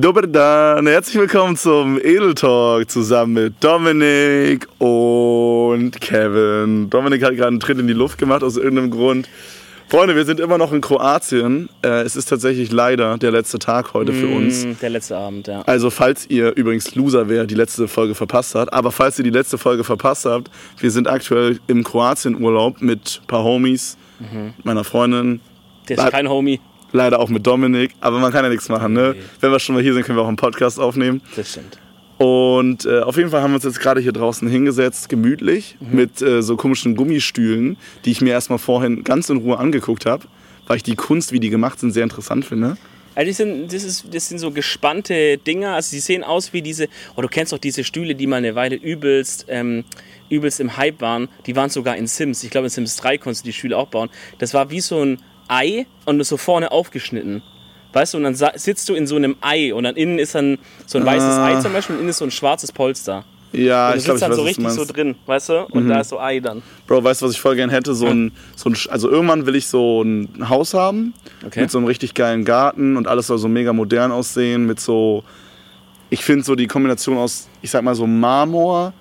[0.00, 6.88] Dober Dan, herzlich willkommen zum Edel Talk zusammen mit Dominik und Kevin.
[6.88, 9.28] Dominik hat gerade einen Tritt in die Luft gemacht aus irgendeinem Grund.
[9.88, 11.68] Freunde, wir sind immer noch in Kroatien.
[11.82, 14.66] Äh, es ist tatsächlich leider der letzte Tag heute für uns.
[14.66, 15.62] Mm, Der letzte Abend, ja.
[15.62, 19.30] Also falls ihr übrigens Loser wäre, die letzte Folge verpasst habt, aber falls ihr die
[19.30, 23.96] letzte Folge verpasst habt, wir sind aktuell im Kroatien-Urlaub mit ein paar Homies,
[24.62, 25.40] meiner Freundin,
[25.88, 26.60] Der ist kein Homie.
[26.92, 29.14] Leider auch mit Dominik, aber man kann ja nichts machen, ne?
[29.40, 31.20] Wenn wir schon mal hier sind, können wir auch einen Podcast aufnehmen.
[31.36, 31.78] Das stimmt.
[32.18, 36.20] Und äh, auf jeden Fall haben wir uns jetzt gerade hier draußen hingesetzt, gemütlich, mit
[36.20, 40.24] äh, so komischen Gummistühlen, die ich mir erstmal vorhin ganz in Ruhe angeguckt habe,
[40.66, 42.76] weil ich die Kunst, wie die gemacht sind, sehr interessant finde.
[43.14, 45.74] Also die sind, das, ist, das sind so gespannte Dinger.
[45.74, 48.54] Also die sehen aus wie diese, oh, du kennst doch diese Stühle, die mal eine
[48.54, 49.84] Weile übelst, ähm,
[50.28, 51.28] übelst im Hype waren.
[51.46, 52.44] Die waren sogar in Sims.
[52.44, 54.08] Ich glaube, in Sims 3 konntest du die Stühle auch bauen.
[54.38, 55.18] Das war wie so ein
[55.48, 57.42] Ei und so vorne aufgeschnitten.
[57.92, 60.58] Weißt du, und dann sitzt du in so einem Ei und dann innen ist dann
[60.86, 61.46] so ein weißes Ah.
[61.46, 63.24] Ei zum Beispiel und innen ist so ein schwarzes Polster.
[63.50, 64.82] Ja, ich glaube, ich weiß, dann so richtig so.
[64.82, 64.86] Mhm.
[64.88, 65.64] drin, weißt du?
[65.70, 66.62] Und da ist so Ei dann.
[66.86, 67.94] Bro, weißt du, was ich voll gern hätte?
[67.94, 71.14] So ein, so ein, also irgendwann will ich so ein Haus haben,
[71.46, 71.62] Okay.
[71.62, 75.24] mit so einem richtig geilen Garten und alles soll so mega modern aussehen, mit so,
[76.10, 78.92] ich finde so die Kombination aus, ich sag mal so Marmor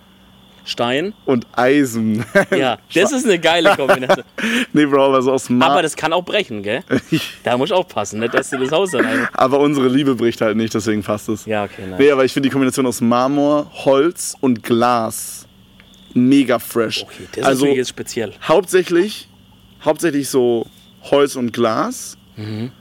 [0.68, 1.14] Stein.
[1.26, 2.24] und Eisen.
[2.56, 4.26] Ja, das ist eine geile Kombination.
[4.74, 5.74] nee, Bro, aber so aus Marmor.
[5.74, 6.84] Aber das kann auch brechen, gell?
[7.44, 9.28] Da muss ich aufpassen, nicht, dass du das Haus dann.
[9.34, 11.46] Aber unsere Liebe bricht halt nicht, deswegen passt es.
[11.46, 12.00] Ja, okay, nein.
[12.00, 15.48] Nee, aber ich finde die Kombination aus Marmor, Holz und Glas
[16.14, 17.04] mega fresh.
[17.04, 18.34] Okay, das also ist speziell.
[18.48, 19.28] hauptsächlich,
[19.84, 20.66] hauptsächlich so
[21.04, 22.18] Holz und Glas.
[22.36, 22.72] Mhm.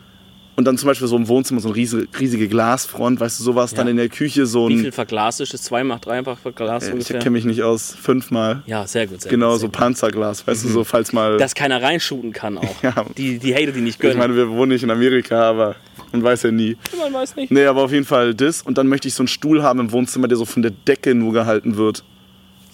[0.56, 3.74] Und dann zum Beispiel so im Wohnzimmer so eine riesige, riesige Glasfront, weißt du, sowas.
[3.74, 3.90] Dann Ja.
[3.90, 4.80] in der Küche so Wie ein.
[4.80, 5.62] viel verglast ist das?
[5.62, 7.18] Zwei macht drei einfach verglast ich ungefähr?
[7.18, 7.94] kenne mich nicht aus.
[8.00, 8.62] Fünfmal.
[8.66, 9.20] Ja, sehr gut.
[9.20, 9.76] Sehr Genau, gut, so sehr gut.
[9.78, 11.36] Panzerglas, weißt du, so falls mal.
[11.36, 12.74] Dass keiner reinshooten kann auch.
[12.82, 13.04] Ja.
[13.18, 14.16] Die, die Hater, die nicht ich gönnen.
[14.18, 15.76] meine, wir wohnen nicht in Amerika, aber
[16.12, 16.76] man weiß ja nie.
[16.98, 17.50] Man weiß nicht.
[17.50, 18.62] Nee, aber auf jeden Fall das.
[18.62, 21.14] Und dann möchte ich so einen Stuhl haben im Wohnzimmer, der so von der Decke
[21.14, 22.02] nur gehalten wird.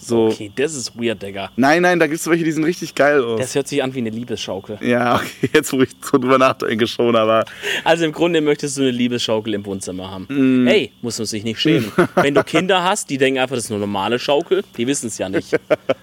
[0.07, 0.27] So.
[0.27, 1.51] Okay, das ist weird, Digga.
[1.55, 3.39] Nein, nein, da gibt es welche, die sind richtig geil aus.
[3.39, 4.77] Das hört sich an wie eine Liebesschaukel.
[4.81, 7.45] ja, okay, jetzt wo ich so drüber nachdenke schon, aber
[7.83, 10.27] Also im Grunde möchtest du eine Liebesschaukel im Wohnzimmer haben.
[10.29, 10.67] Mm.
[10.67, 11.91] Ey, muss man sich nicht schämen.
[12.15, 15.17] Wenn du Kinder hast, die denken einfach, das ist eine normale Schaukel, die wissen es
[15.17, 15.57] ja nicht.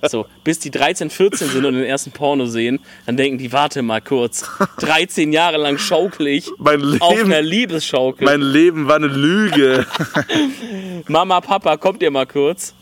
[0.09, 3.83] So, bis die 13, 14 sind und den ersten Porno sehen, dann denken die, warte
[3.83, 4.45] mal kurz,
[4.79, 8.25] 13 Jahre lang schaukel ich mein auf Leben, einer Liebesschaukel.
[8.25, 9.87] mein Leben war eine Lüge.
[11.09, 12.75] Mama, Papa, kommt ihr mal kurz?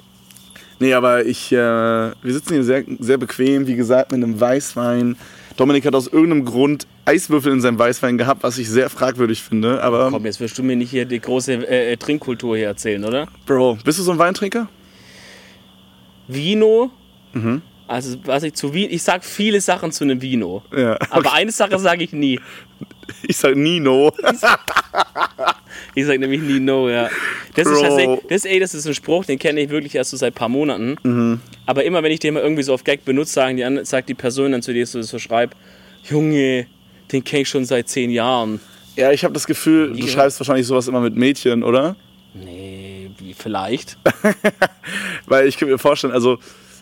[0.81, 5.17] Nee, aber ich, äh, wir sitzen hier sehr, sehr bequem, wie gesagt, mit einem Weißwein.
[5.57, 9.83] Dominik hat aus irgendeinem Grund Eiswürfel in seinem Weißwein gehabt, was ich sehr fragwürdig finde.
[9.83, 13.05] Aber, Komm, jetzt wirst du mir nicht hier die große äh, äh, Trinkkultur hier erzählen,
[13.05, 13.27] oder?
[13.47, 14.69] Bro, bist du so ein Weintrinker?
[16.27, 16.91] Vino,
[17.33, 17.63] Mhm.
[17.87, 20.63] also was ich zu Vino, ich sag viele Sachen zu einem Vino.
[20.77, 20.97] Ja.
[21.11, 22.39] Aber eine Sache sage ich nie.
[23.23, 24.13] Ich sag Nino.
[25.95, 27.09] Ich sag nämlich nie no, ja.
[27.55, 27.75] Das Bro.
[27.75, 30.33] ist tatsächlich, das, ey, das ist ein Spruch, den kenne ich wirklich erst so seit
[30.33, 30.97] ein paar Monaten.
[31.03, 31.41] Mhm.
[31.67, 34.15] Aber immer wenn ich den mal irgendwie so auf Gag benutze, sagen die, sagt die
[34.15, 35.57] Person dann zu dir so, so schreibt,
[36.09, 36.67] Junge,
[37.13, 38.61] den kenne ich schon seit zehn Jahren.
[38.97, 41.97] ja, ich habe das Gefühl, du schreibst wahrscheinlich sowas immer mit Mädchen, oder?
[42.35, 43.99] Nee, wie, vielleicht.
[45.27, 46.39] Weil ich kann mir vorstellen, also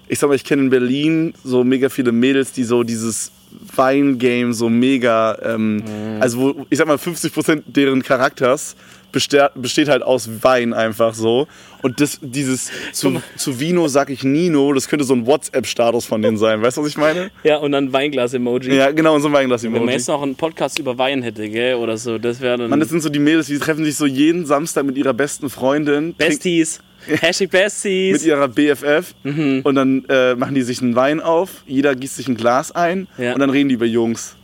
[0.08, 3.32] ich sag mal, ich kenne in Berlin so mega viele Mädels, die so dieses
[3.74, 5.82] Weingame so mega, ähm,
[6.20, 8.76] also wo, ich sag mal, 50% deren Charakters
[9.12, 11.46] besteht, halt aus Wein einfach so.
[11.82, 16.20] Und das, dieses zu, zu Vino sag ich Nino, das könnte so ein WhatsApp-Status von
[16.20, 16.60] denen sein.
[16.60, 17.30] Weißt du, was ich meine?
[17.42, 18.74] Ja, und dann Weinglas-Emoji.
[18.74, 20.04] Ja, genau, und so ein Wenn man jetzt Weinglas-Emoji.
[20.08, 22.70] noch einen Podcast über Wein hätte, gell, oder so, das wäre dann...
[22.70, 25.48] Mann, das sind so die Mädels, die treffen sich so jeden Samstag mit ihrer besten
[25.48, 26.14] Freundin.
[26.14, 26.80] Besties.
[27.06, 28.24] Hashtag mit Besties.
[28.24, 29.60] ihrer BFF Mhm.
[29.64, 33.06] und dann äh, machen die sich einen Wein auf, jeder gießt sich ein Glas ein
[33.18, 33.32] Ja.
[33.34, 34.36] und dann reden die über Jungs.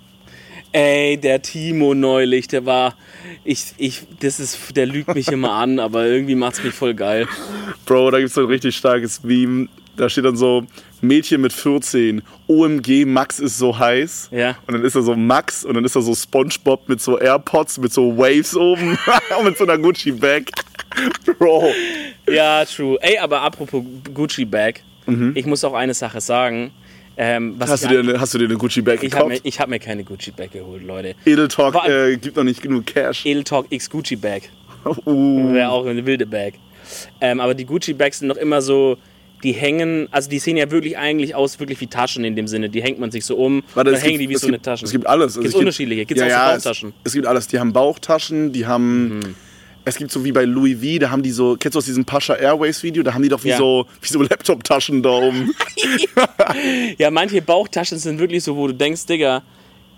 [0.74, 2.94] Ey, der Timo neulich, der war...
[3.44, 7.26] Ich, ich, das ist, der lügt mich immer an, aber irgendwie macht's mich voll geil.
[7.84, 9.68] Bro, da gibt's so ein richtig starkes Meme.
[9.96, 10.64] Da steht dann so,
[11.02, 14.28] Mädchen mit 14, OMG, Max ist so heiß.
[14.32, 14.56] Ja.
[14.66, 17.76] Und dann ist da so Max und dann ist da so Spongebob mit so AirPods,
[17.78, 18.96] mit so Waves oben
[19.38, 20.44] und mit so einer Gucci-Bag.
[21.38, 21.72] Bro.
[22.34, 22.98] Ja, true.
[23.00, 23.82] Ey, aber apropos
[24.14, 24.80] Gucci Bag,
[25.34, 26.70] ich muss auch eine Sache sagen.
[27.16, 27.60] Ähm, Mhm.
[27.60, 29.40] Hast du dir eine, hast du dir eine Gucci-Bag ich habe mir, gekauft?
[29.46, 31.14] ich hab mir keine Gucci Bag geholt, Leute.
[31.26, 33.26] Edel Talk War- äh, gibt noch nicht genug Cash.
[33.26, 34.44] Edel Talk X Gucci Bag.
[35.04, 35.52] Uh.
[35.52, 36.54] Wäre auch eine wilde Bag.
[37.20, 38.96] Ähm, aber die Gucci Bags sind noch immer so,
[39.42, 42.68] die hängen, also die sehen ja wirklich eigentlich aus, wirklich wie Taschen in dem Sinne.
[42.70, 44.46] Die hängt man sich so um, Warte, dann es hängen gibt- die wie es so
[44.46, 44.86] gibt, eine Taschen.
[44.86, 45.24] Es gibt alles.
[45.36, 46.06] Also Gibt's es unterschiedliche?
[46.06, 46.88] Gibt's ja, auch so ja, Bauchtaschen?
[47.04, 47.46] Es, es gibt alles.
[47.48, 49.18] Die haben Bauchtaschen, die haben.
[49.18, 49.34] Mhm.
[49.84, 52.04] Es gibt so wie bei Louis V, da haben die so, kennst du aus diesem
[52.04, 53.58] Pascha Airways Video, da haben die doch wie Ja.
[53.58, 55.52] so, wie so Laptop-Taschen da oben.
[56.98, 59.42] Ja, manche Bauchtaschen sind wirklich so, wo du denkst, Digga,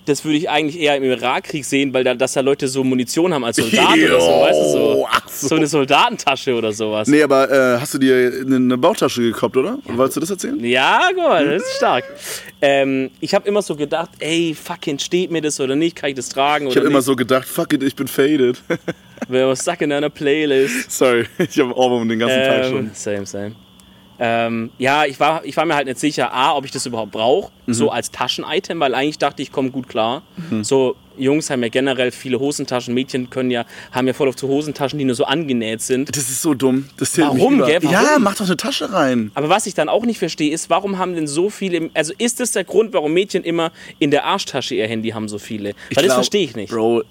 [0.06, 3.32] das würde ich eigentlich eher im Irakkrieg sehen, weil da, dass da Leute so Munition
[3.32, 5.06] haben als Soldaten oder so, weißt du so.
[5.10, 7.08] ach So eine Soldatentasche oder sowas.
[7.08, 9.78] Nee, aber äh, hast du dir eine, eine Bauchtasche gekauft, oder?
[9.84, 10.62] Wolltest du das erzählen?
[10.64, 12.04] Ja, guck mal, das ist stark.
[12.60, 16.16] Ähm, ich habe immer so gedacht, ey, fucking steht mir das oder nicht, kann ich
[16.16, 18.62] das tragen Ich habe immer so gedacht, fuck it, ich bin faded.
[19.28, 20.90] Wer was stuck in einer Playlist.
[20.90, 22.78] Sorry, ich habe Ohrwurm den ganzen Tag schon.
[22.78, 23.54] Ähm, same, same.
[24.19, 27.11] Ähm, ja, ich war, ich war mir halt nicht sicher, A, ob ich das überhaupt
[27.12, 27.75] brauche, Mhm.
[27.75, 30.22] so als Taschenitem, weil eigentlich dachte ich, komme gut klar.
[30.62, 34.49] So, Jungs haben ja generell viele Hosentaschen, Mädchen können ja, haben ja voll auf so
[34.49, 36.08] Hosentaschen, die nur so angenäht sind.
[36.16, 36.88] Das ist so dumm.
[36.96, 37.82] Das zählt Warum, mich gell?
[37.82, 37.93] Warum?
[37.94, 39.31] Ja, mach doch eine Tasche rein.
[39.34, 42.40] Aber was ich dann auch nicht verstehe, ist, warum haben denn so viele, also ist
[42.40, 45.70] das der Grund, warum Mädchen immer in der Arschtasche ihr Handy haben, so viele?
[45.70, 46.70] Weil das glaub, verstehe ich nicht.
[46.72, 47.02] Bro,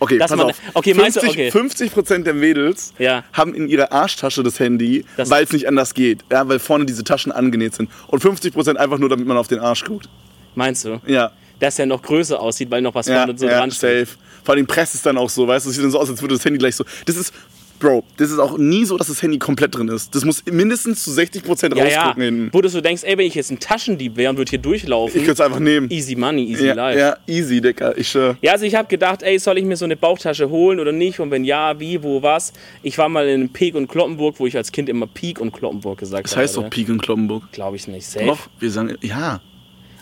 [0.00, 0.56] okay, Dass pass man- auf.
[0.74, 1.58] okay, meinst du, 50, okay.
[1.58, 3.24] 50% der Mädels Ja.
[3.32, 6.24] haben in ihrer Arschtasche das Handy, Das- weil es nicht anders geht.
[6.30, 7.90] Ja, weil vorne diese Taschen angenäht sind.
[8.08, 10.08] Und 50% einfach nur, damit man auf den Arsch guckt.
[10.54, 11.00] Meinst du?
[11.06, 11.32] Ja.
[11.60, 14.06] Dass er noch größer aussieht, weil noch was Ja, vorne so ja dran steht.
[14.08, 14.18] safe.
[14.44, 16.20] Vor allem presst es dann auch so, weißt du, es sieht dann so aus, als
[16.20, 16.84] würde das Handy gleich so.
[17.06, 17.32] Das ist,
[17.78, 20.14] Bro, das ist auch nie so, dass das Handy komplett drin ist.
[20.14, 22.00] Das muss mindestens zu 60% Ja, ja.
[22.00, 22.48] rausgucken hinten.
[22.52, 25.14] Wo du so denkst, ey, wenn ich jetzt ein Taschendieb wäre und würde hier durchlaufen,
[25.20, 25.90] Ich könnte es einfach nehmen.
[25.90, 26.98] easy money, easy Ja, life.
[26.98, 27.92] ja, easy, Digga.
[27.96, 30.80] Ich, äh, Ja, also ich habe gedacht, ey, soll ich mir so eine Bauchtasche holen
[30.80, 31.20] oder nicht?
[31.20, 32.54] Und wenn ja, wie, wo, was?
[32.82, 35.98] Ich war mal in Peek und Kloppenburg, wo ich als Kind immer Peek und Kloppenburg
[35.98, 36.68] gesagt das heißt habe.
[36.68, 37.52] doch Peak in Kloppenburg.
[37.52, 38.06] Glaube ich nicht.
[38.06, 38.24] Safe.
[38.24, 39.40] Doch, wir sagen, ja.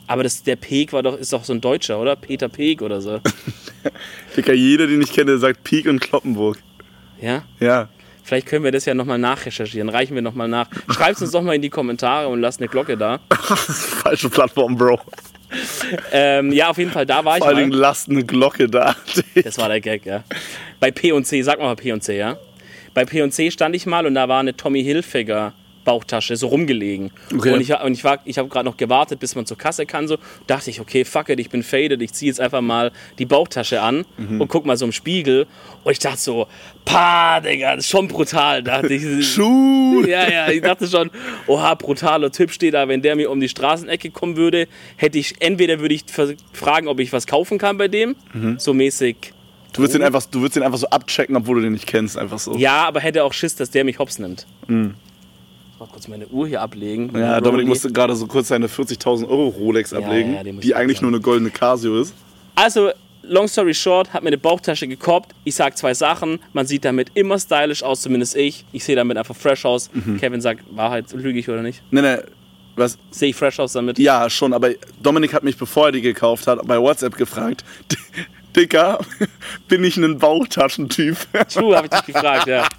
[0.07, 2.17] Aber das, der Peek war doch, ist doch so ein Deutscher, oder?
[2.17, 3.21] Peter Peek oder so.
[4.37, 6.59] Digga, jeder, den ich kenne, sagt Peak in Kloppenburg.
[7.21, 7.45] Ja?
[7.61, 7.89] Ja.
[8.23, 9.89] Vielleicht können wir das ja nochmal nachrecherchieren.
[9.89, 10.69] Reichen wir nochmal nach.
[10.91, 13.21] Schreibt uns doch mal in die Kommentare und lasst eine Glocke da.
[13.31, 14.99] Falsche Plattform, Bro.
[16.11, 17.79] Ähm, ja, auf jeden Fall, da war ich Vor allen Dingen mal.
[17.79, 18.97] lasst eine Glocke da.
[19.43, 20.25] Das war der Gag, ja.
[20.81, 22.39] Bei P&C, sag mal P&C, ja.
[22.95, 25.53] Bei P&C stand ich mal und da war eine Tommy Hilfiger
[25.85, 27.11] Bauchtasche so rumgelegen.
[27.35, 27.53] Okay.
[27.53, 30.09] Und ich, und ich, war- ich habe gerade noch gewartet, bis man zur Kasse kann.
[30.09, 30.17] So
[30.47, 32.01] dachte ich, okay, fuck it, ich bin faded.
[32.03, 34.41] Ich ziehe jetzt einfach mal die Bauchtasche an Mhm.
[34.41, 35.47] und guck mal so im Spiegel.
[35.85, 36.47] Und ich dachte so,
[36.85, 38.63] pa, Digga, das ist schon brutal.
[38.63, 39.03] Dachte ich,
[39.35, 40.05] Schuh.
[40.07, 41.11] ja, ja, ich dachte schon,
[41.47, 44.67] oha, brutaler Typ steht da, wenn der mir um die Straßenecke kommen würde,
[44.97, 46.05] hätte ich, entweder würde ich
[46.53, 48.59] fragen, ob ich was kaufen kann bei dem, Mhm.
[48.59, 49.33] so mäßig,
[49.73, 52.17] Du würdest, den einfach, du würdest den einfach so abchecken, obwohl du den nicht kennst.
[52.17, 52.57] Einfach so.
[52.57, 54.47] ja, aber hätte auch Schiss, dass der mich hops nimmt.
[54.69, 54.73] Ich
[55.79, 57.11] mal kurz meine Uhr hier ablegen.
[57.17, 60.99] Ja, Dominik musste gerade so kurz seine 40.000 Euro Rolex ablegen, ja, die ich eigentlich
[60.99, 61.11] absagen.
[61.11, 62.15] nur eine goldene Casio ist.
[62.55, 62.91] Also,
[63.23, 65.35] long story short, hat mir eine Bauchtasche gekoppt.
[65.45, 66.39] Ich sag zwei Sachen.
[66.53, 68.65] Man sieht damit immer stylisch aus, zumindest ich.
[68.73, 69.91] Ich sehe damit einfach fresh aus.
[69.93, 70.19] Mhm.
[70.19, 71.83] Kevin sagt, Wahrheit, lüge ich oder nicht?
[71.91, 72.25] Ne, ne,
[72.77, 72.99] was?
[73.11, 73.99] Sehe ich fresh aus damit?
[73.99, 74.71] Ja, schon, aber
[75.03, 77.65] Dominik hat mich, bevor er die gekauft hat, bei WhatsApp gefragt,
[78.57, 78.99] Dicker,
[79.69, 81.17] bin ich ein Bauchtaschentyp?
[81.53, 82.67] True, habe ich dich gefragt, ja.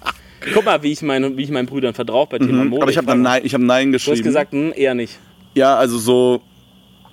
[0.54, 2.82] Guck mal, wie ich, mein, wie ich meinen Brüdern vertraue bei Thema Mode.
[2.82, 4.24] aber ich habe dann Nein, ich hab Nein Du hast geschrieben.
[4.24, 5.18] gesagt, hm, eher nicht.
[5.54, 6.42] Ja, also so,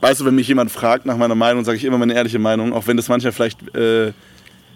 [0.02, 2.74] weißt du, wenn mich jemand fragt nach meiner Meinung, sage ich immer meine ehrliche Meinung,
[2.74, 4.12] auch wenn das manchmal vielleicht, äh,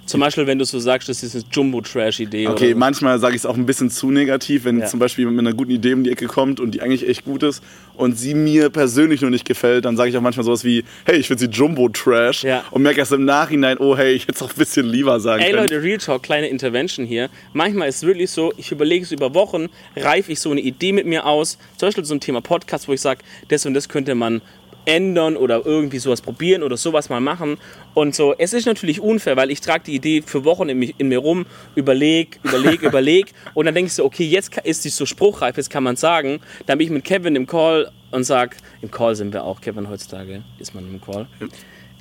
[0.07, 2.47] Zum Beispiel, wenn du so sagst, das ist eine Jumbo-Trash-Idee.
[2.47, 2.77] okay, oder so.
[2.79, 4.85] manchmal sage ich es auch ein bisschen zu negativ, wenn Ja.
[4.85, 7.25] zum Beispiel jemand mit einer guten Idee um die Ecke kommt und die eigentlich echt
[7.25, 7.61] gut ist
[7.95, 11.17] und sie mir persönlich nur nicht gefällt, dann sage ich auch manchmal sowas wie, hey,
[11.17, 12.63] ich finde sie Jumbo-Trash Ja.
[12.71, 15.41] und merke erst im Nachhinein, oh hey, ich hätte es auch ein bisschen lieber sagen
[15.43, 15.63] Ey können.
[15.63, 17.29] Leute, Real Talk, kleine Intervention hier.
[17.53, 20.93] Manchmal ist es wirklich so, ich überlege es über Wochen, reife ich so eine Idee
[20.93, 21.57] mit mir aus.
[21.77, 23.19] Zum Beispiel so ein Thema Podcast, wo ich sage,
[23.49, 24.41] das und das könnte man
[24.87, 27.57] ändern oder irgendwie sowas probieren oder sowas mal machen.
[27.93, 30.95] Und so, es ist natürlich unfair, weil ich trage die Idee für Wochen in, mich,
[30.97, 31.45] in mir rum,
[31.75, 33.33] überleg, überleg, überleg.
[33.53, 36.39] Und dann denke ich so, okay, jetzt ist die so spruchreif, jetzt kann man sagen.
[36.65, 39.89] Dann bin ich mit Kevin im Call und sag, im Call sind wir auch, Kevin
[39.89, 41.27] heutzutage, ist man im Call.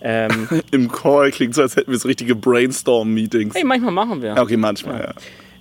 [0.00, 3.54] Ähm, Im Call klingt so, als hätten wir so richtige Brainstorm-Meetings.
[3.54, 4.34] hey, manchmal machen wir.
[4.34, 5.14] Ja, okay, manchmal, ja.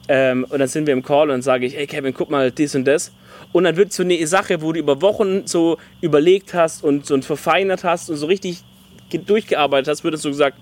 [0.07, 2.51] Ähm, und dann sind wir im Call und dann sage ich, ey Kevin, guck mal,
[2.51, 3.11] dies und das.
[3.51, 7.19] Und dann wird so eine Sache, wo du über Wochen so überlegt hast und so
[7.21, 8.63] verfeinert hast und so richtig
[9.09, 10.57] ge- durchgearbeitet hast, wird es so gesagt,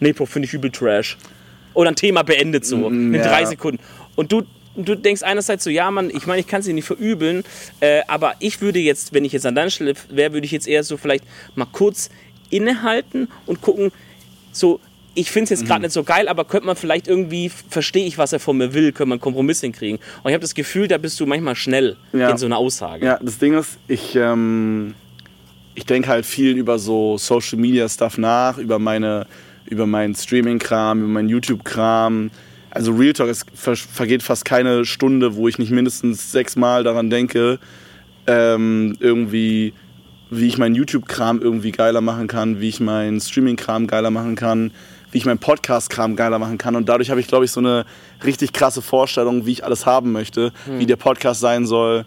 [0.00, 1.16] nee, Bro, finde ich übel Trash.
[1.74, 3.22] Oder ein Thema beendet so, in ja.
[3.22, 3.82] drei Sekunden.
[4.14, 4.42] Und du,
[4.76, 7.44] du denkst einerseits so, ja, Mann, ich meine, ich kann sie nicht verübeln,
[7.80, 10.68] äh, aber ich würde jetzt, wenn ich jetzt an deiner Stelle wäre, würde ich jetzt
[10.68, 12.10] eher so vielleicht mal kurz
[12.50, 13.90] innehalten und gucken,
[14.52, 14.80] so,
[15.14, 15.66] ich finde es jetzt Mhm.
[15.68, 18.72] gerade nicht so geil, aber könnte man vielleicht irgendwie, verstehe ich, was er von mir
[18.74, 19.98] will, könnte man einen Kompromiss hinkriegen.
[20.22, 22.30] Und ich habe das Gefühl, da bist du manchmal schnell Ja.
[22.30, 23.04] in so einer Aussage.
[23.04, 24.94] Ja, das Ding ist, ich, ähm,
[25.74, 29.26] ich denke halt viel über so Social Media Stuff nach, über meine,
[29.68, 32.30] über meinen Streaming-Kram, über meinen YouTube-Kram.
[32.70, 37.10] Also Real Talk, es ver vergeht fast keine Stunde, wo ich nicht mindestens sechsmal daran
[37.10, 37.58] denke,
[38.26, 39.72] ähm, irgendwie,
[40.30, 44.70] wie ich meinen YouTube-Kram irgendwie geiler machen kann, wie ich meinen Streaming-Kram geiler machen kann,
[45.12, 46.74] wie ich meinen Podcast-Kram geiler machen kann.
[46.74, 47.84] Und dadurch habe ich, glaube ich, so eine
[48.24, 52.04] richtig krasse Vorstellung, wie ich alles haben möchte, wie der Podcast sein soll,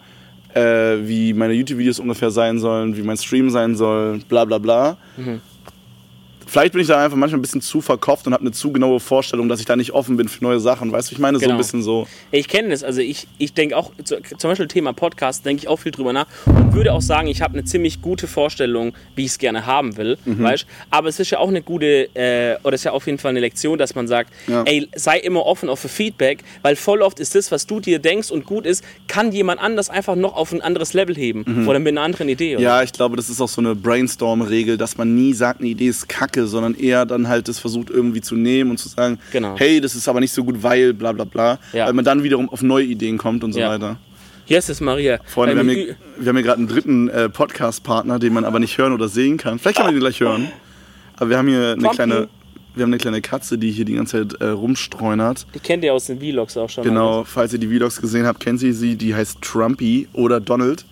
[0.53, 4.97] äh, wie meine YouTube-Videos ungefähr sein sollen, wie mein Stream sein soll, bla bla bla.
[6.55, 9.01] Vielleicht bin ich da einfach manchmal ein bisschen zu verkopft und habe eine zu genaue
[9.01, 10.89] Vorstellung, dass ich da nicht offen bin für neue Sachen.
[10.89, 11.55] Weißt du, ich meine, so Genau.
[11.55, 12.07] ein bisschen so.
[12.31, 15.67] Ich kenne das, also ich, ich denke auch, zu- zum Beispiel Thema Podcast, denke ich
[15.67, 19.25] auch viel drüber nach und würde auch sagen, ich habe eine ziemlich gute Vorstellung, wie
[19.25, 20.43] ich es gerne haben will, Mhm.
[20.43, 23.17] weißt Aber es ist ja auch eine gute, äh, oder es ist ja auf jeden
[23.17, 24.63] Fall eine Lektion, dass man sagt, Ja.
[24.63, 27.99] ey, sei immer offen auch für Feedback, weil voll oft ist das, was du dir
[27.99, 31.79] denkst und gut ist, kann jemand anders einfach noch auf ein anderes Level heben oder
[31.79, 32.51] mit einer anderen Idee.
[32.55, 32.59] Oder?
[32.59, 32.63] Mhm.
[32.63, 35.87] Ja, ich glaube, das ist auch so eine Brainstorm-Regel, dass man nie sagt, eine Idee
[35.89, 39.55] ist kacke, sondern eher dann halt das versucht irgendwie zu nehmen und zu sagen, Genau.
[39.57, 41.59] hey, das ist aber nicht so gut, weil bla bla bla.
[41.73, 41.85] Ja.
[41.87, 43.69] Weil man dann wiederum auf neue Ideen kommt und so Ja.
[43.69, 43.97] weiter.
[44.47, 45.19] Hier ist es, Maria.
[45.25, 48.45] Freunde, wir haben Ähm, hier, wir haben hier gerade einen dritten äh, Podcast-Partner, den man
[48.45, 49.57] aber nicht hören oder sehen kann.
[49.57, 50.49] Vielleicht kann man den gleich hören.
[51.17, 52.27] Aber wir haben hier eine kleine,
[52.75, 55.47] wir haben eine kleine Katze, die hier die ganze Zeit äh, rumstreunert.
[55.55, 56.83] die kennt ihr aus den Vlogs auch schon.
[56.83, 58.95] Genau, falls ihr die Vlogs gesehen habt, kennt ihr sie.
[58.95, 60.85] Die heißt Trumpy oder Donald.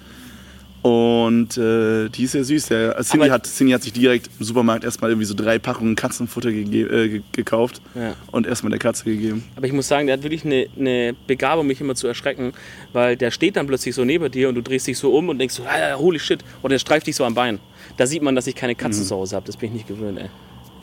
[0.83, 2.65] Und äh, die ist sehr süß.
[2.67, 6.49] Der, Cindy, hat, Cindy hat sich direkt im Supermarkt erstmal irgendwie so drei Packungen Katzenfutter
[6.49, 8.15] äh, ge gekauft Ja.
[8.31, 9.45] und erstmal der Katze gegeben.
[9.55, 12.51] Aber ich muss sagen, der hat wirklich eine, eine Begabung, mich immer zu erschrecken,
[12.91, 15.39] weil der steht dann plötzlich so neben dir und du drehst dich so um und
[15.39, 17.59] denkst so, ah, holy shit, und der streift dich so am Bein.
[17.95, 19.45] Da sieht man, dass ich keine Katzen zu Hause habe.
[19.47, 20.29] Das bin ich nicht gewöhnt, ey.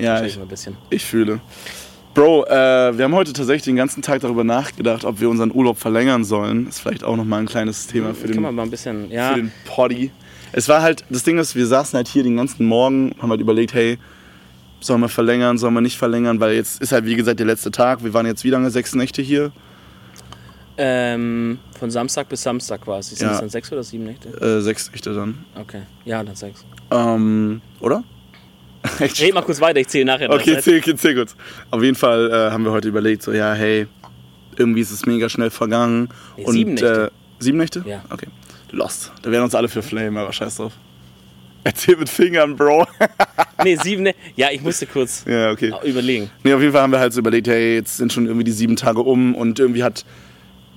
[0.02, 0.78] Ja, ich, bisschen.
[0.88, 1.40] ich fühle.
[2.14, 5.78] Bro, äh, wir haben heute tatsächlich den ganzen Tag darüber nachgedacht, ob wir unseren Urlaub
[5.78, 6.66] verlängern sollen.
[6.66, 9.30] ist vielleicht auch nochmal ein kleines Thema für Kann den, man mal ein bisschen, ja.
[9.30, 10.10] für den Poddy.
[10.52, 13.40] Es war halt, das Ding ist, wir saßen halt hier den ganzen Morgen, haben halt
[13.40, 13.98] überlegt, hey,
[14.80, 17.70] sollen wir verlängern, sollen wir nicht verlängern, weil jetzt ist halt wie gesagt der letzte
[17.70, 18.02] Tag.
[18.02, 18.70] Wir waren jetzt wie lange?
[18.70, 19.52] Sechs Nächte hier?
[20.78, 23.14] Ähm, von Samstag bis Samstag quasi.
[23.14, 23.32] Sind Ja.
[23.32, 24.28] das dann sechs oder sieben Nächte?
[24.30, 25.44] Äh, sechs Nächte dann.
[25.54, 25.82] Okay.
[26.06, 26.64] Ja, dann sechs.
[26.90, 28.02] Ähm, oder?
[28.98, 29.20] Echt?
[29.20, 30.30] Red mal kurz weiter, ich zähle nachher.
[30.30, 31.36] Okay, zähl, okay, zähl kurz.
[31.70, 33.86] Auf jeden Fall äh, haben wir heute überlegt, so, ja, hey,
[34.56, 36.08] irgendwie ist es mega schnell vergangen.
[36.36, 37.10] Nee, und, sieben Nächte.
[37.12, 37.84] Äh, sieben Nächte?
[37.86, 38.02] Ja.
[38.10, 38.26] Okay.
[38.70, 39.12] Lost.
[39.22, 40.72] Da werden uns alle für Flame, aber scheiß drauf.
[41.62, 42.86] Erzähl mit Fingern, Bro.
[43.62, 44.18] Nee, sieben Nächte.
[44.36, 45.74] Ja, ich musste kurz ja, okay.
[45.84, 46.30] überlegen.
[46.42, 48.52] Nee, auf jeden Fall haben wir halt so überlegt, hey, jetzt sind schon irgendwie die
[48.52, 50.06] sieben Tage um und irgendwie hat,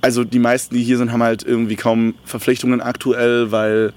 [0.01, 3.93] also die meisten, die hier sind, haben halt irgendwie kaum Verpflichtungen aktuell, weil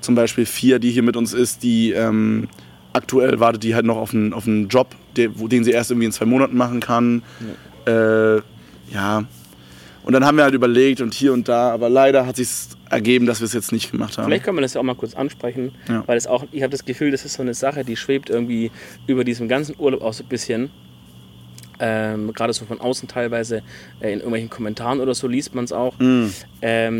[0.00, 2.48] zum Beispiel vier, die hier mit uns ist, die ähm,
[2.94, 6.12] aktuell wartet die halt noch auf einen, auf einen Job, den sie erst irgendwie in
[6.12, 7.22] zwei Monaten machen kann.
[7.86, 8.36] Ja.
[8.36, 8.42] Äh,
[8.92, 9.24] ja.
[10.04, 12.48] Und dann haben wir halt überlegt und hier und da, aber leider hat sich
[12.90, 14.26] ergeben, dass wir es jetzt nicht gemacht haben.
[14.26, 16.02] Vielleicht kann man das ja auch mal kurz ansprechen, Ja.
[16.06, 18.70] weil es auch, ich habe das Gefühl, das ist so eine Sache, die schwebt irgendwie
[19.06, 20.70] über diesem ganzen Urlaub auch so ein bisschen.
[21.80, 23.62] Ähm, Gerade so von außen teilweise
[24.00, 25.94] äh, in irgendwelchen Kommentaren oder so liest man es auch.
[25.98, 26.30] Ähm,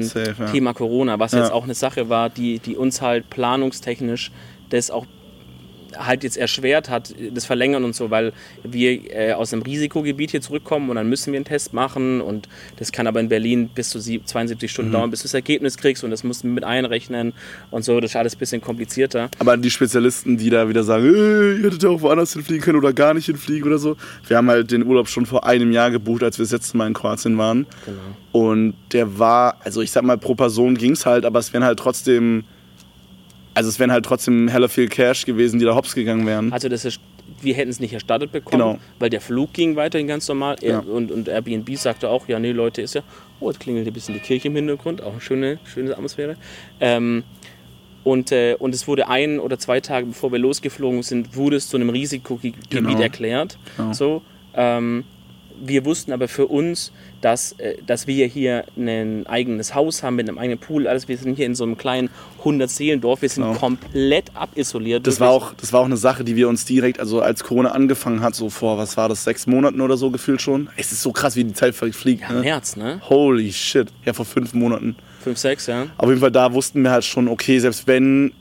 [0.00, 0.02] Mm.
[0.02, 0.46] Safe, ja.
[0.46, 1.40] Thema Corona, was Ja.
[1.40, 4.32] jetzt auch eine Sache war, die, die uns halt planungstechnisch
[4.70, 5.06] das auch
[5.98, 8.32] halt jetzt erschwert hat, das Verlängern und so, weil
[8.62, 12.48] wir äh, aus einem Risikogebiet hier zurückkommen und dann müssen wir einen Test machen und
[12.76, 14.94] das kann aber in Berlin bis zu sieb- 72 Stunden Mhm.
[14.94, 17.32] dauern, bis du das Ergebnis kriegst und das musst du mit einrechnen
[17.70, 19.30] und so, das ist alles ein bisschen komplizierter.
[19.38, 22.78] Aber die Spezialisten, die da wieder sagen, äh, ihr hättet ja auch woanders hinfliegen können
[22.78, 23.96] oder gar nicht hinfliegen oder so.
[24.26, 26.86] Wir haben halt den Urlaub schon vor einem Jahr gebucht, als wir das letzte Mal
[26.88, 27.66] in Kroatien waren.
[27.84, 27.98] Genau.
[28.32, 31.78] Und der war, also ich sag mal, pro Person ging's halt, aber es wären halt
[31.78, 32.44] trotzdem,
[33.54, 36.52] also es wären halt trotzdem hella viel Cash gewesen, die da hops gegangen wären.
[36.52, 37.00] Also das ist,
[37.40, 38.78] wir hätten es nicht erstattet bekommen, Genau.
[38.98, 40.56] weil der Flug ging weiterhin ganz normal.
[40.60, 40.80] Ja.
[40.80, 43.02] und, und Airbnb sagte auch, ja, nee, Leute, ist ja,
[43.40, 46.36] oh, jetzt klingelt ein bisschen die Kirche im Hintergrund, auch eine schöne, schöne Atmosphäre.
[46.80, 47.22] Ähm,
[48.02, 51.68] und, äh, und es wurde ein oder zwei Tage bevor wir losgeflogen sind, wurde es
[51.68, 52.98] zu einem Risikogebiet Genau.
[53.00, 53.56] erklärt.
[53.78, 53.92] Genau.
[53.94, 54.22] So,
[54.54, 55.04] ähm,
[55.62, 60.28] wir wussten aber für uns, dass, äh, dass wir hier ein eigenes Haus haben mit
[60.28, 60.86] einem eigenen Pool.
[60.86, 62.10] Alles, wir sind hier in so einem kleinen
[62.42, 63.22] 100-Seelendorf.
[63.22, 63.56] Wir sind Genau.
[63.58, 65.06] komplett abisoliert.
[65.06, 67.70] Das war, auch, das war auch eine Sache, die wir uns direkt, also als Corona
[67.70, 70.68] angefangen hat, so vor, was war das, sechs Monaten oder so gefühlt schon.
[70.76, 72.22] Es ist so krass, wie die Zeit fliegt.
[72.22, 72.40] Ja, im Ne?
[72.42, 73.00] März, ne?
[73.08, 73.88] Holy shit.
[74.04, 74.96] Ja, vor fünf Monaten.
[75.22, 75.86] 5, 6, ja.
[75.96, 78.32] Auf jeden Fall, da wussten wir halt schon, okay, selbst wenn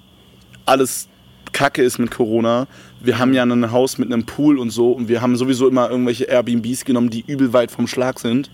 [0.65, 1.07] alles
[1.53, 2.67] kacke ist mit Corona,
[3.03, 5.89] wir haben ja ein Haus mit einem Pool und so und wir haben sowieso immer
[5.89, 8.49] irgendwelche Airbnbs genommen, die übel weit vom Schlag sind.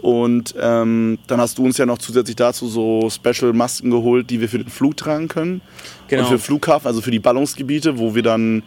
[0.00, 4.48] Und ähm, dann hast du uns ja noch zusätzlich dazu so Special-Masken geholt, die wir
[4.48, 5.60] für den Flug tragen können.
[6.08, 6.22] Genau.
[6.22, 8.62] Und für Flughafen, also für die Ballungsgebiete, wo wir dann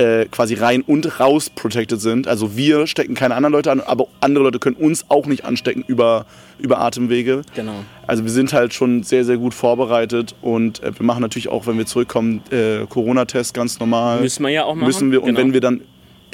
[0.00, 2.26] äh, quasi rein und raus protected sind.
[2.26, 5.84] Also wir stecken keine anderen Leute an, aber andere Leute können uns auch nicht anstecken
[5.86, 6.24] über,
[6.58, 7.42] über Atemwege.
[7.54, 7.84] Genau.
[8.06, 11.66] Also wir sind halt schon sehr, sehr gut vorbereitet und äh, wir machen natürlich auch,
[11.66, 14.20] wenn wir zurückkommen, äh, Corona-Test ganz normal.
[14.22, 14.86] Müssen wir ja auch machen.
[14.86, 15.38] Müssen wir, und Genau.
[15.40, 15.82] wenn wir dann,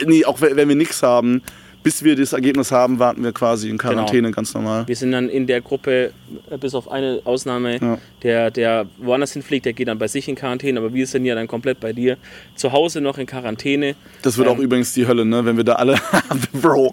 [0.06, 1.42] nee, auch wenn wenn wir nichts haben,
[1.86, 4.88] bis wir das Ergebnis haben, warten wir quasi in Quarantäne ganz normal.
[4.88, 6.10] Wir sind dann in der Gruppe,
[6.50, 7.98] äh, bis auf eine Ausnahme, Ja.
[8.24, 11.36] der, der woanders hinfliegt, der geht dann bei sich in Quarantäne, aber wir sind ja
[11.36, 12.16] dann komplett bei dir.
[12.56, 13.94] Zu Hause noch in Quarantäne.
[14.22, 15.96] Das wird Ähm, auch übrigens die Hölle, ne, wenn wir da alle,
[16.60, 16.92] Bro.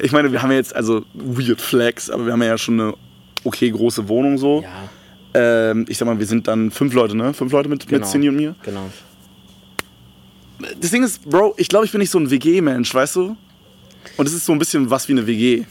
[0.00, 2.92] Ich meine, wir haben ja jetzt, also weird Flex, aber wir haben ja schon eine
[3.42, 4.62] okay große Wohnung so.
[4.62, 7.32] Ja, Ähm, ich sag mal, wir sind dann fünf Leute, ne?
[7.32, 8.00] Fünf Leute mit, Genau.
[8.00, 8.54] mit Cindy und mir.
[8.62, 8.90] genau.
[10.78, 13.36] das Ding ist, Bro, ich glaube, ich bin nicht so ein WG-Mensch, weißt du?
[14.16, 15.64] Und es ist so ein bisschen was wie eine WG.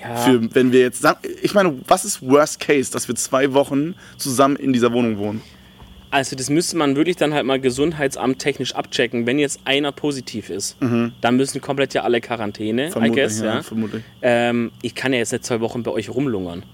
[0.00, 0.16] Ja.
[0.16, 3.94] Für, wenn wir jetzt sagen, ich meine, was ist Worst Case, dass wir zwei Wochen
[4.16, 5.42] zusammen in dieser Wohnung wohnen?
[6.10, 9.26] Also das müsste man wirklich dann halt mal Gesundheitsamt technisch abchecken.
[9.26, 10.76] Wenn jetzt einer positiv ist,
[11.20, 13.62] dann müssen komplett ja alle Quarantäne, I guess, ja.
[13.62, 14.02] vermutlich.
[14.22, 16.64] Ähm, ich kann ja jetzt nicht zwei Wochen bei euch rumlungern.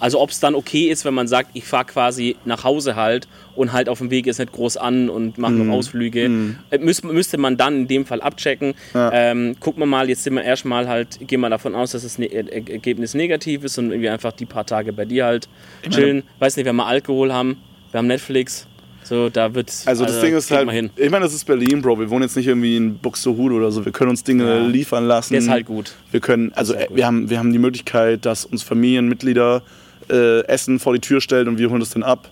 [0.00, 3.28] Also ob es dann okay ist, wenn man sagt, ich fahre quasi nach Hause halt
[3.54, 5.66] und halt auf dem Weg ist nicht groß an und mache Mhm.
[5.68, 6.30] noch Ausflüge,
[6.70, 8.74] äh, müsste, müsste man dann in dem Fall abchecken.
[8.92, 9.10] Ja.
[9.12, 12.18] Ähm, gucken wir mal, jetzt sind wir erstmal halt, gehen wir davon aus, dass das
[12.18, 15.48] ne Er- Ergebnis negativ ist und irgendwie einfach die paar Tage bei dir halt
[15.90, 16.22] chillen.
[16.40, 17.56] Weiß nicht, wenn wir Alkohol haben,
[17.92, 18.66] wir haben Netflix,
[19.04, 22.00] so da wird Also das Ding ist halt, ich meine, das ist Berlin, Bro.
[22.00, 23.84] Wir wohnen jetzt nicht irgendwie in Buxtehude oder so.
[23.84, 24.66] Wir können uns Dinge Ja.
[24.66, 25.34] liefern lassen.
[25.34, 25.92] Der ist halt gut.
[26.10, 29.62] Wir können, also halt wir haben, wir haben die Möglichkeit, dass uns Familienmitglieder
[30.10, 32.30] äh, Essen vor die Tür stellen und wir holen das dann ab.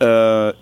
[0.00, 0.52] Äh,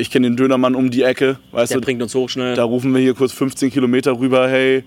[0.00, 1.84] ich kenne den Dönermann um die Ecke, weißt Der du.
[1.84, 2.54] bringt uns hoch schnell.
[2.54, 4.84] Da rufen wir hier kurz 15 Kilometer rüber, hey,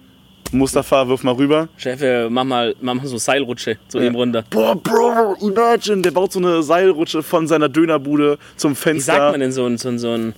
[0.53, 1.69] Mustafa, wirf mal rüber.
[1.77, 4.43] Chef, äh, mach mal, mach mal so Seilrutsche zu ihm runter.
[4.49, 9.13] Boah, Bro, imagine, der baut so eine Seilrutsche von seiner Dönerbude zum Wie Fenster.
[9.13, 10.33] sagt man denn so ein, so ein, so ein,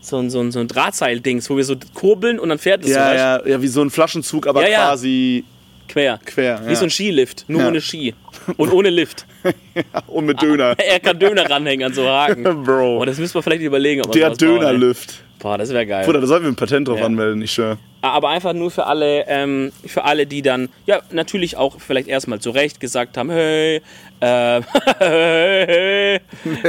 [0.00, 2.88] so ein, so ein, so ein Drahtseil-Dings, wo wir so kurbeln und dann fährt es
[2.92, 4.78] so Ja, weißt ja, ja, wie so ein Flaschenzug, aber Ja, ja.
[4.88, 5.59] quasi du,
[5.90, 6.18] quer.
[6.24, 6.60] quer.
[6.64, 6.76] Wie ja.
[6.76, 7.68] so ein Skilift, nur Ja.
[7.68, 8.14] ohne Ski.
[8.56, 9.26] Und ohne Lift.
[10.06, 10.74] Und mit Döner.
[10.78, 12.42] er kann Döner ranhängen an so Haken.
[12.64, 12.98] Bro.
[13.00, 14.02] Oh, das müssen wir vielleicht überlegen.
[14.04, 14.30] Ob Der.
[14.30, 15.22] Dönerlift.
[15.40, 16.04] Boah, das wäre geil.
[16.04, 17.06] Bruder, da sollten wir ein Patent drauf Ja.
[17.06, 17.78] anmelden, ich schwör.
[18.02, 22.40] Aber einfach nur für alle, ähm, für alle, die dann, ja, natürlich auch vielleicht erstmal
[22.40, 23.80] zurecht gesagt haben, hey,
[24.20, 24.60] äh,
[24.98, 26.20] hey,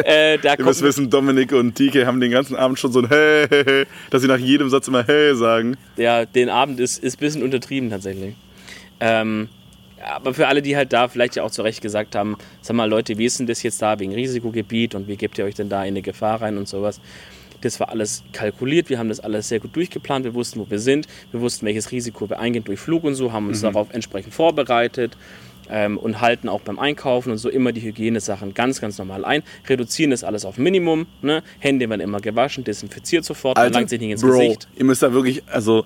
[0.05, 3.09] äh, da Ihr müsst wissen, Dominik und TK haben den ganzen Abend schon so ein
[3.09, 5.75] Hey, hey, hey, dass sie nach jedem Satz immer Hey sagen.
[5.97, 8.35] Ja, den Abend ist, ist ein bisschen untertrieben tatsächlich.
[9.01, 9.50] Ähm,
[10.03, 12.89] aber für alle, die halt da vielleicht ja auch zu Recht gesagt haben, sag mal
[12.89, 15.70] Leute, wie ist denn das jetzt da wegen Risikogebiet und wie gebt ihr euch denn
[15.70, 17.00] da in eine Gefahr rein und sowas.
[17.62, 20.79] Das war alles kalkuliert, wir haben das alles sehr gut durchgeplant, wir wussten, wo wir
[20.79, 24.34] sind, wir wussten, welches Risiko wir eingehen durch Flug und so, haben uns darauf entsprechend
[24.34, 25.15] vorbereitet
[25.70, 29.43] ähm, und halten auch beim Einkaufen und so immer die Hygienesachen ganz, ganz normal ein,
[29.70, 31.44] reduzieren das alles auf Minimum, ne?
[31.59, 34.68] Hände werden immer gewaschen, desinfiziert sofort, man langt sich nicht ins Bro, Gesicht.
[34.75, 35.85] ihr müsst da wirklich, also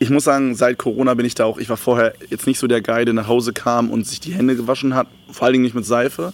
[0.00, 2.66] ich muss sagen, seit Corona bin ich da auch, ich war vorher jetzt nicht so
[2.66, 5.64] der Guy, der nach Hause kam und sich die Hände gewaschen hat, vor allen Dingen
[5.64, 6.32] nicht mit Seife.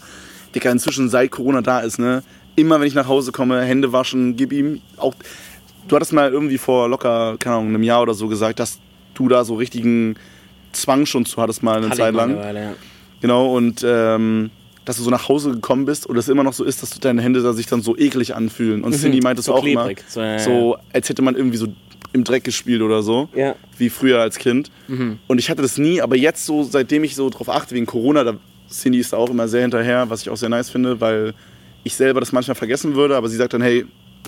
[0.54, 2.22] Digga, inzwischen seit Corona da ist, ne,
[2.54, 5.14] immer wenn ich nach Hause komme, Hände waschen, gib ihm auch,
[5.88, 8.78] du hattest mal irgendwie vor locker, keine Ahnung, einem Jahr oder so gesagt, dass
[9.14, 10.14] du da so richtigen
[10.70, 12.36] Zwang schon zu hattest mal eine Zeit lang.
[12.36, 12.74] ja.
[13.20, 14.50] Genau, und ähm,
[14.86, 17.20] dass du so nach Hause gekommen bist und es immer noch so ist, dass deine
[17.20, 18.82] Hände da sich dann so eklig anfühlen.
[18.84, 19.52] Und Cindy meinte es Mhm.
[19.52, 19.98] so auch klebrig.
[19.98, 21.66] immer, So, ja, ja, so als hätte man irgendwie so
[22.14, 23.54] im Dreck gespielt oder so, Ja.
[23.76, 24.70] wie früher als Kind.
[24.88, 25.18] Mhm.
[25.26, 28.24] Und ich hatte das nie, aber jetzt so, seitdem ich so drauf achte, wegen Corona,
[28.24, 28.34] da
[28.70, 31.34] Cindy ist da auch immer sehr hinterher, was ich auch sehr nice finde, weil
[31.84, 33.84] ich selber das manchmal vergessen würde, aber sie sagt dann, hey,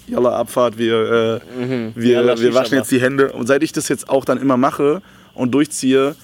[0.07, 1.93] Jalla, Abfahrt, wir, äh, wir, Mhm.
[2.03, 3.33] Jalla, wir waschen jetzt die Hände.
[3.33, 5.03] Und seit ich das jetzt auch dann immer mache
[5.35, 6.15] und durchziehe,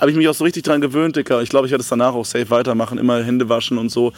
[0.00, 1.42] habe ich mich auch so richtig dran gewöhnt, Dicker.
[1.42, 4.12] Ich glaube, ich werde es danach auch safe weitermachen, immer Hände waschen und so.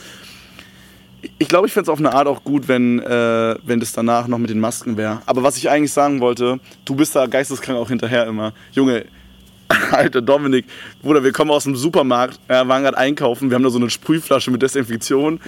[1.38, 4.28] Ich glaube, ich fände es auf eine Art auch gut, wenn, äh, wenn das danach
[4.28, 5.20] noch mit den Masken wäre.
[5.26, 8.52] Aber was ich eigentlich sagen wollte, du bist da geisteskrank auch hinterher immer.
[8.72, 9.04] Junge,
[9.92, 10.64] alter Dominik,
[11.02, 13.90] Bruder, wir kommen aus dem Supermarkt, ja, waren gerade einkaufen, wir haben da so eine
[13.90, 15.40] Sprühflasche mit Desinfektion.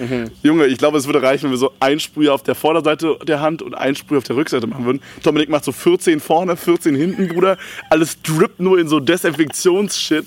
[0.43, 3.41] Junge, ich glaube, es würde reichen, wenn wir so ein Sprüher auf der Vorderseite der
[3.41, 5.01] Hand und ein Sprüh auf der Rückseite machen würden.
[5.23, 7.57] Dominik macht so 14 vorne, 14 hinten, Bruder.
[7.89, 10.25] Alles drippt nur in so Desinfektionsshit.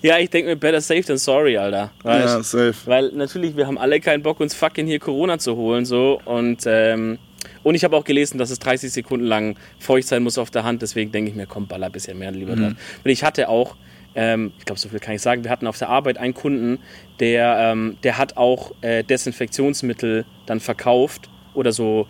[0.00, 1.90] Ja, ich denke mir, better safe than sorry, Alter.
[2.02, 2.26] Weißt?
[2.26, 2.74] Ja, safe.
[2.86, 5.84] Weil natürlich, wir haben alle keinen Bock, uns fucking hier Corona zu holen.
[5.84, 7.18] so Und, ähm,
[7.62, 10.64] und ich habe auch gelesen, dass es 30 Sekunden lang feucht sein muss auf der
[10.64, 10.82] Hand.
[10.82, 12.72] Deswegen denke ich mir, komm, baller ein bisschen mehr lieber drauf.
[13.04, 13.76] Und ich hatte auch,
[14.14, 16.78] ähm, ich glaube, so viel kann ich sagen, wir hatten auf der Arbeit einen Kunden,
[17.20, 22.06] der, ähm, der hat auch äh, Desinfektionsmittel dann verkauft oder so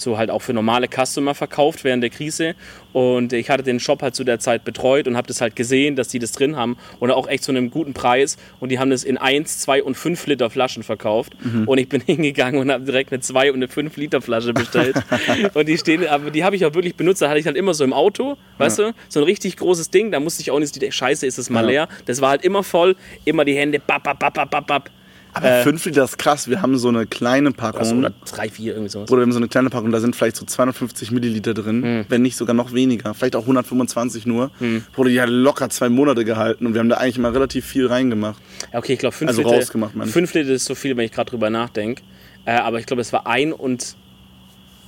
[0.00, 2.54] so halt auch für normale Customer verkauft während der Krise.
[2.92, 5.94] Und ich hatte den Shop halt zu der Zeit betreut und habe das halt gesehen,
[5.96, 8.36] dass die das drin haben und auch echt zu einem guten Preis.
[8.60, 11.34] Und die haben das in 1, 2 und 5 Liter Flaschen verkauft.
[11.66, 14.96] Und ich bin hingegangen und habe direkt eine 2 und eine 5 Liter Flasche bestellt.
[15.54, 17.20] und die stehen, aber die habe ich auch wirklich benutzt.
[17.22, 20.10] Da hatte ich halt immer so im Auto, weißt du, so ein richtig großes Ding.
[20.10, 21.68] Da musste ich auch nicht, die Scheiße, ist es mal Ja.
[21.70, 21.88] leer.
[22.06, 24.90] Das war halt immer voll, immer die Hände, bap, bap, bap, bap, bap, bap.
[25.38, 26.48] Aber 5 Liter ist krass.
[26.48, 27.80] Wir haben so eine kleine Packung.
[27.80, 29.10] Also, oder 3, 4, irgendwie sowas.
[29.10, 32.04] Oder wir haben so eine kleine Packung, da sind vielleicht so 250 Milliliter drin, Hm.
[32.08, 33.14] wenn nicht sogar noch weniger.
[33.14, 34.50] Vielleicht auch 125 nur.
[34.94, 37.86] Wurde die hat locker zwei Monate gehalten und wir haben da eigentlich mal relativ viel
[37.86, 38.40] reingemacht.
[38.72, 40.06] Ja, okay, ich glaube 5 Also Liter.
[40.06, 42.02] 5 Liter ist so viel, wenn ich gerade drüber nachdenke.
[42.44, 43.96] Äh, aber ich glaube, es war ein und.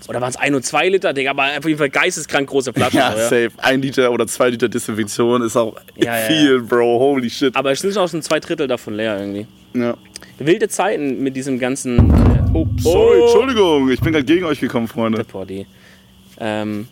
[0.08, 1.12] Oder waren es ein und zwei Liter?
[1.12, 2.96] Digga, aber auf jeden Fall geisteskrank große Flaschen.
[2.98, 3.24] Ja, so, ja.
[3.24, 3.50] safe.
[3.58, 6.98] Ein Liter oder zwei Liter Desinfektion ist auch Ja, ja, viel, Bro.
[6.98, 7.54] Holy shit.
[7.54, 9.46] Aber es sind auch schon zwei Drittel davon leer irgendwie.
[9.74, 9.94] Ja.
[10.40, 11.98] Wilde Zeiten mit diesem ganzen.
[12.10, 13.90] Äh, oh, Sorry, oh, Entschuldigung.
[13.90, 15.22] Ich bin gerade gegen euch gekommen, Freunde.
[15.24, 15.66] Poddy.
[16.38, 16.88] Ähm,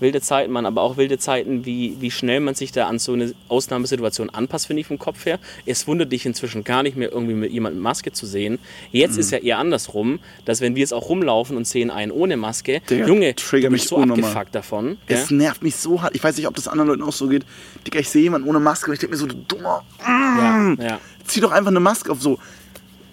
[0.00, 3.12] wilde Zeiten, man, aber auch wilde Zeiten, wie, wie schnell man sich da an so
[3.14, 5.38] eine Ausnahmesituation anpasst, finde ich vom Kopf her.
[5.66, 8.58] Es wundert dich inzwischen gar nicht mehr, irgendwie mit jemandem Maske zu sehen.
[8.92, 9.20] Jetzt Mhm.
[9.20, 12.80] ist ja eher andersrum, dass wenn wir jetzt auch rumlaufen und sehen einen ohne Maske,
[12.88, 14.24] Digga, Junge, trigger du bist mich so unnormal.
[14.30, 14.98] abgefuckt davon.
[15.08, 16.14] Es nervt mich so hart.
[16.14, 17.44] Ich weiß nicht, ob das anderen Leuten auch so geht.
[17.86, 19.82] Digga, ich sehe jemanden ohne Maske und ich denke mir so, du dummer.
[20.06, 21.00] Ja, ja.
[21.26, 22.38] Zieh doch einfach eine Maske auf so.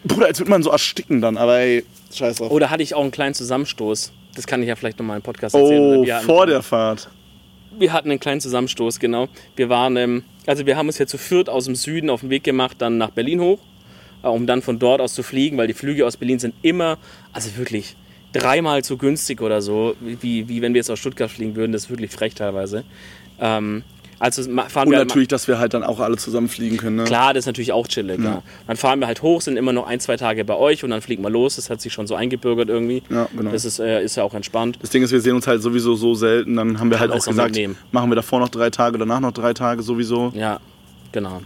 [0.06, 2.52] Bruder, als würde man so ersticken dann, aber ey, scheiß drauf.
[2.52, 4.12] Oder hatte ich auch einen kleinen Zusammenstoß.
[4.36, 6.00] Das kann ich ja vielleicht nochmal im Podcast erzählen.
[6.00, 7.10] Oh, wir hatten, vor der Fahrt.
[7.78, 9.28] Wir hatten einen kleinen Zusammenstoß, genau.
[9.56, 12.30] Wir waren, ähm, also wir haben uns ja zu viert aus dem Süden auf den
[12.30, 13.60] Weg gemacht, dann nach Berlin hoch,
[14.24, 16.98] äh, um dann von dort aus zu fliegen, weil die Flüge aus Berlin sind immer,
[17.34, 17.96] also wirklich
[18.34, 21.72] dreimal so günstig oder so, wie, wie wenn wir jetzt aus Stuttgart fliegen würden.
[21.72, 22.84] Das ist wirklich frech teilweise.
[23.40, 23.84] Ähm,
[24.20, 26.96] also fahren Und wir halt natürlich, dass wir halt dann auch alle zusammen fliegen können.
[26.98, 27.04] Ne?
[27.04, 28.20] Klar, das ist natürlich auch chillig.
[28.22, 28.42] Ja.
[28.68, 31.02] Dann fahren wir halt hoch, sind immer noch ein, zwei Tage bei euch und dann
[31.02, 31.58] fliegen wir los.
[31.58, 33.04] Das hat sich schon so eingebürgert irgendwie.
[33.10, 33.52] Ja, genau.
[33.52, 34.80] Das ist, äh, ist ja auch entspannt.
[34.82, 36.56] Das Ding ist, wir sehen uns halt sowieso so selten.
[36.56, 37.78] Dann haben wir halt man auch gesagt, mitnehmen.
[37.92, 40.32] machen wir davor noch drei Tage, danach noch drei Tage sowieso.
[40.36, 40.60] Ja,
[41.12, 41.42] genau.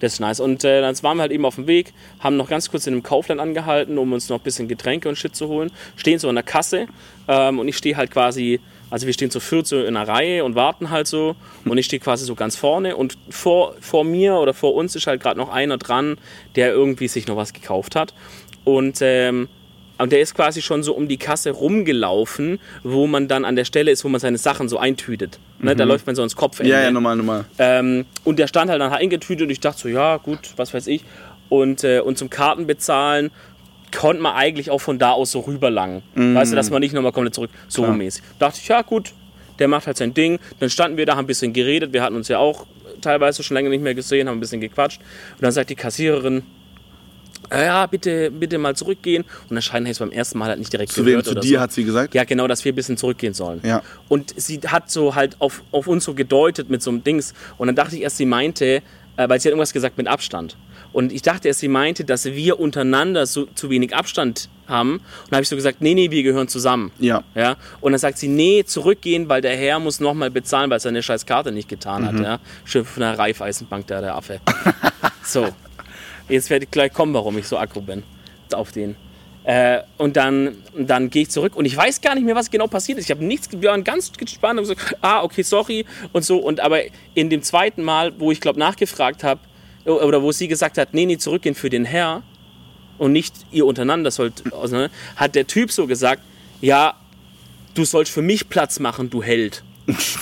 [0.00, 0.40] Das ist nice.
[0.40, 2.94] Und äh, dann waren wir halt eben auf dem Weg, haben noch ganz kurz in
[2.94, 5.70] einem Kaufland angehalten, um uns noch ein bisschen Getränke und Shit zu holen.
[5.96, 6.86] Stehen so an der Kasse
[7.28, 8.60] ähm, und ich stehe halt quasi,
[8.92, 11.34] also wir stehen zu viert so in einer Reihe und warten halt so.
[11.64, 15.06] Und ich stehe quasi so ganz vorne und vor, vor mir oder vor uns ist
[15.06, 16.18] halt gerade noch einer dran,
[16.56, 18.12] der irgendwie sich noch was gekauft hat.
[18.64, 19.48] Und ähm,
[19.96, 23.64] und der ist quasi schon so um die Kasse rumgelaufen, wo man dann an der
[23.64, 25.38] Stelle ist, wo man seine Sachen so eintütet.
[25.60, 26.70] Ne, Da läuft man so ins Kopfende.
[26.70, 27.44] Ja, ja, normal, normal.
[27.58, 30.86] Ähm, und der stand halt dann eingetütet und ich dachte so, ja gut, was weiß
[30.88, 31.04] ich.
[31.48, 33.30] Und, äh, und zum Kartenbezahlen
[33.96, 36.02] konnte man eigentlich auch von da aus so rüberlangen.
[36.14, 37.94] Weißt du, dass man nicht nochmal komplett zurück, so Klar.
[37.96, 38.22] mäßig.
[38.38, 39.12] Dachte ich, ja gut,
[39.58, 40.38] der macht halt sein Ding.
[40.60, 41.92] Dann standen wir da, haben ein bisschen geredet.
[41.92, 42.66] Wir hatten uns ja auch
[43.00, 45.00] teilweise schon länger nicht mehr gesehen, haben ein bisschen gequatscht.
[45.34, 46.42] Und dann sagt die Kassiererin,
[47.50, 49.24] "Äh, ja, bitte, bitte mal zurückgehen.
[49.50, 51.34] Und anscheinend ich es beim ersten Mal halt nicht direkt Zu gehört wem?
[51.34, 51.60] Zu dir so.
[51.60, 52.14] hat sie gesagt?
[52.14, 53.60] Ja, genau, dass wir ein bisschen zurückgehen sollen.
[53.64, 53.82] Ja.
[54.08, 57.34] Und sie hat so halt auf, auf uns so gedeutet mit so einem Dings.
[57.58, 58.82] Und dann dachte ich erst, sie meinte, äh,
[59.28, 60.56] weil sie hat irgendwas gesagt mit Abstand.
[60.92, 64.94] Und ich dachte erst, sie meinte, dass wir untereinander so zu wenig Abstand haben.
[64.94, 66.92] Und dann habe ich so gesagt, nee, nee, wir gehören zusammen.
[66.98, 67.22] Ja.
[67.34, 67.56] Ja.
[67.80, 71.02] Und dann sagt sie, nee, zurückgehen, weil der Herr muss nochmal bezahlen, weil er seine
[71.02, 72.20] scheiß Karte nicht getan hat.
[72.20, 72.38] Ja.
[72.64, 74.40] Schön von der Raiffeisenbank, der, der Affe.
[75.24, 75.48] so.
[76.28, 78.02] Jetzt werde ich gleich kommen, warum ich so aggro bin
[78.52, 78.96] auf den.
[79.44, 82.68] Äh, und dann, dann gehe ich zurück und ich weiß gar nicht mehr, was genau
[82.68, 83.06] passiert ist.
[83.06, 86.38] Ich habe nichts, wir waren ganz gespannt und gesagt, ah, okay, sorry und so.
[86.38, 86.80] Und aber
[87.14, 89.40] in dem zweiten Mal, wo ich glaube nachgefragt habe,
[89.84, 92.22] oder wo sie gesagt hat, nee, nee, zurückgehen für den Herr
[92.98, 96.22] und nicht ihr untereinander sollt, auseinander, hat der Typ so gesagt,
[96.60, 96.94] ja,
[97.74, 99.64] du sollst für mich Platz machen, du Held.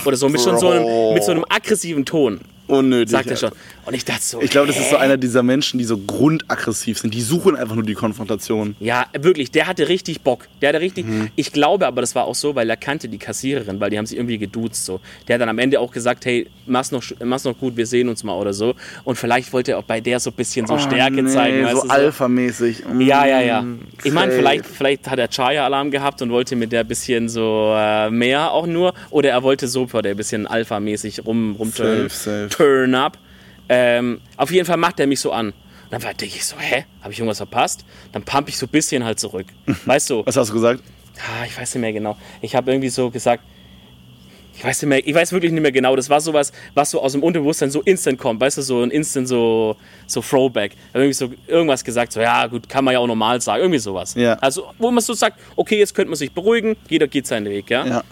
[0.05, 3.11] Oder so, mit, schon so einem, mit so einem aggressiven Ton, Unnötig.
[3.11, 3.51] sagt er schon.
[3.85, 6.99] Und ich dachte so, Ich glaube, das ist so einer dieser Menschen, die so grundaggressiv
[6.99, 7.13] sind.
[7.13, 8.75] Die suchen einfach nur die Konfrontation.
[8.79, 10.47] Ja, wirklich, der hatte richtig Bock.
[10.61, 11.05] Der hatte richtig.
[11.07, 11.29] Mhm.
[11.35, 14.05] Ich glaube aber, das war auch so, weil er kannte die Kassiererin, weil die haben
[14.05, 14.85] sich irgendwie geduzt.
[14.85, 14.99] So.
[15.27, 18.07] Der hat dann am Ende auch gesagt, hey, mach's noch, mach's noch gut, wir sehen
[18.09, 18.75] uns mal oder so.
[19.03, 21.67] Und vielleicht wollte er auch bei der so ein bisschen so Stärke Oh, nee, zeigen.
[21.75, 22.83] So alphamäßig.
[22.87, 23.65] Mm, Ja, ja, ja.
[24.03, 27.73] Ich meine, vielleicht, vielleicht hat er Chaya-Alarm gehabt und wollte mit der ein bisschen so
[27.75, 28.93] äh, mehr auch nur.
[29.09, 31.55] Oder er wollte so der ein bisschen alpha-mäßig rum.
[31.73, 32.47] Safe, safe.
[32.49, 33.17] Turn up.
[33.73, 35.47] Ähm, auf jeden Fall macht er mich so an.
[35.47, 35.55] Und
[35.91, 36.83] dann war denke ich so, hä?
[37.01, 37.85] Habe ich irgendwas verpasst?
[38.11, 39.45] Dann pump ich so ein bisschen halt zurück.
[39.85, 40.25] Weißt du?
[40.25, 40.83] Was hast du gesagt?
[41.17, 42.17] Ah, ich weiß nicht mehr genau.
[42.41, 43.43] Ich habe irgendwie so gesagt,
[44.57, 45.95] ich weiß nicht mehr, ich weiß wirklich nicht mehr genau.
[45.95, 48.91] Das war sowas, was so aus dem Unterbewusstsein so instant kommt, weißt du, so ein
[48.91, 50.73] instant so, so Throwback.
[50.73, 53.61] Ich hab irgendwie so irgendwas gesagt, so ja gut, kann man ja auch normal sagen,
[53.61, 54.15] irgendwie sowas.
[54.15, 54.33] Ja.
[54.33, 57.69] Also wo man so sagt, okay, jetzt könnte man sich beruhigen, jeder geht seinen Weg,
[57.69, 57.85] ja.
[57.85, 58.03] Ja.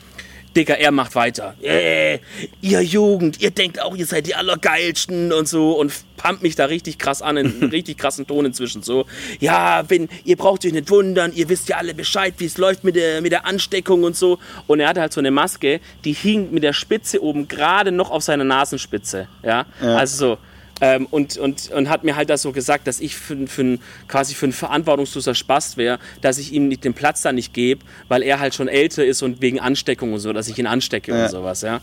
[0.55, 1.55] Digga, er macht weiter.
[1.61, 2.19] Äh,
[2.61, 6.65] ihr Jugend, ihr denkt auch, ihr seid die Allergeilsten und so und pumpt mich da
[6.65, 9.05] richtig krass an, in einem richtig krassen Ton inzwischen so.
[9.39, 12.83] Ja, wenn, ihr braucht euch nicht wundern, ihr wisst ja alle Bescheid, wie es läuft
[12.83, 14.39] mit der, mit der Ansteckung und so.
[14.67, 18.09] Und er hatte halt so eine Maske, die hing mit der Spitze oben gerade noch
[18.09, 19.27] auf seiner Nasenspitze.
[19.43, 20.37] Ja, also so.
[20.81, 23.81] Ähm, und, und, und hat mir halt das so gesagt, dass ich für, für ein,
[24.07, 27.83] quasi für ein verantwortungsloser Spaß wäre, dass ich ihm nicht den Platz da nicht gebe,
[28.07, 31.11] weil er halt schon älter ist und wegen Ansteckung und so, dass ich ihn anstecke
[31.11, 31.23] Ja.
[31.25, 31.81] und sowas, ja.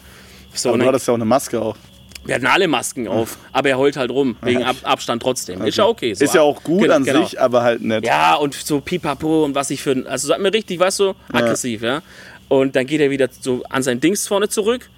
[0.54, 1.76] So, Aber und du hattest ja auch eine Maske auch.
[2.24, 5.62] wir hatten alle Masken auf, aber er heult halt rum, wegen Ab Abstand trotzdem.
[5.62, 6.14] Ist ja okay.
[6.14, 7.24] So, ist ja auch gut Genau, an genau.
[7.24, 8.06] sich, aber halt nett.
[8.06, 11.14] Ja, und so pipapo und was ich für ein, also sagt mir richtig, weißt du,
[11.32, 12.00] aggressiv, ja.
[12.48, 14.88] Und dann geht er wieder so an sein Dings vorne zurück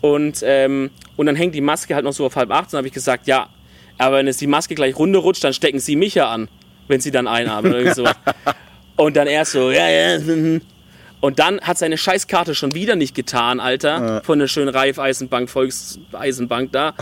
[0.00, 2.64] und, ähm, und dann hängt die Maske halt noch so auf halb acht.
[2.64, 3.48] Und dann habe ich gesagt, ja,
[3.98, 6.48] aber wenn jetzt die Maske gleich runterrutscht, dann stecken sie mich ja an,
[6.86, 8.16] wenn sie dann einatmen oder sowas.
[8.96, 10.60] Und dann erst so, ja, ja, mhm.
[11.20, 16.70] Und dann hat seine Scheißkarte schon wieder nicht getan, Alter, von der schönen Raiffeisenbank, Volkseisenbank
[16.72, 16.94] da.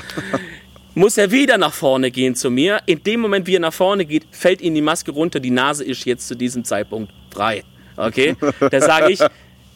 [0.94, 2.80] Muss er wieder nach vorne gehen zu mir.
[2.86, 5.40] In dem Moment, wie er nach vorne geht, fällt ihm die Maske runter.
[5.40, 7.62] Die Nase ist jetzt zu diesem Zeitpunkt frei.
[7.96, 8.36] Okay?
[8.70, 9.20] Da sage ich,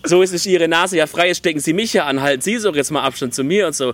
[0.04, 2.56] So ist es ihre Nase ja frei, jetzt stecken sie mich ja an, halten sie
[2.58, 3.90] so jetzt mal Abstand zu mir und so,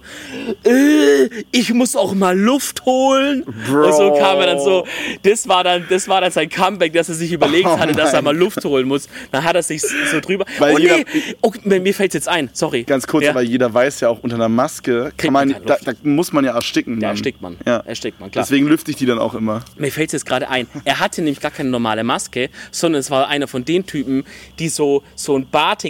[0.64, 3.45] äh, ich muss auch mal Luft holen.
[3.69, 3.87] Bro.
[3.87, 4.87] Und so kam er dann so,
[5.23, 8.12] das war dann, das war dann sein Comeback, dass er sich überlegt Oh hatte, dass
[8.12, 9.09] er mal Luft holen muss.
[9.33, 11.05] Dann hat er sich so drüber, Weil oh jeder- nee,
[11.42, 12.85] oh, mir fällt's jetzt ein, sorry.
[12.85, 13.31] Ganz kurz, ja.
[13.31, 16.45] aber jeder weiß ja auch, unter einer Maske kann man man, da, da muss man
[16.45, 17.01] ja ersticken.
[17.01, 17.57] Da erstickt man.
[17.66, 17.79] Ja.
[17.79, 18.45] Erstickt man, klar.
[18.45, 19.64] Deswegen lüfte ich die dann auch immer.
[19.77, 23.29] Mir fällt jetzt gerade ein, er hatte nämlich gar keine normale Maske, sondern es war
[23.29, 24.25] einer von den Typen,
[24.59, 25.47] die so, so ein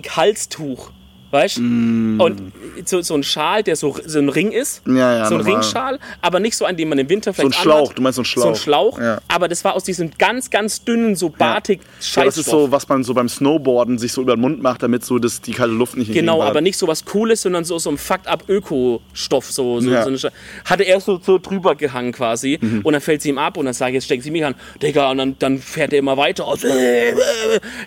[0.06, 0.92] Batik-Halstuch,
[1.36, 2.20] weißt Mm.
[2.20, 2.52] Und
[2.84, 4.82] so, so ein Schal, der so, so ein Ring ist.
[4.86, 5.54] Ja, ja, so ein normal.
[5.60, 7.98] Ringschal, aber nicht so einen, den man im Winter vielleicht ein Schlauch, anhat.
[7.98, 8.42] du meinst so ein Schlauch.
[8.44, 9.18] So ein Schlauch, Ja.
[9.28, 11.80] aber das war aus diesem ganz, ganz dünnen, so batik
[12.14, 14.82] Ja, das ist so, was man so beim Snowboarden sich so über den Mund macht,
[14.82, 17.78] damit so das, die kalte Luft nicht Genau, aber nicht so was Cooles, sondern so,
[17.78, 19.50] so ein Fucked-up-Öko-Stoff.
[19.50, 20.02] So, so, Ja.
[20.02, 20.18] so eine
[20.64, 22.58] hatte er so, so drüber gehangen quasi.
[22.60, 22.80] Mhm.
[22.82, 24.54] Und dann fällt sie ihm ab und dann sage ich, jetzt stecken sie mich an.
[24.82, 26.60] Digga, und dann, dann fährt er immer weiter aus.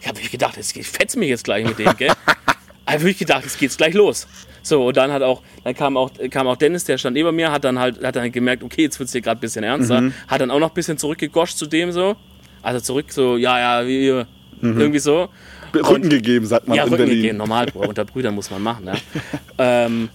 [0.02, 2.12] Ich habe mich gedacht, jetzt fetzt mich jetzt gleich mit dem, gell?
[2.93, 4.28] habe ich gedacht, jetzt geht's gleich los.
[4.62, 7.52] So, und dann hat auch, dann kam auch, kam auch Dennis, der stand neben mir,
[7.52, 10.02] hat dann halt, hat dann gemerkt, okay, jetzt wird's hier gerade ein bisschen ernster.
[10.02, 10.13] Mhm.
[10.28, 12.15] Hat dann auch noch ein bisschen zurückgegoscht zu dem so.
[12.62, 14.25] Also zurück so, ja, ja, wie,
[14.62, 14.80] Mhm.
[14.80, 15.30] irgendwie so.
[15.73, 17.21] Rücken gegeben, sagt man Ja, in Rücken Berlin.
[17.21, 17.88] gehen, normal, Bro.
[17.88, 18.93] Unter Brüdern muss man machen, ja.
[19.86, 20.10] ähm,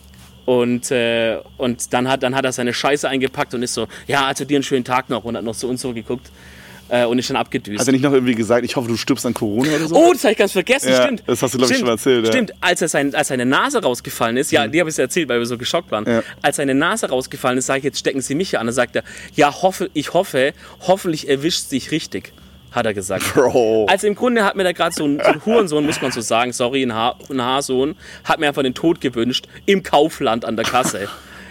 [0.45, 4.27] und, äh, und dann, hat, dann hat er seine Scheiße eingepackt und ist so, ja,
[4.27, 6.31] also dir einen schönen Tag noch und hat noch so und so geguckt
[6.89, 7.81] äh, und ist dann abgedüst.
[7.81, 9.95] Hat er nicht noch irgendwie gesagt, ich hoffe, du stirbst an Corona oder so?
[9.97, 11.23] Oh, das habe ich ganz vergessen, Ja, stimmt.
[11.27, 12.33] das hast du, glaub ich, schon mal erzählt, ja.
[12.33, 15.39] Stimmt, als, er sein, als seine Nase rausgefallen ist, ja, die habe ich erzählt, weil
[15.39, 16.05] wir so geschockt waren.
[16.07, 16.23] Ja.
[16.43, 18.67] Als seine Nase rausgefallen ist, sage ich, jetzt stecken Sie mich hier an.
[18.67, 22.33] Dann sagt er, ja, hoffe, ich hoffe, hoffentlich erwischt sich richtig,
[22.73, 23.35] hat er gesagt.
[23.35, 23.87] Bro.
[23.89, 26.21] Also im Grunde hat mir da gerade so ein, so ein Hurensohn, muss man so
[26.21, 30.57] sagen, sorry, ein, ha ein Haarsohn, hat mir einfach den Tod gewünscht im Kaufland an
[30.57, 31.09] der Kasse.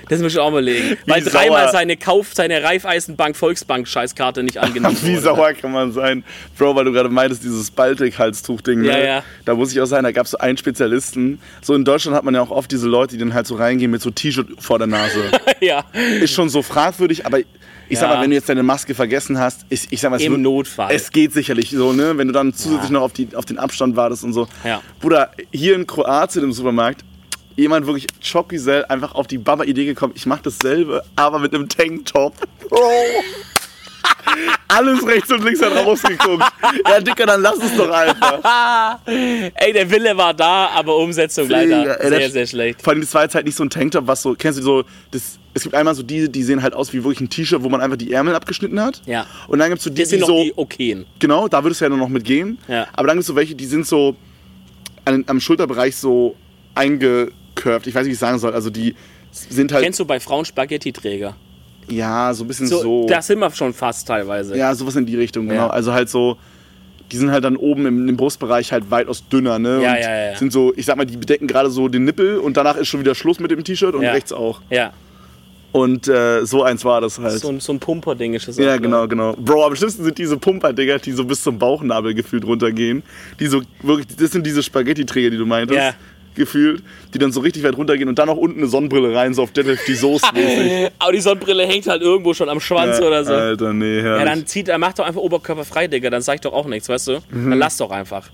[0.10, 0.98] Das muss ich auch mal legen.
[1.08, 1.72] Weil Wie dreimal sauer.
[1.72, 5.22] seine Kauf, seine Raiffeisenbank Volksbank Scheißkarte nicht angenommen Wie wurde.
[5.22, 6.24] sauer kann man sein?
[6.58, 8.88] Bro, weil du gerade meintest, dieses Baltic-Halstuch-Ding, ne?
[8.88, 9.24] Ja, ja.
[9.46, 11.39] Da muss ich auch sagen, da gab es so einen Spezialisten.
[11.62, 13.92] So in Deutschland hat man ja auch oft diese Leute, die dann halt so reingehen
[13.92, 15.32] mit so T-Shirt vor der Nase.
[15.62, 15.86] ja.
[16.22, 18.16] Ist schon so fragwürdig, aber ich sag Ja.
[18.16, 20.42] mal, wenn du jetzt deine Maske vergessen hast, ich, ich sag mal, es, Im wird-
[20.42, 20.94] Notfall.
[20.94, 22.18] es geht sicherlich so, ne?
[22.18, 24.48] Wenn du dann zusätzlich noch auf, die, auf den Abstand wartest und so.
[24.63, 24.82] Ja.
[25.00, 27.02] Bruder, hier in Kroatien im Supermarkt,
[27.56, 32.34] jemand wirklich Chokisel einfach auf die Baba-Idee gekommen, ich mach dasselbe, aber mit einem Tanktop.
[32.70, 32.78] Bro.
[34.68, 36.44] Alles rechts und links hat rausgeguckt.
[36.89, 39.00] Ja, Dicker, dann lass es doch einfach.
[39.06, 42.82] Ey, der Wille war da, aber Umsetzung leider Digga, ey, sehr, sehr schlecht.
[42.82, 44.84] Vor allem, das war jetzt halt nicht so ein Tanktop, was so, kennst du so,
[45.12, 47.70] das, es gibt einmal so diese, die sehen halt aus wie wirklich ein T-Shirt, wo
[47.70, 49.02] man einfach die Ärmel abgeschnitten hat.
[49.06, 49.28] Ja.
[49.48, 51.06] Und dann gibt's so die, Das sind die noch so, die okayen.
[51.20, 52.58] genau, da würdest du ja nur noch mitgehen.
[52.68, 52.88] Ja.
[52.94, 54.16] Aber dann gibt's so welche, die sind so
[55.06, 56.36] an, am Schulterbereich so
[57.56, 57.88] eingekörbt.
[57.88, 58.54] Ich weiß nicht, wie ich sagen soll.
[58.54, 58.96] Also die
[59.32, 61.36] sind halt, Kennst du bei Frauen Spaghetti-Träger?
[61.89, 63.06] ja, so ein bisschen So, so.
[63.08, 64.56] Da sind wir schon fast teilweise.
[64.58, 65.63] Ja, sowas in die Richtung, genau.
[65.63, 65.70] Ja.
[65.70, 66.38] Also halt so,
[67.12, 69.82] die sind halt dann oben im, im Brustbereich halt weitaus dünner, ne?
[69.84, 70.38] Ja, und ja, ja.
[70.38, 73.02] sind so, ich sag mal, die bedecken gerade so den Nippel und danach ist schon
[73.02, 74.12] wieder Schluss mit dem T-Shirt und Ja.
[74.13, 74.62] rechts auch.
[74.70, 74.94] Ja.
[75.74, 77.39] Und äh, so eins war das halt.
[77.42, 79.34] So, ein- so ein Pumper-Ding ist das ja, auch, genau, genau.
[79.36, 83.02] Bro, am schlimmsten sind diese Pumper-Dinger, die so bis zum Bauchnabel gefühlt runtergehen.
[83.39, 85.78] Die so wirklich, das sind diese Spaghetti-Träger, die du meintest.
[85.80, 85.94] Ja.
[86.36, 89.43] Gefühlt, die dann so richtig weit runtergehen und dann noch unten eine Sonnenbrille rein, so
[89.43, 93.24] auf Deadlift Soße mäßig Aber die Sonnenbrille hängt halt irgendwo schon am Schwanz Ja, oder
[93.24, 93.34] so.
[93.34, 94.26] Alter, nee, Ja, herrlich.
[94.26, 96.10] dann zieht er, macht doch einfach oberkörperfrei, Digga.
[96.10, 97.19] Dann sag ich doch auch nichts, weißt du?
[97.30, 97.52] Mhm.
[97.52, 98.30] Dann lass doch einfach.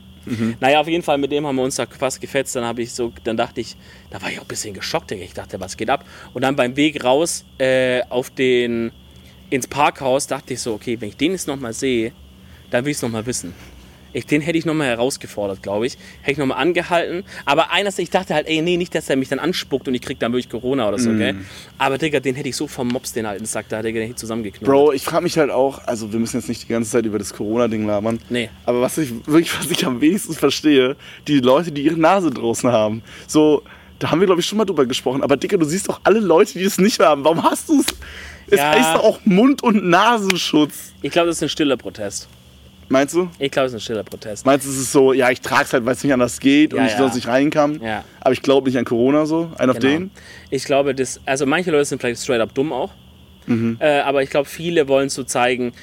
[0.59, 2.55] Naja, auf jeden Fall, mit dem haben wir uns da fast gefetzt.
[2.55, 3.75] Dann habe ich so, dann dachte ich,
[4.11, 5.23] da war ich auch ein bisschen geschockt, Digga.
[5.23, 6.05] Ich dachte, was geht ab?
[6.33, 8.91] Und dann beim Weg raus äh, auf den,
[9.49, 12.11] ins Parkhaus dachte ich so, okay, wenn ich den jetzt nochmal sehe,
[12.69, 13.55] dann will ich es nochmal wissen.
[14.13, 15.97] Ich, den hätte ich nochmal herausgefordert, glaube ich.
[16.21, 17.23] Hätte ich nochmal angehalten.
[17.45, 20.01] Aber eines, ich dachte halt, ey, nee, nicht, dass er mich dann anspuckt und ich
[20.01, 21.35] krieg dann wirklich Corona oder so, gell?
[21.77, 24.15] Aber, Digga, den hätte ich so vom Mops, den alten Sack da, Digga, hätte ich
[24.17, 24.65] zusammengeknallt.
[24.65, 27.19] Bro, ich frage mich halt auch, also wir müssen jetzt nicht die ganze Zeit über
[27.19, 28.19] das Corona-Ding labern.
[28.29, 28.49] Nee.
[28.65, 30.95] Aber was ich wirklich, was ich am wenigsten verstehe,
[31.27, 33.03] die Leute, die ihre Nase draußen haben.
[33.27, 33.63] So,
[33.99, 35.21] da haben wir, glaube ich, schon mal drüber gesprochen.
[35.21, 37.23] Aber Dicker, du siehst doch alle Leute, die es nicht haben.
[37.23, 37.85] Warum hast du es?
[38.51, 38.71] Es Ja.
[38.71, 40.93] heißt doch auch Mund- und Nasenschutz.
[41.01, 42.27] Ich glaube, das ist ein stiller Protest.
[42.89, 43.29] Meinst du?
[43.37, 44.45] Ich glaube, es ist ein stiller Protest.
[44.45, 46.79] Meinst du, es ist so, ja, ich trag's halt, weil es nicht anders geht und
[46.79, 46.97] Ja, ich ja.
[46.97, 47.79] sonst nicht rein kann.
[47.81, 48.03] Ja.
[48.19, 49.51] Aber ich glaube nicht an Corona so.
[49.57, 49.91] Ein auf Genau.
[49.93, 50.11] den.
[50.49, 52.91] Ich glaube, das, also manche Leute sind vielleicht straight up dumm auch.
[53.45, 53.77] Mhm.
[53.79, 55.73] Äh, aber ich glaube, viele wollen so zeigen,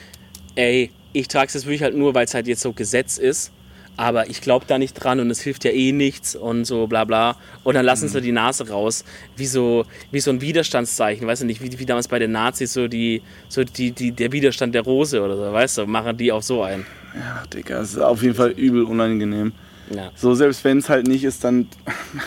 [0.57, 3.53] ey, ich trage es jetzt wirklich halt nur, weil es halt jetzt so Gesetz ist.
[3.99, 7.05] Aber ich glaube da nicht dran und es hilft ja eh nichts und so bla
[7.05, 7.37] bla.
[7.65, 8.11] Und dann lassen Mhm.
[8.11, 9.05] sie die Nase raus,
[9.37, 12.73] wie so, wie so ein Widerstandszeichen, weißt du nicht, wie, wie damals bei den Nazis
[12.75, 16.31] so die, so die, die, der Widerstand der Rose oder so, weißt du, machen die
[16.33, 16.85] auch so ein.
[17.15, 19.53] Ja, Digga, es ist auf jeden Fall übel unangenehm.
[19.89, 20.11] Ja.
[20.15, 21.69] So, selbst wenn es halt nicht ist, dann.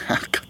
[0.07, 0.41] Ach Gott.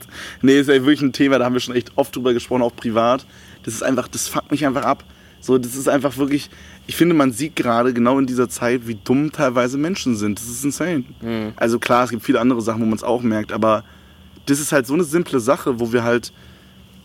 [0.42, 2.76] Nee, ist ja wirklich ein Thema, da haben wir schon echt oft drüber gesprochen, auch
[2.76, 3.26] privat.
[3.64, 5.04] Das ist einfach, das fuckt mich einfach ab.
[5.42, 6.50] So, das ist einfach wirklich,
[6.88, 10.40] ich finde, man sieht gerade genau in dieser Zeit, wie dumm teilweise Menschen sind.
[10.40, 11.06] Das ist insane.
[11.22, 11.54] Mhm.
[11.56, 13.84] Also klar, es gibt viele andere Sachen, wo man es auch merkt, aber
[14.46, 16.34] das ist halt so eine simple Sache, wo wir halt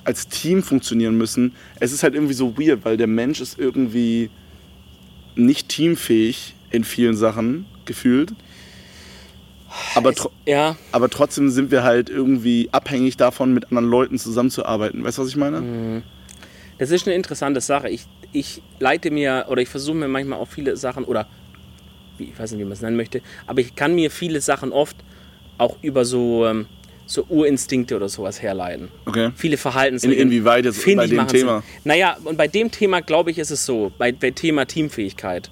[0.05, 1.53] als Team funktionieren müssen.
[1.81, 4.31] Es ist halt irgendwie so weird, weil der Mensch ist irgendwie
[5.37, 8.35] nicht teamfähig in vielen Sachen gefühlt.
[9.95, 15.03] Aber, tro Ja, aber trotzdem sind wir halt irgendwie abhängig davon, mit anderen Leuten zusammenzuarbeiten.
[15.03, 16.03] Weißt du, was ich meine?
[16.79, 17.89] das ist eine interessante Sache.
[17.89, 21.27] Ich, ich leite mir oder ich versuche mir manchmal auch viele Sachen oder
[22.19, 24.97] ich weiß nicht, wie man es nennen möchte, aber ich kann mir viele Sachen oft
[25.57, 26.67] auch über so, ähm,
[27.07, 28.89] so Urinstinkte oder sowas herleiten.
[29.07, 29.31] Okay.
[29.37, 30.21] Viele In, Verhaltensregeln.
[30.29, 31.61] inwieweit jetzt bei dem Thema?
[31.61, 31.71] Sinn.
[31.85, 35.51] Naja, und bei dem Thema, glaube ich, ist es so, bei, bei Thema Teamfähigkeit.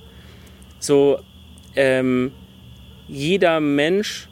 [0.79, 1.21] So,
[1.77, 2.33] ähm,
[3.09, 4.29] jeder Mensch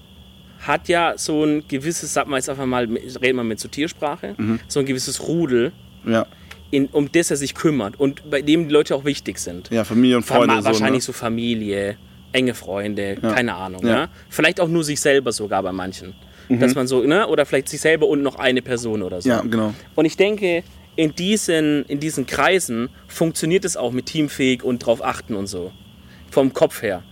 [0.60, 4.34] hat ja so ein gewisses, sag mal jetzt einfach mal, reden wir mit so Tiersprache,
[4.36, 4.60] Mhm.
[4.68, 5.72] so ein gewisses Rudel,
[6.04, 6.26] Ja.
[6.70, 9.70] In, um das er sich kümmert und bei dem die Leute auch wichtig sind.
[9.70, 10.54] ja, Familie und Freunde.
[10.54, 11.06] Verma- so, wahrscheinlich ne?
[11.06, 11.96] so Familie,
[12.32, 13.32] enge Freunde, Ja.
[13.32, 13.84] keine Ahnung.
[13.84, 13.90] Ja.
[13.90, 14.08] Ja.
[14.28, 16.14] Vielleicht auch nur sich selber sogar bei manchen.
[16.48, 16.60] Mhm.
[16.60, 17.26] Dass man so, ne?
[17.28, 19.28] Oder vielleicht sich selber und noch eine Person oder so.
[19.28, 19.74] Ja, genau.
[19.94, 20.62] Und ich denke,
[20.96, 25.72] in diesen, in diesen Kreisen funktioniert es auch mit teamfähig und drauf achten und so.
[26.30, 27.02] Vom Kopf her.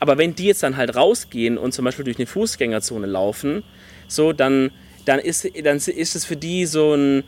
[0.00, 3.62] Aber wenn die jetzt dann halt rausgehen und zum Beispiel durch eine Fußgängerzone laufen,
[4.06, 4.70] so, dann,
[5.04, 7.24] dann, ist, dann ist es für die so ein.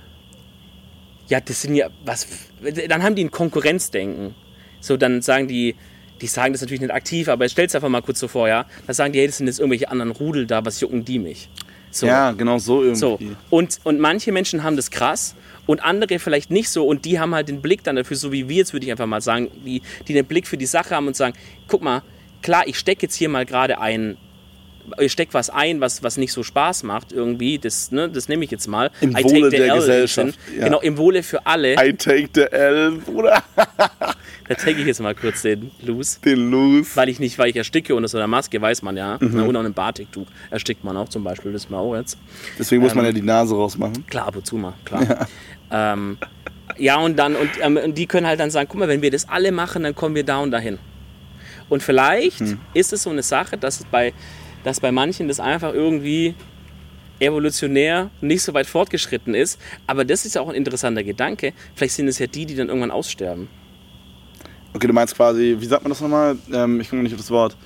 [1.30, 1.88] Ja, das sind ja.
[2.04, 2.26] Was,
[2.88, 4.34] dann haben die ein Konkurrenzdenken.
[4.80, 5.76] So, dann sagen die.
[6.20, 8.66] Die sagen das natürlich nicht aktiv, aber stell's einfach mal kurz so vor, ja.
[8.86, 11.48] Dann sagen die, hey, das sind jetzt irgendwelche anderen Rudel da, was jucken die mich?
[11.90, 12.06] So.
[12.06, 12.98] Ja, genau so irgendwie.
[12.98, 13.18] So.
[13.48, 17.34] Und, und manche Menschen haben das krass und andere vielleicht nicht so und die haben
[17.34, 19.80] halt den Blick dann dafür, so wie wir jetzt, würde ich einfach mal sagen, die,
[20.08, 21.34] die den Blick für die Sache haben und sagen,
[21.68, 22.02] guck mal,
[22.42, 24.18] klar, ich stecke jetzt hier mal gerade ein,
[24.98, 28.44] ich stecke was ein, was, was nicht so Spaß macht irgendwie, das, ne, das nehme
[28.44, 28.90] ich jetzt mal.
[29.00, 30.64] Im I Wohle der L Gesellschaft, ja.
[30.64, 31.74] Genau, im Wohle für alle.
[31.74, 33.42] I take the L, Bruder.
[34.48, 36.18] Da take ich jetzt mal kurz den Loose.
[36.24, 36.96] Den Los.
[36.96, 39.16] Weil ich nicht, weil ich ersticke unter so einer Maske, weiß man ja.
[39.20, 39.44] Mhm.
[39.44, 42.18] Und auch einem Batiktuch erstickt man auch zum Beispiel, das mal auch jetzt.
[42.58, 44.04] Deswegen muss man Ähm, ja die Nase rausmachen.
[44.08, 45.28] Klar, ab und zu mal, klar.
[45.70, 46.18] Ja, ähm,
[46.78, 49.12] ja und dann, und, ähm, und die können halt dann sagen, guck mal, wenn wir
[49.12, 50.80] das alle machen, dann kommen wir da und dahin.
[51.68, 52.58] Und vielleicht Hm.
[52.74, 54.12] ist es so eine Sache, dass es bei,
[54.64, 56.34] dass bei manchen das einfach irgendwie
[57.20, 59.60] evolutionär nicht so weit fortgeschritten ist.
[59.86, 61.52] Aber das ist ja auch ein interessanter Gedanke.
[61.74, 63.48] Vielleicht sind es ja die, die dann irgendwann aussterben.
[64.72, 66.36] Okay, du meinst quasi, wie sagt man das nochmal?
[66.52, 67.56] Ähm, ich komme nicht auf das Wort.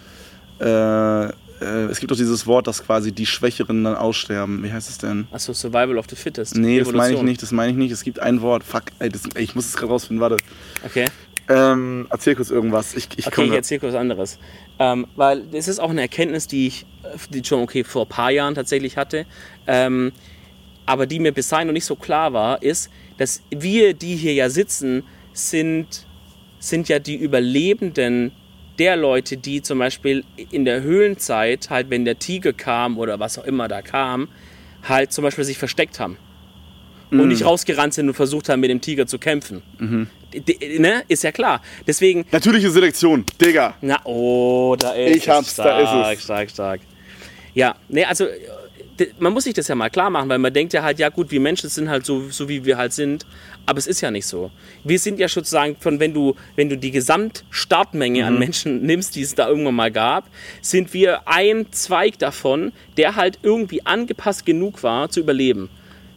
[0.61, 1.27] Äh,
[1.61, 4.63] äh, es gibt doch dieses Wort, dass quasi die Schwächeren dann aussterben.
[4.63, 5.27] Wie heißt es denn?
[5.31, 6.57] Achso, Survival of the Fittest.
[6.57, 7.25] Nee, das meine ich Evolution.
[7.27, 7.93] nicht, das meine ich nicht.
[7.93, 8.65] Es gibt ein Wort.
[8.65, 10.37] Fuck, ey, das, ey ich muss es gerade rausfinden, warte.
[10.85, 11.07] Okay.
[11.49, 12.95] Ähm, erzähl kurz irgendwas.
[12.95, 14.39] Ich, ich Okay, ich erzähle kurz was anderes.
[14.79, 16.87] Ähm, weil das ist auch eine Erkenntnis, die ich
[17.31, 19.27] die schon okay vor ein paar Jahren tatsächlich hatte,
[19.67, 20.13] ähm,
[20.87, 24.33] aber die mir bis dahin noch nicht so klar war, ist, dass wir, die hier
[24.35, 26.07] ja sitzen, sind,
[26.59, 28.33] sind ja die Überlebenden
[28.79, 33.39] der Leute, die zum Beispiel in der Höhlenzeit, halt wenn der Tiger kam oder was
[33.39, 34.29] auch immer da kam,
[34.83, 36.17] halt zum Beispiel sich versteckt haben.
[37.11, 39.63] Und nicht rausgerannt sind und versucht haben, mit dem Tiger zu kämpfen.
[39.79, 40.24] D-
[40.79, 41.03] Ne?
[41.09, 41.61] Ist ja klar.
[41.87, 43.75] Deswegen, Natürliche Selektion, Digga.
[43.81, 45.57] na, oh, da ist Ich hab's, es.
[45.57, 46.23] da ist stark, es.
[46.25, 46.81] Stark, stark.
[47.55, 50.73] Ja, ne, also äh, man muss sich das ja mal klar machen, weil man denkt
[50.73, 53.27] ja halt, ja gut, wir Menschen sind halt so, so wie wir halt sind,
[53.67, 54.51] aber es ist ja nicht so.
[54.85, 58.27] Wir sind ja sozusagen von, wenn du, wenn du die Gesamtstartmenge Mhm.
[58.27, 60.29] an Menschen nimmst, die es da irgendwann mal gab,
[60.61, 65.71] sind wir ein Zweig davon, der halt irgendwie angepasst genug war, zu überleben.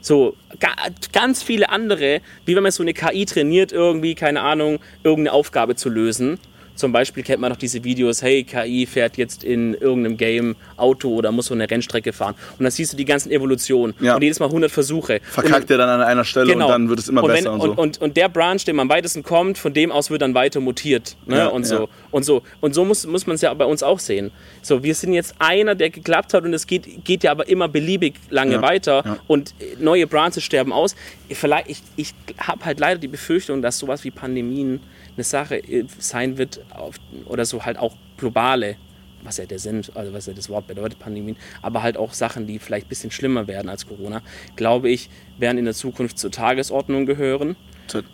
[0.08, 0.70] So, ga,
[1.12, 5.76] ganz viele andere, wie wenn man so eine KI trainiert, irgendwie, keine Ahnung, irgendeine Aufgabe
[5.76, 6.40] zu lösen.
[6.78, 11.10] Zum Beispiel kennt man noch diese Videos, hey, KI fährt jetzt in irgendeinem Game Auto
[11.10, 12.36] oder muss so eine Rennstrecke fahren.
[12.58, 13.94] Und dann siehst du die ganzen Evolutionen.
[14.00, 14.16] Ja.
[14.16, 15.20] Und jedes Mal 100 Versuche.
[15.24, 17.34] Verkackt er dann an einer Stelle und dann wird es immer Genau.
[17.34, 17.72] und besser wenn, und so.
[17.72, 20.60] Und, und, und der Branch, dem am weitesten kommt, von dem aus wird dann weiter
[20.60, 21.18] mutiert.
[21.26, 21.38] Ne?
[21.38, 21.76] Ja, und so.
[21.76, 21.88] ja.
[22.12, 24.32] Und so, und so muss, muss man es ja bei uns auch sehen.
[24.62, 27.68] So, wir sind jetzt einer, der geklappt hat und es geht, geht ja aber immer
[27.68, 30.96] beliebig lange weiter und neue Branches sterben aus.
[31.30, 34.80] Vielleicht, ich ich habe halt leider die Befürchtung, dass sowas wie Pandemien
[35.18, 38.78] eine Sache äh, sein wird auf, oder so halt auch globale,
[39.24, 42.48] was ja der Sinn, also was ja das Wort bedeutet, Pandemien, aber halt auch Sachen,
[42.48, 44.22] die vielleicht ein bisschen schlimmer werden als Corona,
[44.56, 47.56] glaube ich, werden in der Zukunft zur Tagesordnung gehören.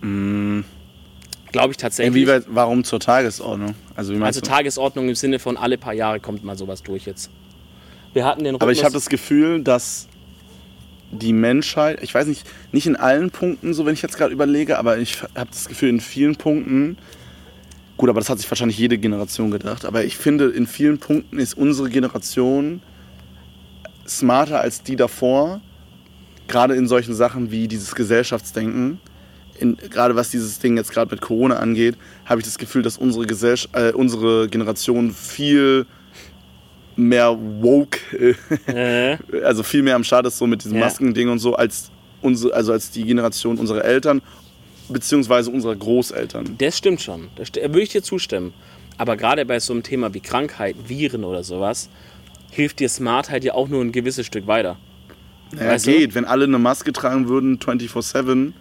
[0.01, 0.62] Mm,
[1.51, 2.16] Glaube ich tatsächlich.
[2.24, 3.76] Inwieweit, warum zur Tagesordnung?
[3.95, 4.41] Also, Also?
[4.41, 7.30] Tagesordnung im Sinne von alle paar Jahre kommt mal sowas durch jetzt.
[8.14, 10.08] Wir hatten den Aber ich Rhythmus- habe das Gefühl, dass
[11.14, 14.78] die Menschheit, ich weiß nicht, nicht in allen Punkten, so wenn ich jetzt gerade überlege,
[14.78, 16.97] aber ich habe das Gefühl, in vielen Punkten,
[17.97, 21.39] gut, aber das hat sich wahrscheinlich jede Generation gedacht, aber ich finde, in vielen Punkten
[21.39, 22.82] ist unsere Generation
[24.07, 25.61] smarter als die davor,
[26.47, 28.99] gerade in solchen Sachen wie dieses Gesellschaftsdenken,
[29.59, 31.95] in, gerade was dieses Ding jetzt gerade mit Corona angeht,
[32.26, 35.86] habe ich das Gefühl, dass unsere Gesellschaft, äh, unsere Generation viel
[36.96, 38.00] mehr woke,
[38.68, 40.86] äh, also viel mehr am Start ist so mit diesem Ja.
[40.86, 41.89] Maskending und so, als
[42.22, 44.22] unsere, also als die Generation unserer Eltern
[44.89, 46.56] beziehungsweise unserer Großeltern.
[46.58, 47.30] Das stimmt schon.
[47.36, 48.54] Da würde ich dir zustimmen.
[48.98, 51.89] Aber gerade bei so einem Thema wie Krankheit, Viren oder sowas,
[52.52, 54.78] hilft dir Smartheit ja auch nur ein gewisses Stück weiter.
[55.52, 55.91] Naja, Weißt du?
[55.91, 58.54] geht, wenn alle eine Maske tragen würden 24/7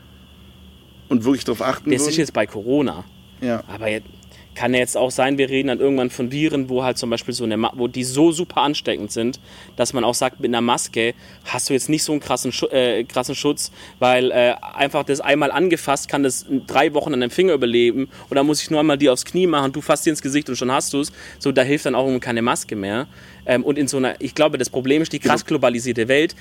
[1.09, 2.11] und wirklich darauf achten Das würden.
[2.11, 3.05] ist jetzt bei Corona.
[3.41, 3.63] ja.
[3.69, 4.07] Aber jetzt,
[4.55, 7.35] kann ja jetzt auch sein, wir reden dann irgendwann von Viren, wo halt zum Beispiel
[7.35, 9.41] so eine, Ma wo die so super ansteckend sind,
[9.77, 12.67] dass man auch sagt, mit einer Maske hast du jetzt nicht so einen krassen, Schu
[12.67, 17.31] äh, krassen Schutz, weil äh, einfach das einmal angefasst kann das drei Wochen an deinem
[17.31, 20.11] Finger überleben und dann muss ich nur einmal die aufs Knie machen, du fasst dir
[20.11, 21.13] ins Gesicht und schon hast du es.
[21.39, 23.07] So, da hilft dann auch keine Maske mehr.
[23.47, 26.37] Ähm, und in so einer, ich glaube, das Problem ist die krass globalisierte Welt.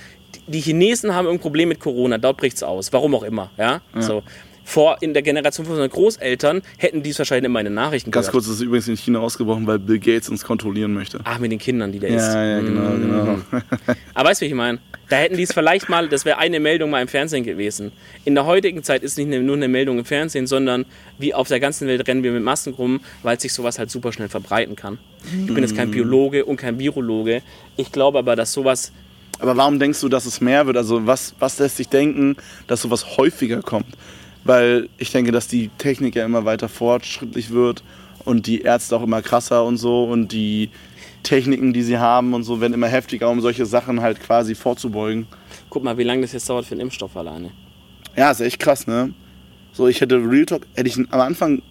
[0.48, 3.50] Die, Chinesen haben irgendein Problem mit Corona, dort bricht es aus, warum auch immer.
[3.58, 3.82] Ja?
[4.00, 4.24] So.
[4.64, 8.12] Vor in der Generation von unseren Großeltern hätten die es wahrscheinlich immer in den Nachrichten
[8.12, 8.44] Ganz gehört.
[8.44, 11.20] kurz, das ist übrigens in China ausgebrochen, weil Bill Gates uns kontrollieren möchte.
[11.24, 12.34] Ach, mit den Kindern, die der ist.
[12.34, 13.40] Ja, ja, genau, genau.
[14.14, 14.80] Aber weißt du, wie ich meine?
[15.10, 17.92] Da hätten die es vielleicht mal, das wäre eine Meldung mal im Fernsehen gewesen.
[18.24, 20.86] In der heutigen Zeit ist nicht nur eine Meldung im Fernsehen, sondern
[21.18, 24.14] wie auf der ganzen Welt rennen wir mit Masken rum, weil sich sowas halt super
[24.14, 25.00] schnell verbreiten kann.
[25.26, 27.42] Ich bin jetzt kein Biologe und kein Virologe.
[27.76, 28.94] Ich glaube aber, dass sowas
[29.40, 30.78] Aber warum denkst du, dass es mehr wird?
[30.78, 32.38] Also was, was lässt dich denken,
[32.68, 33.88] dass sowas häufiger kommt?
[34.44, 37.84] Weil ich denke, dass die Technik ja immer weiter fortschrittlich wird
[38.26, 40.70] und die Ärzte auch immer krasser und so und die
[41.24, 45.28] Techniken, die sie haben und so, werden immer heftiger, um solche Sachen halt quasi vorzubeugen.
[45.70, 47.52] Guck mal, wie lange das jetzt dauert für einen Impfstoff alleine.
[48.18, 49.14] Ja, ist echt krass, ne?
[49.74, 51.62] So, ich hätte Real Talk, hätte ich am Anfang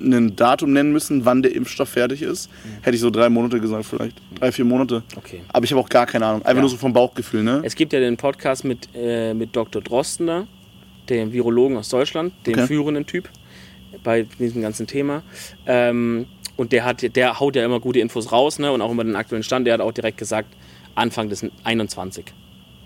[0.00, 2.50] ein Datum nennen müssen, wann der Impfstoff fertig ist,
[2.82, 4.20] hätte ich so drei Monate gesagt vielleicht.
[4.38, 5.04] Drei, vier Monate.
[5.16, 5.40] Okay.
[5.52, 6.42] Aber ich habe auch gar keine Ahnung.
[6.42, 6.60] Einfach Ja.
[6.60, 7.62] nur so vom Bauchgefühl, ne?
[7.64, 9.80] Es gibt ja den Podcast mit, äh, mit Dr.
[9.80, 10.48] Drostener,
[11.08, 12.66] dem Virologen aus Deutschland, dem Okay.
[12.66, 13.28] führenden Typ
[14.02, 15.22] bei diesem ganzen Thema.
[15.66, 16.26] Ähm,
[16.56, 18.70] und der, hat, der haut ja immer gute Infos raus ne?
[18.72, 19.66] und auch immer den aktuellen Stand.
[19.66, 20.48] Der hat auch direkt gesagt,
[20.94, 22.26] Anfang des 21.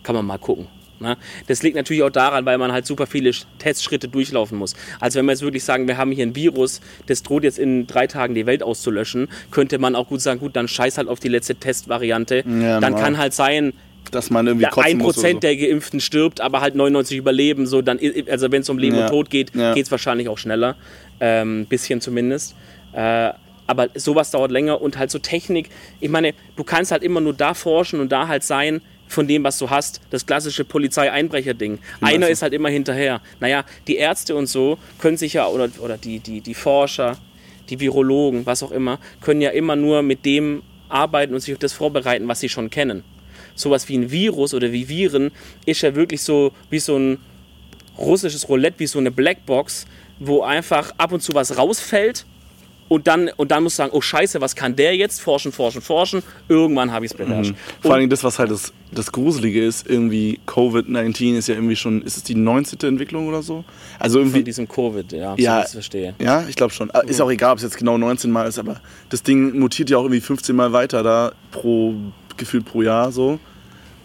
[0.03, 0.69] Kann man mal gucken.
[1.01, 1.17] Ne?
[1.47, 4.75] Das liegt natürlich auch daran, weil man halt super viele Sch- Testschritte durchlaufen muss.
[5.01, 7.87] Also wenn wir jetzt wirklich sagen, wir haben hier ein Virus, das droht jetzt in
[7.87, 11.21] drei Tagen die Welt auszulöschen, könnte man auch gut sagen, gut, dann scheiß halt auf
[11.21, 12.37] die letzte Testvariante.
[12.39, 13.01] Ja, dann normal.
[13.01, 13.75] kann halt sein,
[14.11, 15.41] Dass man irgendwie ja, kotzen ein muss oder Prozent so.
[15.41, 17.67] der Geimpften stirbt, aber halt 99 überleben.
[17.67, 17.99] So, dann,
[18.29, 19.03] also wenn es um Leben Ja.
[19.05, 19.75] und Tod geht, Ja.
[19.75, 20.77] geht es wahrscheinlich auch schneller.
[21.21, 22.55] Ein bisschen zumindest.
[22.93, 23.31] Äh,
[23.67, 25.69] aber sowas dauert länger und halt so Technik.
[26.01, 29.45] Ich meine, du kannst halt immer nur da forschen und da halt sein von dem,
[29.45, 30.01] was du hast.
[30.11, 31.79] Das klassische Polizei-Einbrecher-Ding.
[32.01, 33.21] Einer ist halt immer hinterher.
[33.41, 37.17] Naja, die Ärzte und so können sich ja, oder, oder die, die, die Forscher,
[37.69, 41.59] die Virologen, was auch immer, können ja immer nur mit dem arbeiten und sich auf
[41.61, 43.03] das vorbereiten, was sie schon kennen
[43.59, 45.31] sowas wie ein Virus oder wie Viren
[45.67, 47.19] ist ja wirklich so wie so ein
[47.99, 49.87] russisches Roulette, wie so eine Blackbox,
[50.21, 52.25] wo einfach ab und zu was rausfällt
[52.89, 55.21] und dann, und dann musst du sagen, oh scheiße, was kann der jetzt?
[55.21, 56.23] Forschen, forschen, forschen.
[56.49, 57.55] Irgendwann habe ich es beherrscht.
[57.83, 62.01] Vor allem das, was halt das, das Gruselige ist, irgendwie Covid-19 ist ja irgendwie schon,
[62.01, 62.79] ist es die 19.
[62.89, 63.63] Entwicklung oder so?
[63.99, 65.65] Also Von irgendwie, diesem Covid, ja, Ja.
[65.65, 66.15] ich verstehe.
[66.19, 66.91] ja, ich glaube schon.
[67.07, 68.81] Ist auch egal, ob es jetzt genau 19 Mal ist, aber
[69.11, 71.95] das Ding mutiert ja auch irgendwie 15 Mal weiter da pro,
[72.39, 73.39] gefühlt pro Jahr so.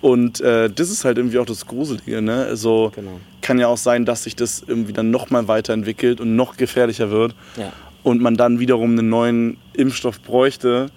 [0.02, 2.46] Und äh, das ist halt irgendwie auch das Gruselige, ne?
[2.46, 3.20] Also Genau.
[3.42, 7.36] kann ja auch sein, dass sich das irgendwie dann nochmal weiterentwickelt und noch gefährlicher wird.
[7.56, 7.72] Ja.
[8.04, 10.88] Und man dann wiederum einen neuen Impfstoff bräuchte.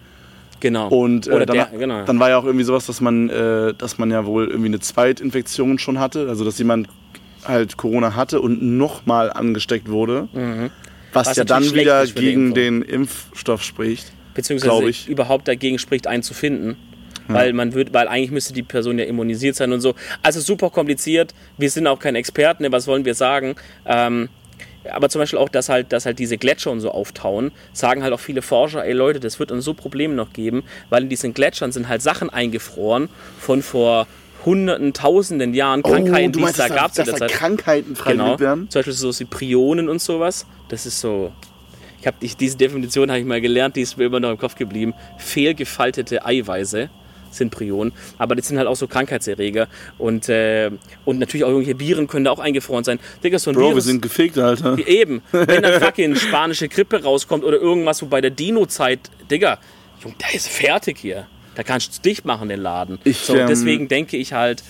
[0.59, 0.89] Genau.
[0.89, 2.05] Und äh, Oder dann, der, genau.
[2.05, 4.81] dann war ja auch irgendwie sowas, dass man, äh, dass man ja wohl irgendwie eine
[4.81, 6.89] Zweitinfektion schon hatte, also dass jemand
[7.45, 10.71] halt Corona hatte und nochmal angesteckt wurde, was, Mhm.
[11.13, 14.11] Was ja dann wieder gegen den Impfstoff spricht.
[14.35, 15.09] beziehungsweise ich.
[15.09, 16.77] überhaupt dagegen spricht, einen zu finden.
[17.29, 19.95] Weil man wird, weil eigentlich müsste die Person ja immunisiert sein und so.
[20.23, 21.35] Also super kompliziert.
[21.59, 22.73] Wir sind auch keine Experten, ne?
[22.73, 23.57] was wollen wir sagen?
[23.87, 24.29] Ähm,
[24.93, 28.13] aber zum Beispiel auch, dass halt, dass halt diese Gletscher und so auftauen, sagen halt
[28.13, 31.35] auch viele Forscher, ey Leute, das wird uns so Probleme noch geben, weil in diesen
[31.35, 33.09] Gletschern sind halt Sachen eingefroren
[33.41, 34.07] von vor
[34.45, 37.27] hunderten, tausenden Jahren, Krankheiten, die es da gab Oh, dass der da.
[37.27, 38.39] Krankheiten freigelegt Genau.
[38.39, 38.71] werden?
[38.71, 40.47] Zum Beispiel so wie Prionen und sowas.
[40.69, 41.33] Das ist so.
[42.01, 44.55] Ich habe diese Definition habe ich mal gelernt, die ist mir immer noch im Kopf
[44.55, 44.95] geblieben.
[45.19, 46.89] Fehlgefaltete Eiweiße
[47.37, 49.69] sind Prionen, aber das sind halt auch so Krankheitserreger
[49.99, 50.71] und äh,
[51.05, 52.99] und natürlich auch irgendwelche Viren können da auch eingefroren sein.
[53.23, 53.85] Digga, so ein Bro, wir Virus.
[53.85, 54.79] sind gefickt, Alter.
[54.87, 59.59] Eben, wenn dann fucking spanische Grippe rauskommt oder irgendwas, wo bei der Dino-Zeit, Digga,
[60.03, 61.27] Junge, der ist fertig hier.
[61.55, 62.99] Da kannst du dicht machen, den Laden.
[63.05, 64.63] Ich, so, ähm, deswegen denke ich halt,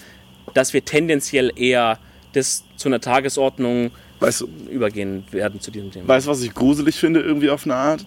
[0.54, 1.98] dass wir tendenziell eher
[2.32, 3.90] das zu einer Tagesordnung
[4.20, 6.08] Weißt übergehen werden zu diesem Thema.
[6.08, 8.06] Weißt du, was ich gruselig finde, irgendwie auf eine Art?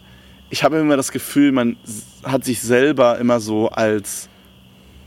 [0.49, 1.78] Ich habe immer das Gefühl, man
[2.24, 4.28] hat sich selber immer so als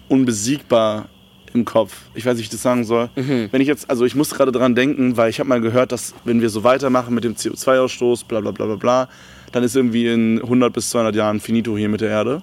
[0.09, 1.09] unbesiegbar
[1.55, 1.97] im Kopf.
[2.15, 3.11] Ich weiß nicht, wie ich das sagen soll.
[3.15, 3.49] Mhm.
[3.51, 6.15] Wenn ich jetzt, also ich muss gerade dran denken, weil ich habe mal gehört, dass
[6.25, 9.09] wenn wir so weitermachen mit dem CO2-Ausstoß, bla bla bla bla bla,
[9.53, 12.43] dann ist irgendwie in 100 bis 200 Jahren finito hier mit der Erde.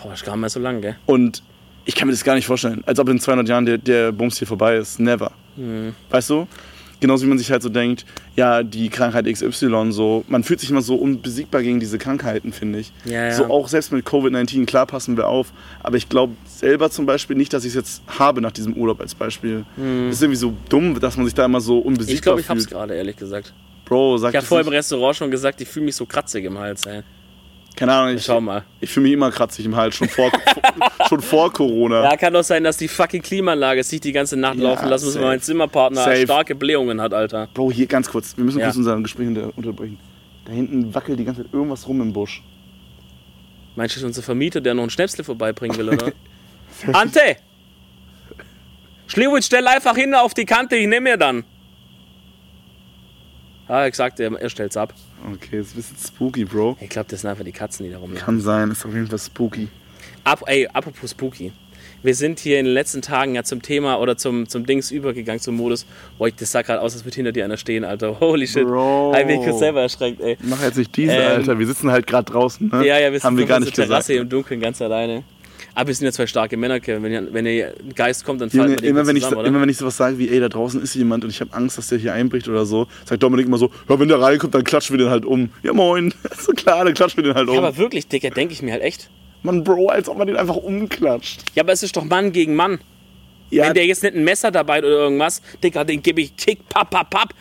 [0.00, 0.96] Boah, ist gar nicht mehr so lang, gell?
[1.06, 1.42] Und
[1.84, 4.38] ich kann mir das gar nicht vorstellen, als ob in 200 Jahren der, der Bums
[4.38, 5.00] hier vorbei ist.
[5.00, 5.32] Never.
[5.56, 5.94] Mhm.
[6.10, 6.46] Weißt du?
[7.00, 10.70] Genauso wie man sich halt so denkt, ja, die Krankheit XY, so, man fühlt sich
[10.70, 12.92] immer so unbesiegbar gegen diese Krankheiten, finde ich.
[13.04, 13.34] Ja, ja.
[13.34, 17.36] So auch selbst mit Covid-19, klar passen wir auf, aber ich glaube selber zum Beispiel
[17.36, 19.64] nicht, dass ich es jetzt habe nach diesem Urlaub als Beispiel.
[19.76, 22.14] Das ist irgendwie so dumm, dass man sich da immer so unbesiegbar.
[22.14, 22.58] Ich glaube, ich fühlt.
[22.58, 23.52] hab's gerade, ehrlich gesagt.
[23.84, 24.72] Bro, sag Ich habe vorher im.
[24.72, 27.02] Restaurant schon gesagt, ich fühle mich so kratzig im Hals, ey.
[27.76, 28.64] Keine Ahnung, ich, Schau mal.
[28.80, 30.30] ich fühle mich immer kratzig im Hals, schon vor,
[31.10, 32.04] schon vor Corona.
[32.04, 35.04] Ja, kann doch sein, dass die fucking Klimaanlage sich die ganze Nacht Ja, laufen lassen
[35.04, 36.22] muss, weil mein Zimmerpartner Safe.
[36.22, 37.48] starke Blähungen hat, Alter.
[37.52, 38.66] Bro, hier ganz kurz, wir müssen Ja.
[38.66, 39.98] kurz unser Gespräch unter- unterbrechen.
[40.46, 42.42] Da hinten wackelt die ganze Zeit irgendwas rum im Busch.
[43.74, 46.12] Meinst du, das ist unser Vermieter, der noch einen Schnäpsle vorbeibringen will, oder?
[46.94, 47.36] Ante!
[49.06, 51.44] Schliwitz, stell einfach hin auf die Kante, ich nehme mir dann.
[53.68, 54.94] Ah, er gesagt, er, er stellt's ab.
[55.32, 56.76] Okay, ist ein bisschen spooky, Bro.
[56.80, 58.24] Ich glaube, das sind einfach die Katzen, die da rumlaufen.
[58.24, 59.68] Kann sein, ist auf jeden Fall spooky.
[60.24, 61.52] Ab, ey, apropos Spooky.
[62.02, 65.40] Wir sind hier in den letzten Tagen ja zum Thema oder zum, zum Dings übergegangen,
[65.40, 65.86] zum Modus.
[66.18, 68.20] Boah, das sah gerade aus, als würde hinter dir einer stehen, Alter.
[68.20, 68.64] Holy shit.
[68.64, 69.12] Bro.
[69.14, 70.36] Hab mich kurz selber erschreckt, ey.
[70.42, 71.58] Mach jetzt nicht diese, Ähm, Alter.
[71.58, 72.86] Wir sitzen halt gerade draußen, ne?
[72.86, 73.88] Ja, ja, wir Haben wir auf gar unserer nicht gesagt.
[73.88, 75.24] Terrasse im Dunkeln ganz alleine.
[75.76, 77.02] Aber wir sind ja zwei starke Männer, Kevin.
[77.02, 79.48] Wenn, ihr- wenn ihr Geist kommt, dann fallen wir die immer, wenn ich, zusammen, oder?
[79.48, 81.76] immer wenn ich sowas sage wie, ey, da draußen ist jemand und ich habe Angst,
[81.76, 84.64] dass der hier einbricht oder so, sagt Dominik immer so, ja, wenn der reinkommt, dann
[84.64, 85.50] klatschen wir den halt um.
[85.62, 86.14] Ja, moin.
[86.38, 87.58] so klar, dann klatschen wir den halt ja, um.
[87.58, 89.10] aber wirklich, Dicker, denke ich mir halt echt.
[89.42, 91.42] Mann, Bro, als ob man den einfach umklatscht.
[91.54, 92.78] Ja, aber es ist doch Mann gegen Mann.
[93.50, 96.36] Ja, Wenn der jetzt nicht ein Messer dabei hat oder irgendwas, Dicker, den gebe ich
[96.36, 97.34] Kick, papp, papp, papp.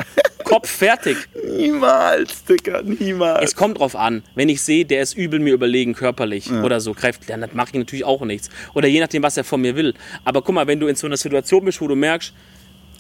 [0.44, 1.18] Kopf fertig.
[1.58, 3.44] niemals, Dicker, niemals.
[3.44, 4.22] Es kommt drauf an.
[4.36, 7.80] Wenn ich sehe, der ist übel mir überlegen körperlich oder so, greift, dann mache ich
[7.80, 8.50] natürlich auch nichts.
[8.76, 9.96] Oder je nachdem, was er von mir will.
[10.24, 12.34] Aber guck mal, wenn du in so einer Situation bist, wo du merkst,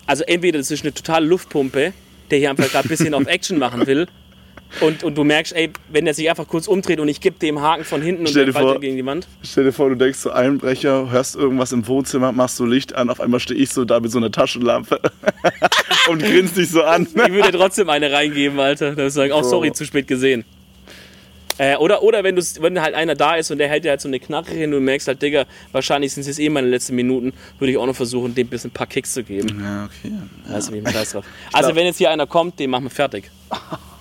[0.07, 1.93] also entweder das ist eine totale Luftpumpe,
[2.31, 4.07] der hier einfach gerade ein bisschen auf Action machen will.
[4.81, 7.61] Und, und du merkst, ey, wenn er sich einfach kurz umdreht und ich gebe dem
[7.61, 9.25] Haken von hinten und Stell der dir fällt vor- gegen die Wand.
[9.41, 13.09] Stell dir vor, du denkst so Einbrecher, hörst irgendwas im Wohnzimmer, machst so Licht an,
[13.09, 14.99] auf einmal stehe ich so da mit so einer Taschenlampe
[16.09, 17.03] und grinst dich so an.
[17.13, 18.97] Ich würde trotzdem eine reingeben, Alter.
[18.97, 20.43] Ich sagen, oh, sorry, zu spät gesehen.
[21.57, 24.09] Äh, oder oder wenn, wenn halt einer da ist und der hält dir halt so
[24.09, 26.95] eine Knarre hin und du merkst halt, Digga, wahrscheinlich sind es jetzt eh meine letzten
[26.95, 29.61] Minuten, würde ich auch noch versuchen, dem ein bisschen ein paar Kicks zu geben.
[29.63, 30.13] Ja, okay.
[30.51, 31.23] Also wie Scheiß drauf.
[31.53, 33.31] Also wenn jetzt hier einer kommt, den machen wir fertig.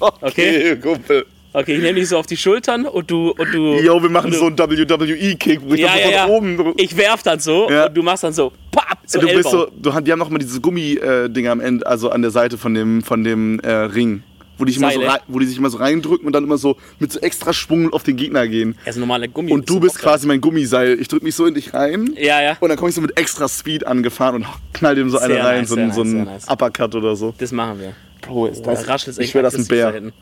[0.20, 0.76] Okay?
[0.76, 1.26] Kumpel.
[1.52, 3.80] Okay, ich nehme dich so auf die Schultern und du und du.
[3.80, 6.26] Yo, wir machen du, so einen WWE-Kick, wo ich ja, ja, ja.
[6.26, 6.74] von oben.
[6.76, 7.86] Ich werf dann so Ja.
[7.86, 9.72] und du machst dann so, papp, so du bist Ellbogen.
[9.82, 12.74] so, du, die haben noch mal diese Gummi-Dinger am Ende, also an der Seite von
[12.74, 14.22] dem, von dem äh, Ring.
[14.60, 16.76] Wo die, sich immer so wo die sich immer so reindrücken und dann immer so
[16.98, 18.76] mit so extra Schwung auf den Gegner gehen.
[18.84, 19.52] Also normale Gummi.
[19.52, 20.98] Und du so bist quasi mein Gummiseil.
[21.00, 22.14] Ich drück mich so in dich rein.
[22.16, 22.56] Ja, ja.
[22.60, 25.60] Und dann komme ich so mit extra Speed angefahren und knall dem so eine rein,
[25.62, 26.48] nice, so, ein- so nice, ein sehr nice.
[26.48, 27.34] Uppercut oder so.
[27.38, 27.94] Das machen wir.
[28.20, 30.12] Bro, ist Da das, raschelt ich schwör, das ist ein Bär.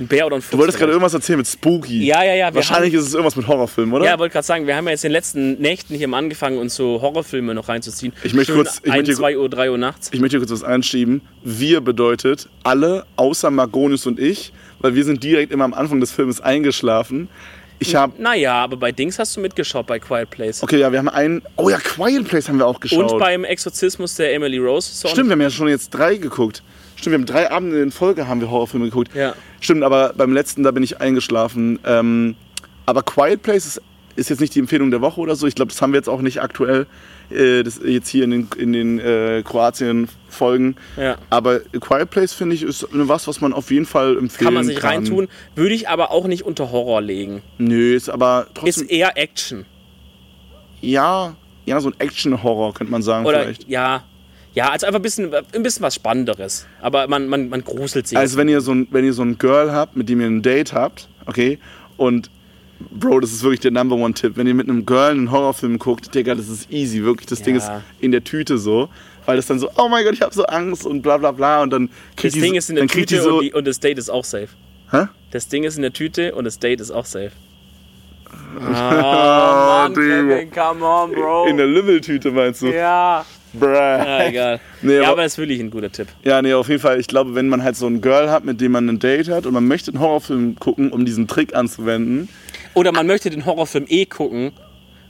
[0.00, 0.50] Ein Bär oder ein Fuchs.
[0.50, 2.04] Du wolltest gerade irgendwas erzählen mit Spooky.
[2.04, 2.54] Ja, ja, ja.
[2.54, 4.04] Wahrscheinlich ist es irgendwas mit Horrorfilmen, oder?
[4.04, 6.58] Ja, wollte gerade sagen, wir haben ja jetzt in den letzten Nächten hier mal angefangen,
[6.58, 8.12] uns so Horrorfilme noch reinzuziehen.
[8.24, 10.10] Ich möchte Schön kurz- ich 1, möchte- 2 Uhr, 3 Uhr nachts.
[10.12, 11.20] Ich möchte kurz was einschieben.
[11.44, 16.10] Wir bedeutet alle, außer Margonius und ich, weil wir sind direkt immer am Anfang des
[16.10, 17.28] Films eingeschlafen.
[17.80, 20.62] Ich habe Naja, aber bei Dings hast du mitgeschaut, bei Quiet Place.
[20.62, 21.42] Okay, ja, wir haben einen.
[21.56, 23.12] Oh ja, Quiet Place haben wir auch geschaut.
[23.12, 24.94] Und beim Exorzismus der Emily Rose.
[24.94, 25.10] Song.
[25.10, 26.62] Stimmt, wir haben ja schon jetzt drei geguckt.
[27.04, 29.14] Stimmt, wir haben drei Abende in Folge haben wir Horrorfilme geguckt.
[29.14, 29.34] Ja.
[29.60, 31.78] Stimmt, aber beim letzten, da bin ich eingeschlafen.
[31.84, 32.34] Ähm,
[32.86, 33.82] aber Quiet Place ist,
[34.16, 35.46] ist jetzt nicht die Empfehlung der Woche oder so.
[35.46, 36.86] Ich glaube, das haben wir jetzt auch nicht aktuell.
[37.30, 40.76] Äh, das jetzt hier in den, in den äh, Kroatien-Folgen.
[40.96, 41.18] Ja.
[41.28, 44.64] Aber Quiet Place, finde ich, ist was, was man auf jeden Fall empfehlen Kann man
[44.64, 45.28] sich reintun.
[45.54, 47.42] Würde ich aber auch nicht unter Horror legen.
[47.58, 48.86] Nö, ist aber Ist trotzdem.
[48.88, 49.66] eher Action.
[50.80, 51.36] ja,
[51.66, 53.68] ja, so ein Action-Horror, könnte man sagen, Oder vielleicht.
[53.68, 54.04] ja.
[54.54, 56.66] Ja, also einfach ein bisschen, ein bisschen was Spannenderes.
[56.80, 58.16] Aber man, man, man gruselt sich.
[58.16, 60.42] Also wenn ihr so ein, wenn ihr so ein Girl habt, mit dem ihr ein
[60.42, 61.58] Date habt, okay,
[61.96, 62.30] und
[62.90, 64.32] Bro, das ist wirklich der Number One Tipp.
[64.36, 67.26] Wenn ihr mit einem Girl einen Horrorfilm guckt, Digga, das ist easy, wirklich.
[67.26, 67.82] Das Ding ist Ja.
[68.00, 68.88] in der Tüte so,
[69.26, 71.62] weil das dann so, oh mein Gott, ich habe so Angst und bla bla bla
[71.62, 73.66] und dann das kriegt die Ding so, ist in der Tüte so, und, die, und
[73.66, 74.48] das Date ist auch safe.
[74.90, 75.04] hä?
[75.30, 77.30] Das Ding ist in der Tüte und das Date ist auch safe.
[78.60, 79.94] Ah, Mann.
[79.94, 81.46] Kevin, come on, Bro.
[81.46, 82.66] In der Lümmeltüte meinst du?
[82.68, 83.24] ja.
[83.58, 83.66] Bruh.
[83.72, 84.60] ja, egal.
[84.82, 86.08] Nee, ja, aber- aber das ist wirklich ein guter Tipp.
[86.24, 86.98] Ja, nee, auf jeden Fall.
[87.00, 89.46] Ich glaube, wenn man halt so ein Girl hat, mit dem man ein Date hat
[89.46, 92.28] und man möchte einen Horrorfilm gucken, um diesen Trick anzuwenden,
[92.74, 94.52] Oder man möchte den Horrorfilm eh gucken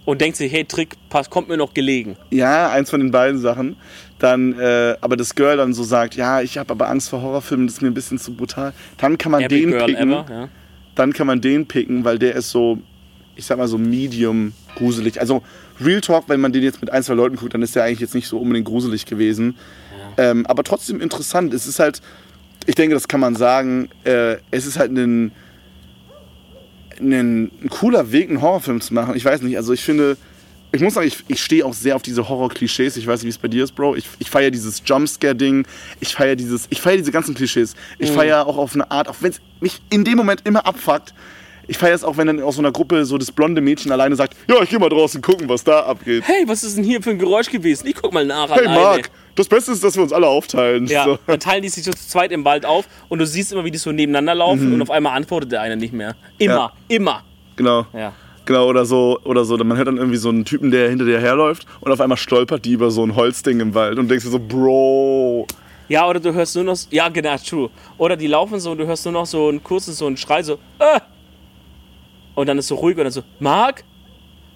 [0.05, 2.17] und denkt sich, hey, Trick, passt, kommt mir noch gelegen.
[2.31, 3.77] Ja, eins von den beiden Sachen.
[4.19, 7.67] Dann, äh, aber das Girl dann so sagt, ja, ich habe aber Angst vor Horrorfilmen,
[7.67, 8.73] das ist mir ein bisschen zu brutal.
[8.99, 10.13] Dann kann man Every den Girl picken.
[10.13, 10.27] ever.
[10.31, 10.49] Ja.
[10.95, 12.79] Dann kann man den picken, weil der ist so
[13.37, 15.19] ich sag mal so medium gruselig.
[15.21, 15.43] Also
[15.81, 18.01] Real Talk, wenn man den jetzt mit ein, zwei Leuten guckt, dann ist der eigentlich
[18.01, 19.57] jetzt nicht so unbedingt gruselig gewesen.
[20.17, 21.53] Ähm, aber trotzdem interessant.
[21.53, 22.01] Es ist halt,
[22.67, 25.33] ich denke, das kann man sagen, äh, es ist halt ein,
[27.01, 29.17] ein, cooler Weg, einen Horrorfilm zu machen.
[29.17, 30.17] Ich weiß nicht, also ich finde,
[30.73, 32.97] ich muss sagen, ich, ich stehe auch sehr auf diese Horror-Klischees.
[32.97, 33.97] Ich weiß nicht, wie es bei dir ist, Bro.
[33.97, 35.67] Ich, ich feiere dieses Jumpscare-Ding.
[36.01, 37.75] Ich feiere dieses, ich feiere diese ganzen Klischees.
[37.99, 41.15] Ich feiere auch auf eine Art, auch wenn es mich in dem Moment immer abfuckt.
[41.67, 44.17] Ich feiere es auch, wenn dann aus so einer Gruppe so das blonde Mädchen alleine
[44.17, 46.25] sagt, ja, ich geh mal draußen gucken, was da abgeht.
[46.27, 47.87] Hey, was ist denn hier für ein Geräusch gewesen?
[47.87, 48.51] Ich guck mal nach.
[48.51, 48.81] Hey, alleine.
[48.81, 50.87] Marc, das Beste ist, dass wir uns alle aufteilen.
[50.87, 51.19] Ja, So.
[51.27, 53.71] dann teilen die sich so zu zweit im Wald auf und du siehst immer, wie
[53.71, 56.15] die so nebeneinander laufen und auf einmal antwortet der eine nicht mehr.
[56.39, 56.59] Immer, Mhm.
[56.59, 56.73] Ja.
[56.97, 57.23] immer.
[57.57, 57.87] Genau.
[57.93, 58.13] Ja.
[58.47, 59.57] Genau, oder so, oder so.
[59.57, 62.65] Man hört dann irgendwie so einen Typen, der hinter dir herläuft und auf einmal stolpert
[62.67, 65.47] die über so ein Holzding im Wald und denkst dir so, Bro.
[65.89, 67.71] Ja, oder du hörst nur noch, ja genau, true.
[67.99, 70.43] Oder die laufen so und du hörst nur noch so ein kurzes, so ein Schrei,
[70.43, 71.01] so, äh!
[72.35, 73.85] Und dann ist so ruhig und dann so, Marc?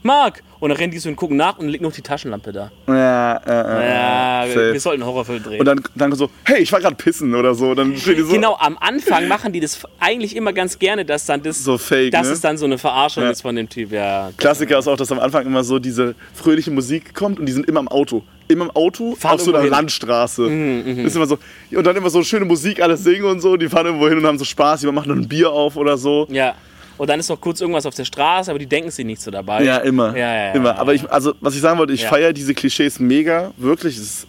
[0.03, 0.43] Marc!
[0.61, 2.71] Und dann rennen die so und gucken nach und liegt noch die Taschenlampe da.
[2.89, 5.61] Ja, äh, äh, Ja, wir, sollten einen Horrorfilm drehen.
[5.61, 7.75] Und dann, dann so, hey, ich war gerade pissen oder so.
[7.75, 11.43] Dann die so, genau, am Anfang machen die das eigentlich immer ganz gerne, dass dann
[11.43, 12.33] das, so fake, das ne?
[12.33, 13.31] ist dann so eine Verarschung Ja.
[13.31, 14.31] ist von dem Typ, ja.
[14.37, 17.67] Klassiker ist auch, dass am Anfang immer so diese fröhliche Musik kommt und die sind
[17.69, 18.23] immer im Auto.
[18.49, 19.71] Immer im Auto Fahren auf so einer hin.
[19.71, 20.47] Landstraße.
[20.47, 21.39] ist immer so,
[21.73, 23.57] und dann immer so schöne Musik, alles singen und so.
[23.57, 24.81] Die fahren irgendwo hin und haben so Spaß.
[24.83, 26.27] Jemand macht noch ein Bier auf oder so.
[26.31, 26.55] Ja.
[26.99, 29.31] Und dann ist noch kurz irgendwas auf der Straße, aber die denken sich nicht so
[29.31, 29.63] dabei.
[29.63, 30.17] Ja, immer.
[30.17, 30.79] Ja, ja, ja, immer.
[30.79, 33.53] Aber ich, also, was ich sagen wollte, ich feiere diese Klischees mega.
[33.57, 33.97] Wirklich.
[33.97, 34.27] Es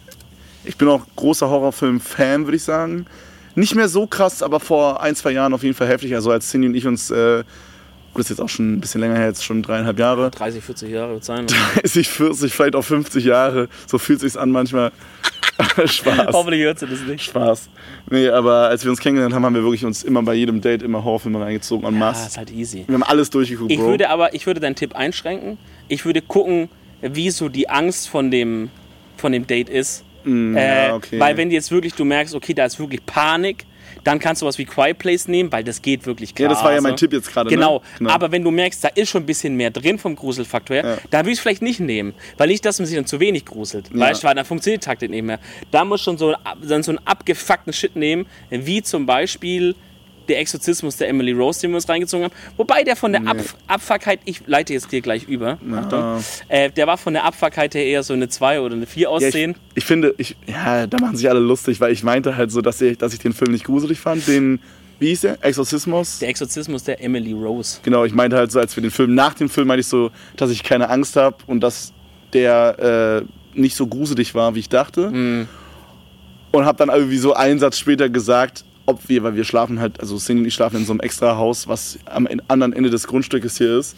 [0.64, 3.06] ich bin auch großer Horrorfilm-Fan, würde ich sagen.
[3.54, 6.14] Nicht mehr so krass, aber vor ein, zwei Jahren auf jeden Fall heftig.
[6.14, 7.42] Also als Cindy und ich uns, äh,
[8.12, 10.30] gut, das ist jetzt auch schon ein bisschen länger her, jetzt schon dreieinhalb Jahre.
[10.30, 11.46] 30, 40 Jahre wird sein.
[11.46, 13.68] 30, 40, vielleicht auch 50 Jahre.
[13.86, 14.92] So fühlt sich's an manchmal.
[15.86, 16.32] Spaß.
[16.32, 17.24] Hoffentlich hört sie das nicht.
[17.24, 17.68] Spaß.
[18.10, 20.82] Nee, aber als wir uns kennengelernt haben, haben wir wirklich uns immer bei jedem Date
[20.82, 22.26] immer Horrorfilme reingezogen en Ah, masse.
[22.26, 22.84] ist halt easy.
[22.86, 23.86] Wir haben alles durchgeguckt, Ich Bro.
[23.88, 25.58] würde aber, ich würde deinen Tipp einschränken.
[25.88, 26.68] Ich würde gucken,
[27.02, 28.70] wie so die Angst von dem,
[29.16, 30.04] von dem Date ist.
[30.24, 31.18] Mm, Äh, ja, okay.
[31.18, 33.64] Weil wenn jetzt wirklich du merkst, okay, da ist wirklich Panik,
[34.04, 36.48] dann kannst du was wie Quiet Place nehmen, weil das geht wirklich klar.
[36.50, 37.56] Ja, das war ja mein Tipp jetzt gerade, ne?
[37.56, 37.82] Genau.
[37.98, 38.10] Genau.
[38.10, 40.98] aber wenn du merkst, da ist schon ein bisschen mehr drin vom Gruselfaktor her, Ja.
[41.10, 43.44] dann würde ich es vielleicht nicht nehmen, weil nicht, dass man sich dann zu wenig
[43.44, 43.90] gruselt.
[43.96, 45.38] Weißt du, weil dann funktioniert die Taktik nicht mehr.
[45.70, 49.74] Da muss schon so, dann so einen abgefuckten Shit nehmen, wie zum Beispiel
[50.30, 52.34] der Exorzismus der Emily Rose, den wir uns reingezogen haben.
[52.56, 56.86] Wobei der von der Ab Abfuckheit, ich leite jetzt dir gleich über, Achtung, äh, der
[56.86, 59.54] war von der Abfuckheit her eher so eine 2 oder eine 4 Ja, ich, aussehen.
[59.74, 62.80] ich finde, ich, ja, da machen sich alle lustig, weil ich meinte halt so, dass
[62.80, 64.26] ich, dass ich den Film nicht gruselig fand.
[64.28, 64.60] Den,
[65.00, 65.44] wie hieß der?
[65.44, 66.20] Exorzismus?
[66.20, 67.80] Der Exorzismus der Emily Rose.
[67.82, 70.10] Genau, ich meinte halt so, als wir den Film, nach dem Film meinte ich so,
[70.36, 71.92] dass ich keine Angst habe und dass
[72.32, 75.10] der äh, nicht so gruselig war, wie ich dachte.
[75.10, 75.48] Mhm.
[76.52, 80.00] Und habe dann irgendwie so einen Satz später gesagt, ob wir, weil wir schlafen halt,
[80.00, 82.90] also Cindy und ich schlafen in so einem extra Haus, was am en- anderen Ende
[82.90, 83.96] des Grundstückes hier ist.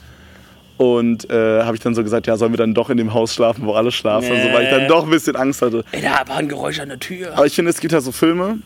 [0.78, 3.34] Und äh, habe ich dann so gesagt, ja, sollen wir dann doch in dem Haus
[3.34, 4.42] schlafen, wo alle schlafen, Nee.
[4.48, 5.84] so, weil ich dann doch ein bisschen Angst hatte.
[5.92, 7.32] Ey, da war ein Geräusch an der Tür.
[7.34, 8.58] Aber ich finde, es gibt halt so Filme,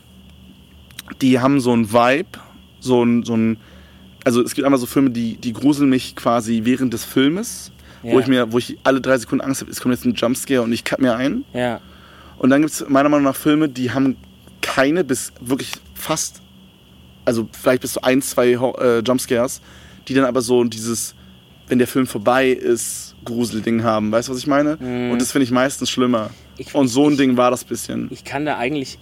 [1.20, 2.28] die haben so ein Vibe,
[2.80, 3.58] so ein, so ein
[4.24, 7.70] also es gibt einmal so Filme, die, die gruseln mich quasi während des Filmes,
[8.02, 8.20] wo Ja.
[8.20, 10.72] ich mir, wo ich alle drei Sekunden Angst habe, es kommt jetzt ein Jumpscare und
[10.72, 11.44] ich kapp mir ein.
[11.52, 11.80] Ja.
[12.38, 14.16] Und dann gibt es meiner Meinung nach Filme, die haben
[14.62, 16.40] keine bis wirklich fast,
[17.24, 19.60] also vielleicht bis zu ein, zwei äh, Jumpscares,
[20.08, 21.14] die dann aber so dieses,
[21.68, 24.12] wenn der Film vorbei ist, Gruselding haben.
[24.12, 24.76] Weißt du, was ich meine?
[24.76, 26.28] Und das finde ich meistens schlimmer.
[26.28, 26.34] Mhm.
[26.58, 28.08] Ich- und so ein Ding war das bisschen.
[28.10, 28.98] ich kann da eigentlich,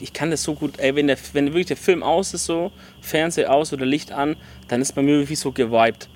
[0.00, 2.72] ich kann das so gut, ey, wenn, der, wenn wirklich der Film aus ist, so,
[3.00, 4.36] Fernseher aus oder Licht an,
[4.68, 6.08] dann ist bei mir wirklich so gewiped.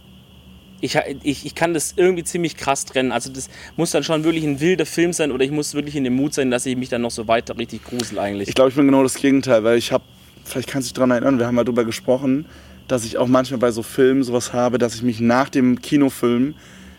[0.83, 3.13] Ich, ich, ich kann das irgendwie ziemlich krass trennen.
[3.13, 6.05] Also das muss dann schon wirklich ein wilder Film sein oder ich muss wirklich in
[6.05, 8.49] dem Mut sein, dass ich mich dann noch so weiter richtig grusel eigentlich.
[8.49, 10.05] Ich glaube, ich bin genau das Gegenteil, weil ich habe,
[10.45, 12.47] vielleicht kannst du dich daran erinnern, wir haben mal darüber gesprochen,
[12.89, 16.55] dass ich auch manchmal bei so Filmen sowas habe, dass ich mich nach dem Kinofilm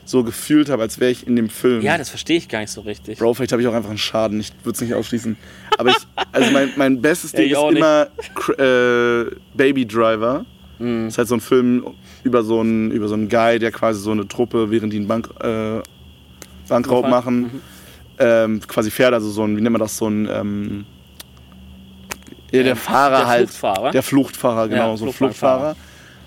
[0.05, 1.81] so gefühlt habe, als wäre ich in dem Film.
[1.81, 3.19] ja, das verstehe ich gar nicht so richtig.
[3.19, 5.37] Bro, vielleicht habe ich auch einfach einen Schaden, ich würde es nicht ausschließen.
[5.77, 5.97] Aber ich,
[6.31, 7.77] also mein, mein bestes Ding ich ist nicht.
[7.77, 8.07] immer
[8.57, 9.25] äh,
[9.55, 10.45] Baby Driver.
[10.79, 11.05] Mhm.
[11.05, 11.85] Das ist halt so ein Film
[12.23, 15.07] über so einen, über so einen Guy, der quasi so eine Truppe, während die einen
[15.07, 15.81] Bank, äh,
[16.67, 17.61] Bankraub machen, Mhm.
[18.19, 20.85] ähm, quasi fährt, also so ein, wie nennt man das, so ein, ähm,
[22.51, 23.49] ja, der Ähm, Fahrer der halt.
[23.49, 23.91] Fluchtfahrer?
[23.91, 25.13] Der Fluchtfahrer, genau, Ja, so ein.
[25.13, 25.75] Fluchtfahrer.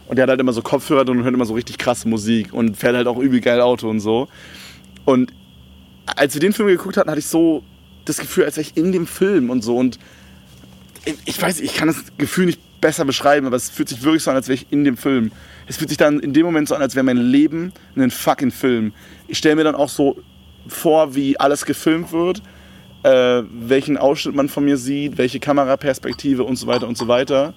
[0.09, 2.53] Und der hat halt immer so Kopfhörer drin und hört immer so richtig krasse Musik
[2.53, 4.28] und fährt halt auch übel geil Auto und so.
[5.05, 5.32] Und
[6.16, 7.62] als wir den Film geguckt hatten, hatte ich so
[8.05, 9.76] das Gefühl, als wäre ich in dem Film und so.
[9.76, 9.99] Und
[11.05, 14.22] ich, ich weiß, ich kann das Gefühl nicht besser beschreiben, aber es fühlt sich wirklich
[14.22, 15.32] so an, als wäre ich in dem Film.
[15.66, 18.50] Es fühlt sich dann in dem Moment so an, als wäre mein Leben ein fucking
[18.50, 18.92] Film.
[19.28, 20.16] Ich stelle mir dann auch so
[20.68, 22.42] vor, wie alles gefilmt wird,
[23.02, 27.54] äh, welchen Ausschnitt man von mir sieht, welche Kameraperspektive und so weiter und so weiter.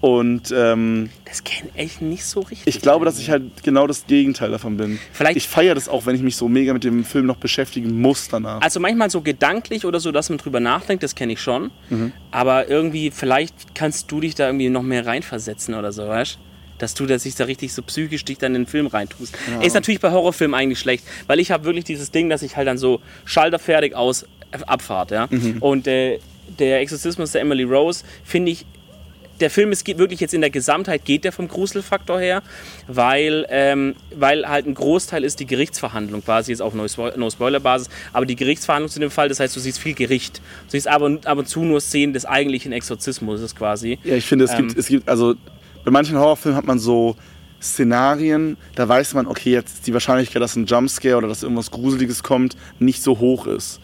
[0.00, 2.66] Und ähm, Das kenne ich nicht so richtig.
[2.76, 4.98] ich glaube, dass ich halt genau das Gegenteil davon bin.
[5.12, 8.00] Vielleicht- ich feiere das auch, wenn ich mich so mega mit dem Film noch beschäftigen
[8.00, 8.60] muss danach.
[8.60, 11.70] Also manchmal so gedanklich oder so, dass man drüber nachdenkt, das kenne ich schon.
[11.90, 12.12] Mhm.
[12.30, 16.38] Aber irgendwie, vielleicht kannst du dich da irgendwie noch mehr reinversetzen oder so, weißt du?
[16.78, 19.36] Dass du dass sich da richtig so psychisch dich dann in den Film reintust.
[19.62, 22.68] Ist natürlich bei Horrorfilmen eigentlich schlecht, weil ich habe wirklich dieses Ding, dass ich halt
[22.68, 24.22] dann so schalterfertig aus
[24.52, 25.26] äh, Abfahrt, ja.
[25.28, 25.56] Mhm.
[25.58, 26.20] Und äh,
[26.56, 28.64] der Exorzismus der Emily Rose finde ich
[29.40, 32.42] der Film ist geht wirklich jetzt in der Gesamtheit geht der vom Gruselfaktor her,
[32.86, 38.36] weil, ähm, weil halt ein Großteil ist die Gerichtsverhandlung quasi jetzt auf No-Spoiler-Basis, aber die
[38.36, 40.38] Gerichtsverhandlung zu dem Fall, das heißt, du siehst viel Gericht.
[40.38, 43.98] Du siehst aber ab und zu nur Szenen des eigentlichen Exorzismus quasi.
[44.04, 44.68] Ja, ich finde, es, Ähm.
[44.68, 45.34] gibt, es gibt, also
[45.84, 47.16] bei manchen Horrorfilmen hat man so
[47.60, 51.70] Szenarien, da weiß man, okay, jetzt ist die Wahrscheinlichkeit, dass ein Jumpscare oder dass irgendwas
[51.70, 53.80] Gruseliges kommt, nicht so hoch ist.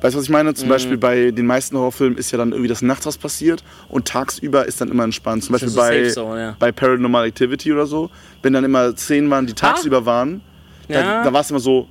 [0.00, 0.50] Weißt du, was ich meine?
[0.50, 0.54] Mhm.
[0.54, 4.06] Zum Beispiel bei den meisten Horrorfilmen ist ja dann irgendwie das nachts was passiert und
[4.06, 5.44] tagsüber ist dann immer entspannt.
[5.44, 6.56] Zum Beispiel so bei, Zone, ja.
[6.58, 8.10] bei Paranormal Activity oder so,
[8.42, 10.40] wenn dann immer Szenen waren, die tagsüber waren,
[10.88, 11.24] da, Ja.
[11.24, 11.88] da war es immer so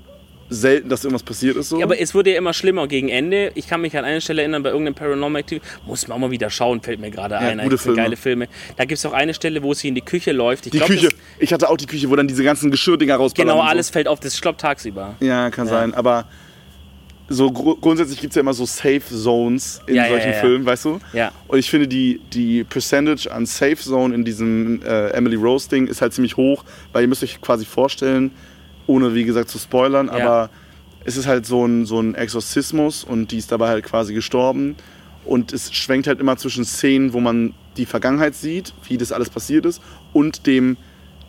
[0.49, 1.69] selten, dass irgendwas passiert ist.
[1.69, 1.77] So.
[1.77, 3.51] Ja, aber es wurde ja immer schlimmer gegen Ende.
[3.55, 6.31] Ich kann mich an eine Stelle erinnern, bei irgendeinem Paranormal Activity, muss man auch mal
[6.31, 7.57] wieder schauen, fällt mir gerade ein.
[7.57, 8.01] gute eigentlich sind Filme.
[8.01, 8.47] geile Filme.
[8.77, 10.65] Da gibt es auch eine Stelle, wo sie in die Küche läuft.
[10.67, 11.09] Ich die glaub, Küche.
[11.39, 13.47] Ich hatte auch die Küche, wo dann diese ganzen Geschirrdinger rausballern.
[13.49, 13.71] genau, und so.
[13.71, 14.19] alles fällt auf.
[14.21, 15.15] Das glaube tagsüber.
[15.19, 15.93] Ja, kann sein.
[15.93, 16.25] Aber
[17.29, 20.39] so gru grundsätzlich gibt es ja immer so Safe Zones in Ja, solchen ja, ja.
[20.41, 20.99] Filmen, weißt du?
[21.13, 21.31] Ja.
[21.47, 25.87] Und ich finde, die, die Percentage an Safe Zone in diesem äh, Emily Rose Ding
[25.87, 26.63] ist halt ziemlich hoch,
[26.93, 28.31] weil ihr müsst euch quasi vorstellen,
[28.85, 30.49] ohne wie gesagt zu spoilern, aber
[31.03, 34.75] es ist halt so ein, so ein Exorzismus und die ist dabei halt quasi gestorben.
[35.25, 39.29] Und es schwenkt halt immer zwischen Szenen, wo man die Vergangenheit sieht, wie das alles
[39.29, 39.81] passiert ist,
[40.13, 40.77] und dem,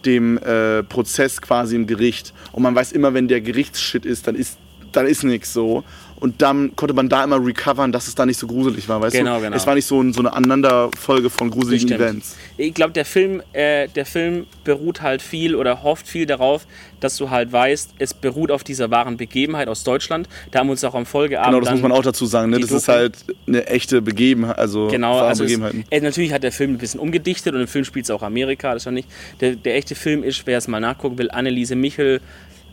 [0.04, 2.32] dem äh, Prozess quasi im Gericht.
[2.52, 4.58] Und man weiß immer, wenn der Gerichtsshit ist, dann ist,
[4.92, 5.84] dann ist nichts so.
[6.20, 9.14] Und dann konnte man da immer recovern, dass es da nicht so gruselig war, weißt
[9.14, 9.42] Genau, du?
[9.44, 9.56] genau.
[9.56, 11.92] Es war nicht so, ein, so eine Aneinanderfolge von gruseligen.
[11.92, 12.36] Events.
[12.56, 16.66] Ich glaube, der Film, äh, der Film beruht halt viel oder hofft viel darauf,
[16.98, 20.28] dass du halt weißt, es beruht auf dieser wahren Begebenheit aus Deutschland.
[20.50, 21.52] Da haben wir uns auch am Folgeabend.
[21.52, 22.50] Genau, das muss man auch dazu sagen.
[22.50, 22.58] Ne?
[22.58, 23.16] Das ist Doku- halt
[23.46, 25.84] eine echte Begebenheit, also Genau, also Begebenheiten.
[25.90, 28.72] äh, natürlich hat der Film ein bisschen umgedichtet und im Film spielt es auch Amerika,
[28.74, 29.08] das ist ja nicht.
[29.40, 32.20] Der, der echte Film ist, wer es mal nachgucken will, Anneliese Michel,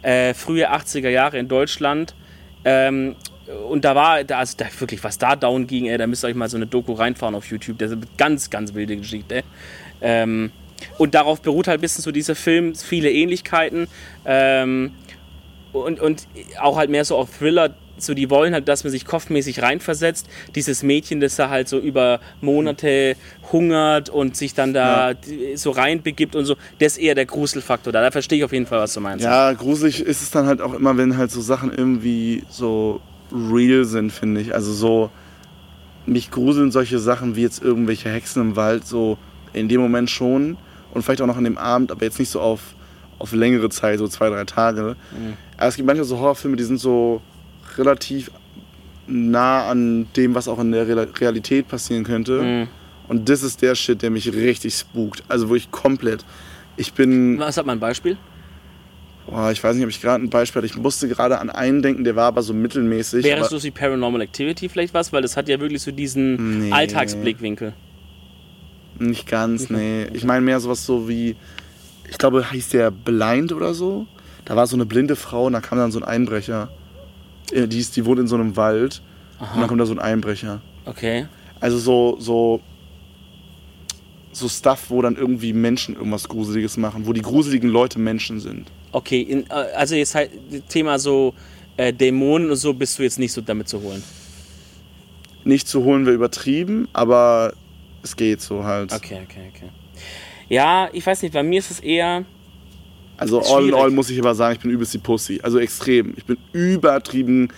[0.05, 2.13] äh, frühe 80er Jahre in Deutschland.
[2.63, 3.15] Ähm,
[3.69, 6.27] und da war, da, also da wirklich, was da down ging, ey, da müsst ihr
[6.27, 7.79] euch mal so eine Doku reinfahren auf YouTube.
[7.79, 9.43] Das ist eine ganz, ganz wilde Geschichte.
[10.01, 10.51] Ähm,
[10.97, 13.87] und darauf beruht halt ein bisschen so dieser Film, viele Ähnlichkeiten.
[14.25, 14.93] Ähm,
[15.73, 16.27] und, und
[16.59, 17.75] auch halt mehr so auf Thriller.
[17.97, 20.27] So, die wollen halt, dass man sich kopfmäßig reinversetzt.
[20.53, 23.15] Dieses Mädchen, das da halt so über Monate
[23.51, 25.13] hungert und sich dann da
[25.55, 28.01] so reinbegibt und so, das ist eher der Gruselfaktor da.
[28.01, 29.23] Da verstehe ich auf jeden Fall, was du meinst.
[29.23, 33.85] Ja, gruselig ist es dann halt auch immer, wenn halt so Sachen irgendwie so real
[33.85, 34.53] sind, finde ich.
[34.53, 35.09] Also so,
[36.05, 39.17] mich gruseln solche Sachen wie jetzt irgendwelche Hexen im Wald so
[39.53, 40.57] in dem Moment schon
[40.93, 42.75] und vielleicht auch noch an dem Abend, aber jetzt nicht so auf,
[43.19, 44.95] auf längere Zeit, so zwei, drei Tage.
[45.57, 47.21] Aber es gibt manchmal so Horrorfilme, die sind so
[47.77, 48.31] relativ
[49.07, 52.41] nah an dem, was auch in der Real- Realität passieren könnte.
[52.41, 52.67] Mhm.
[53.07, 55.23] Und das ist der Shit, der mich richtig spukt.
[55.27, 56.25] Also wo ich komplett.
[56.77, 57.37] Ich bin.
[57.39, 58.17] Was hat man ein Beispiel?
[59.27, 60.67] Boah, ich weiß nicht, ob ich gerade ein Beispiel hatte.
[60.67, 63.23] Ich musste gerade an einen denken, der war aber so mittelmäßig.
[63.23, 65.11] Wäre es so wie Paranormal Activity vielleicht was?
[65.13, 66.71] Weil das hat ja wirklich so diesen Nee.
[66.71, 67.73] Alltagsblickwinkel.
[68.99, 70.05] Nicht ganz, nee.
[70.13, 71.35] Ich meine mehr sowas so wie,
[72.09, 74.05] ich glaube, heißt der Blind oder so.
[74.45, 76.69] Da war so eine blinde Frau und da kam dann so ein Einbrecher.
[77.51, 79.01] Äh, Die, die wohnt in so einem Wald
[79.39, 80.61] und dann kommt da so ein Einbrecher.
[80.85, 81.27] Okay.
[81.59, 82.61] Also so, so,
[84.31, 88.71] so Stuff, wo dann irgendwie Menschen irgendwas Gruseliges machen, wo die gruseligen Leute Menschen sind.
[88.91, 90.31] Okay, in, äh, also jetzt halt
[90.69, 91.33] Thema so
[91.77, 94.03] äh, Dämonen und so bist du jetzt nicht so damit zu holen.
[95.43, 97.53] Nicht zu holen wir übertrieben, aber
[98.03, 98.93] es geht so halt.
[98.93, 99.69] Okay, okay, okay.
[100.49, 102.23] Ja, ich weiß nicht, bei mir ist es eher.
[103.17, 105.39] Also all in all muss ich aber sagen, ich bin übelst die Pussy.
[105.41, 106.13] Also extrem.
[106.17, 107.49] Ich bin übertrieben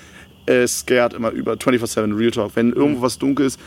[0.45, 2.51] äh, scared immer über 24-7 Real Talk.
[2.55, 3.59] Wenn irgendwo was dunkel ist,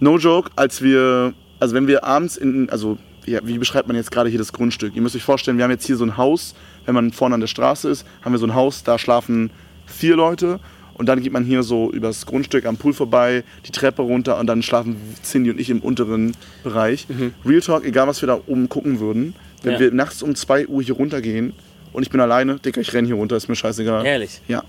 [0.00, 4.10] no joke, als wir, also wenn wir abends in, also ja, wie beschreibt man jetzt
[4.10, 4.94] gerade hier das Grundstück?
[4.94, 6.54] Ihr müsst euch vorstellen, wir haben jetzt hier so ein Haus,
[6.86, 9.50] wenn man vorne an der Straße ist, haben wir so ein Haus, da schlafen
[9.86, 10.58] vier Leute
[10.94, 14.46] und dann geht man hier so übers Grundstück am Pool vorbei, die Treppe runter und
[14.46, 17.06] dann schlafen Cindy und ich im unteren Bereich.
[17.44, 19.80] Real Talk, egal was wir da oben gucken würden, wenn Ja.
[19.80, 21.52] wir nachts um 2 Uhr hier runtergehen
[21.92, 24.04] und ich bin alleine, Digga, ich renn hier runter, ist mir scheißegal.
[24.06, 24.40] Ehrlich.
[24.48, 24.64] Ja.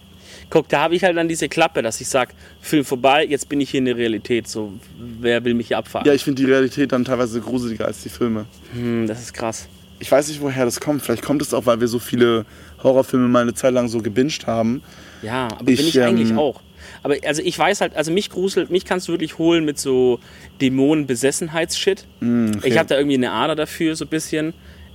[0.49, 3.61] Guck, da habe ich halt dann diese Klappe, dass ich sage, Film vorbei, jetzt bin
[3.61, 4.47] ich hier in der Realität.
[4.47, 4.73] So,
[5.19, 6.05] wer will mich hier abfahren?
[6.05, 8.45] Ja, ich finde die Realität dann teilweise gruseliger als die Filme.
[8.73, 9.67] Hm, das ist krass.
[9.99, 11.03] Ich weiß nicht, woher das kommt.
[11.03, 12.45] Vielleicht kommt es auch, weil wir so viele
[12.83, 14.81] Horrorfilme mal eine Zeit lang so gebinged haben.
[15.21, 16.59] Ja, aber Ich, bin ich ähm, eigentlich auch.
[17.03, 20.19] Aber also ich weiß halt, also mich gruselt, mich kannst du wirklich holen mit so
[20.59, 22.05] Dämonenbesessenheits-Shit.
[22.19, 24.53] Mm, Ich habe da irgendwie eine Ader dafür, so ein bisschen.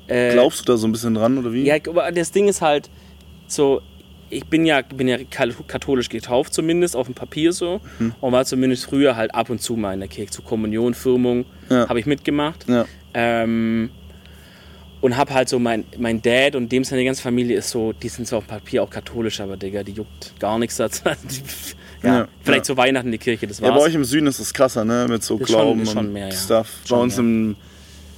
[0.09, 1.64] Äh, Glaubst du da so ein bisschen dran oder wie?
[1.64, 2.88] Ja, aber das Ding ist halt
[3.48, 3.80] so,
[4.30, 7.80] ich bin ja, bin ja katholisch getauft zumindest, auf dem Papier so.
[7.98, 8.14] Mhm.
[8.20, 10.30] Und war zumindest früher halt ab und zu mal in der Kirche.
[10.32, 11.88] Zur Kommunion, Firmung Ja.
[11.88, 12.68] habe ich mitgemacht.
[12.68, 12.84] Ja.
[13.14, 13.90] Ähm,
[15.00, 18.09] und hab halt so mein, mein Dad und dem seine ganze Familie ist so, die
[18.09, 21.02] sind zwar auf dem Papier auch katholisch, aber Digga, die juckt gar nichts dazu.
[22.02, 23.84] Ja, Ja, vielleicht zu Weihnachten in die Kirche, das Ja, bei war's.
[23.84, 25.07] euch im Süden ist es krasser, ne?
[25.09, 26.30] Mit so schon- Glauben ist schon und mehr.
[26.30, 26.68] Stuff.
[26.86, 27.24] Schon bei uns mehr.
[27.24, 27.57] im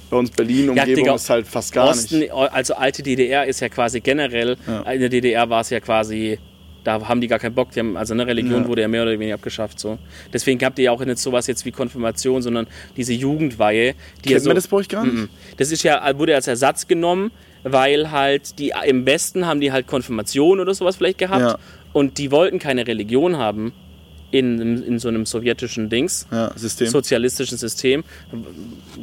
[0.09, 2.31] bei uns Berlin Ja, Umgebung Digga, ist halt fast gar Osten, nicht.
[2.31, 4.81] also alte DDR ist ja quasi generell, Ja.
[4.91, 6.39] in der DDR war es ja quasi,
[6.83, 8.67] da haben die gar keinen Bock, die haben, also eine Religion Ja.
[8.67, 9.79] wurde ja mehr oder weniger abgeschafft.
[9.79, 9.99] So.
[10.33, 13.93] Deswegen habt ihr ja auch nicht sowas jetzt wie Konfirmation, sondern diese Jugendweihe.
[14.23, 15.13] Die ja Kennt so, man das bei euch gar nicht?
[15.13, 15.29] Mhm.
[15.57, 17.31] Das ist ja, wurde als Ersatz genommen,
[17.63, 21.57] weil halt die im Westen haben die halt Konfirmation oder sowas vielleicht gehabt Ja.
[21.93, 23.73] und die wollten keine Religion haben
[24.31, 26.87] in, in so einem sowjetischen Dings Ja, System.
[26.87, 28.03] sozialistischen System,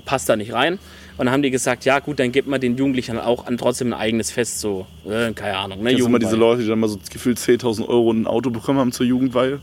[0.05, 0.75] passt da nicht rein.
[1.19, 3.89] Und dann haben die gesagt, ja gut, dann gibt man den Jugendlichen auch an, trotzdem
[3.89, 5.83] ein eigenes Fest, so, äh, keine Ahnung.
[5.83, 6.37] Ne, immer diese.
[6.37, 9.61] Leute, die dann mal so gefühlt 10.000 Euro und ein Auto bekommen haben zur Jugendweihe?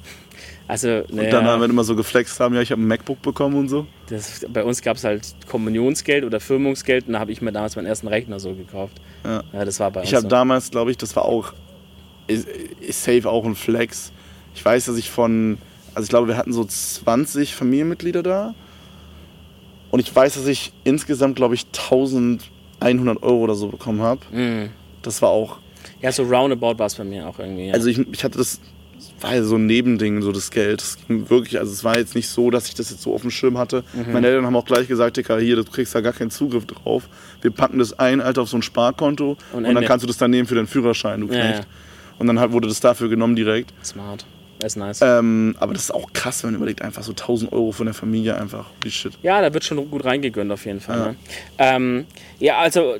[0.68, 3.56] Also, Und naja, dann haben immer so geflext haben, ja, ich habe ein MacBook bekommen
[3.56, 3.86] und so.
[4.10, 7.76] das, bei uns gab es halt Kommunionsgeld oder Firmungsgeld und da habe ich mir damals
[7.76, 9.00] meinen ersten Rechner so gekauft.
[9.24, 9.44] Ja.
[9.52, 10.30] Ja, das war bei uns Ich habe so.
[10.30, 11.54] damals, glaube ich, das war auch,
[12.28, 12.48] ist,
[12.80, 14.12] ist safe auch ein Flex.
[14.56, 15.58] Ich weiß, dass ich von,
[15.94, 18.54] also ich glaube, wir hatten so 20 Familienmitglieder da.
[19.92, 24.22] Und ich weiß, dass ich insgesamt, glaube ich, 1100 Euro oder so bekommen habe.
[24.32, 24.70] Mhm.
[25.02, 25.60] Das war auch,
[26.02, 27.68] Ja, so roundabout war es bei mir auch irgendwie.
[27.68, 27.74] Ja.
[27.74, 28.60] also ich, ich hatte das,
[29.22, 30.82] war ja so ein Nebending, so das Geld.
[30.82, 33.22] Das ging wirklich, also es war jetzt nicht so, dass ich das jetzt so auf
[33.22, 33.84] dem Schirm hatte.
[33.94, 34.14] Mhm.
[34.14, 37.08] Meine Eltern haben auch gleich gesagt, Dicker, hier, du kriegst da gar keinen Zugriff drauf.
[37.42, 39.88] Wir packen das ein, Alter, auf so ein Sparkonto und, dann Ende.
[39.88, 41.62] kannst du das dann nehmen für deinen Führerschein, du Ja, ja.
[42.20, 43.74] Und dann halt wurde das dafür genommen direkt.
[43.84, 44.26] Smart.
[44.64, 45.02] Ist nice.
[45.02, 47.94] Ähm, aber das ist auch krass, wenn man überlegt, einfach so 1000 Euro von der
[47.94, 48.70] Familie einfach.
[48.82, 49.12] Wie shit.
[49.22, 50.98] Ja, da wird schon gut reingegönnt auf jeden Fall.
[50.98, 51.06] Ja.
[51.08, 51.16] Ne?
[51.58, 52.06] Ähm,
[52.40, 52.96] ja, also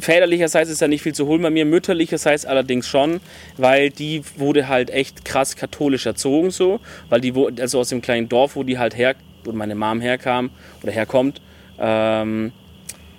[0.00, 3.20] väterlicherseits ist da nicht viel zu holen bei mir, mütterlicherseits allerdings schon,
[3.56, 8.00] weil die wurde halt echt krass katholisch erzogen so, weil die, wo- also aus dem
[8.02, 10.50] kleinen Dorf, wo die halt her, wo meine Mom herkam
[10.82, 11.40] oder herkommt,
[11.78, 12.52] ähm,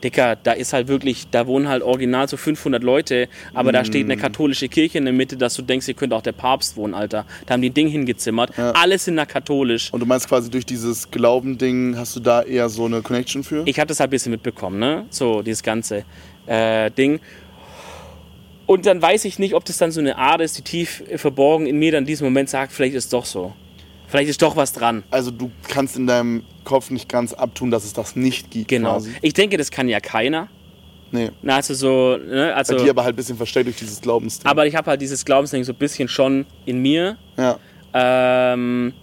[0.04, 4.06] Dicker, da ist halt wirklich, da wohnen halt original so 500 Leute, aber da steht
[4.06, 6.94] eine katholische Kirche in der Mitte, dass du denkst, hier könnte auch der Papst wohnen,
[6.94, 7.26] Alter.
[7.46, 8.58] Da haben die ein Ding hingezimmert.
[8.58, 9.92] Alles sind da katholisch.
[9.94, 13.64] Und du meinst quasi durch dieses Glauben-Ding hast du da eher so eine Connection für?
[13.66, 15.06] ich habe das halt ein bisschen mitbekommen, ne?
[15.10, 16.04] So, dieses ganze
[16.46, 17.20] äh, Ding.
[18.66, 21.66] Und dann weiß ich nicht, ob das dann so eine Art ist, die tief verborgen
[21.66, 23.54] in mir dann in diesem Moment sagt, vielleicht ist doch so.
[24.08, 25.04] Vielleicht ist doch was dran.
[25.10, 28.68] also du kannst in deinem Kopf nicht ganz abtun, dass es das nicht gibt.
[28.70, 28.94] Genau.
[28.94, 29.12] Quasi.
[29.22, 30.48] Ich denke, das kann ja keiner.
[31.12, 31.30] Nee.
[31.42, 32.54] Na, also so, ne?
[32.56, 34.50] Also, Bei dir aber halt ein bisschen versteckt durch dieses Glaubensding.
[34.50, 37.18] aber ich habe halt dieses Glaubensding so ein bisschen schon in mir.
[37.38, 37.60] ja.
[37.94, 38.94] Ähm,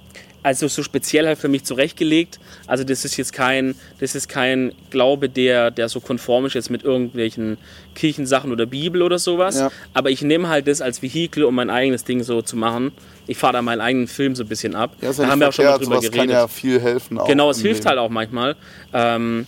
[0.42, 2.38] also so speziell halt für mich zurechtgelegt.
[2.66, 6.70] Also das ist jetzt kein, das ist kein Glaube, der, der so konform ist jetzt
[6.70, 7.58] mit irgendwelchen
[7.94, 9.58] Kirchensachen oder Bibel oder sowas.
[9.58, 9.70] Ja.
[9.94, 12.92] Aber ich nehme halt das als Vehikel, um mein eigenes Ding so zu machen.
[13.26, 14.92] Ich fahre da meinen eigenen Film so ein bisschen ab.
[15.00, 16.14] ja da ja haben wir auch schon mal drüber geredet.
[16.14, 17.18] kann ja viel helfen.
[17.18, 17.88] Auch Genau, es hilft Leben.
[17.90, 18.56] halt auch manchmal.
[18.92, 19.46] Ähm,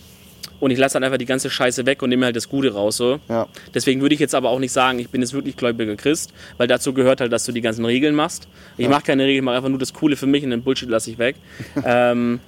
[0.61, 2.95] und ich lasse dann einfach die ganze Scheiße weg und nehme halt das Gute raus.
[2.95, 3.19] So.
[3.27, 3.47] Ja.
[3.73, 6.67] Deswegen würde ich jetzt aber auch nicht sagen, ich bin jetzt wirklich gläubiger Christ, weil
[6.67, 8.47] dazu gehört halt, dass du die ganzen Regeln machst.
[8.77, 10.87] Ich mache keine Regeln, ich mache einfach nur das Coole für mich und den Bullshit
[10.87, 11.35] lasse ich weg.
[11.83, 12.39] ähm,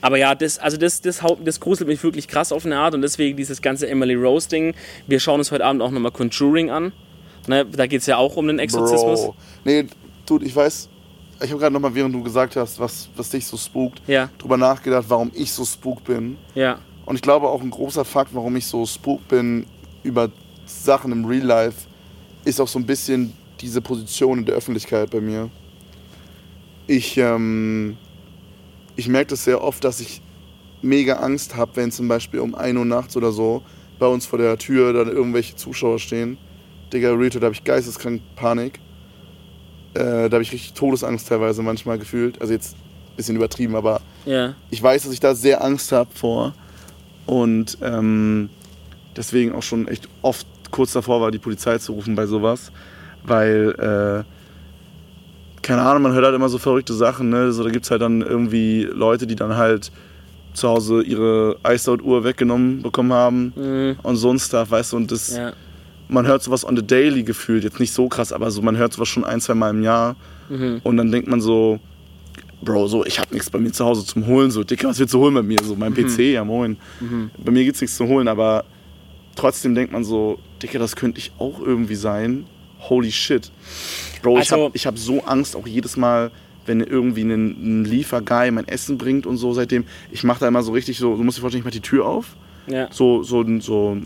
[0.00, 3.02] aber ja, das, also das, das, das gruselt mich wirklich krass auf eine Art und
[3.02, 4.74] deswegen dieses ganze Emily Rose Ding.
[5.06, 6.92] Wir schauen uns heute Abend auch nochmal Conjuring an.
[7.46, 9.22] Ne, da geht es ja auch um den Exorzismus.
[9.22, 9.36] Bro.
[9.64, 9.86] Nee,
[10.26, 10.88] dude, ich weiß,
[11.40, 14.56] ich habe gerade nochmal, während du gesagt hast, was, was dich so spookt, Ja, drüber
[14.56, 16.36] nachgedacht, warum ich so spook bin.
[16.54, 19.66] ja, Und ich glaube auch ein großer Fakt, warum ich so spook bin
[20.02, 20.30] über
[20.66, 21.86] Sachen im Real Life,
[22.44, 25.50] ist auch so ein bisschen diese Position in der Öffentlichkeit bei mir.
[26.86, 27.96] Ich, ähm,
[28.96, 30.22] ich merke das sehr oft, dass ich
[30.82, 33.62] mega Angst habe, wenn zum Beispiel um 1 Uhr nachts oder so
[33.98, 36.38] bei uns vor der Tür dann irgendwelche Zuschauer stehen.
[36.92, 38.80] Digga, da habe ich geisteskrank Panik.
[39.94, 42.40] Äh, da habe ich richtig Todesangst teilweise manchmal gefühlt.
[42.40, 44.54] Also jetzt ein bisschen übertrieben, aber ja.
[44.70, 46.54] ich weiß, dass ich da sehr Angst habe vor.
[47.26, 48.48] Und ähm,
[49.16, 52.70] deswegen auch schon echt oft kurz davor war, die Polizei zu rufen bei sowas.
[53.24, 57.28] Weil, äh, keine Ahnung, man hört halt immer so verrückte Sachen.
[57.30, 57.52] Ne?
[57.52, 59.90] So, da gibt es halt dann irgendwie Leute, die dann halt
[60.54, 63.96] zu Hause ihre Iced-Out-Uhr weggenommen bekommen haben Mhm.
[64.02, 64.96] und so ein Stuff, weißt du.
[64.96, 65.52] Und das, ja.
[66.08, 67.64] Man hört sowas on the daily gefühlt.
[67.64, 70.16] Jetzt nicht so krass, aber so, man hört sowas schon ein, zwei Mal im Jahr.
[70.48, 70.80] Mhm.
[70.84, 71.78] Und dann denkt man so,
[72.60, 74.50] Bro, so, ich hab nichts bei mir zu Hause zum Holen.
[74.50, 75.58] So, Dicker, was willst du holen bei mir?
[75.62, 76.76] So, mein PC, ja moin.
[77.38, 78.64] Bei mir gibt's nichts zu holen, aber
[79.36, 82.46] trotzdem denkt man so, Dicker, das könnte ich auch irgendwie sein.
[82.80, 83.50] holy shit.
[84.22, 86.30] Bro, ich Also- habe ich hab so Angst auch jedes Mal,
[86.64, 89.84] wenn irgendwie ein, ein Lieferguy mein Essen bringt und so seitdem.
[90.12, 92.06] Ich mache da immer so richtig so, du musst dir vorstellen, ich mache die Tür
[92.06, 92.36] auf,
[92.68, 92.86] Ja.
[92.92, 93.96] so, so, so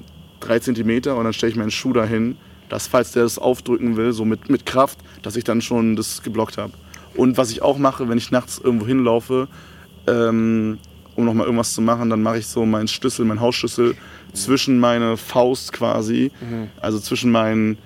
[0.43, 2.37] drei Zentimeter und dann stelle ich meinen Schuh dahin,
[2.69, 6.23] dass falls der das aufdrücken will, so mit, mit Kraft, dass ich dann schon das
[6.23, 6.73] geblockt habe.
[7.15, 9.49] Und was ich auch mache, wenn ich nachts irgendwo hinlaufe,
[10.07, 10.79] ähm,
[11.15, 13.95] um nochmal irgendwas zu machen, dann mache ich so meinen Schlüssel, meinen Hausschlüssel
[14.33, 16.31] zwischen meine Faust quasi,
[16.81, 17.77] also zwischen meinen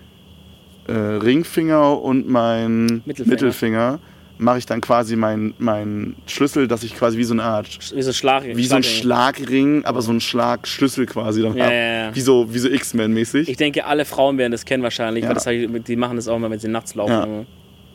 [0.87, 3.31] äh, Ringfinger und meinen Mittelfinger.
[3.31, 3.99] Mittelfinger,
[4.39, 8.03] mache ich dann quasi meinen mein Schlüssel, dass ich quasi wie so eine Art Wie
[8.03, 9.45] so, Schlag, wie so ein Schlagring.
[9.47, 12.15] Schlagring, aber so ein Schlagschlüssel quasi dann Ja, ja, ja.
[12.15, 13.49] Wie so, wie so X-Men-mäßig.
[13.49, 15.31] Ich denke, alle Frauen werden das kennen wahrscheinlich, Ja.
[15.31, 17.13] weil das die machen das auch mal, wenn sie nachts laufen.
[17.13, 17.45] Ja.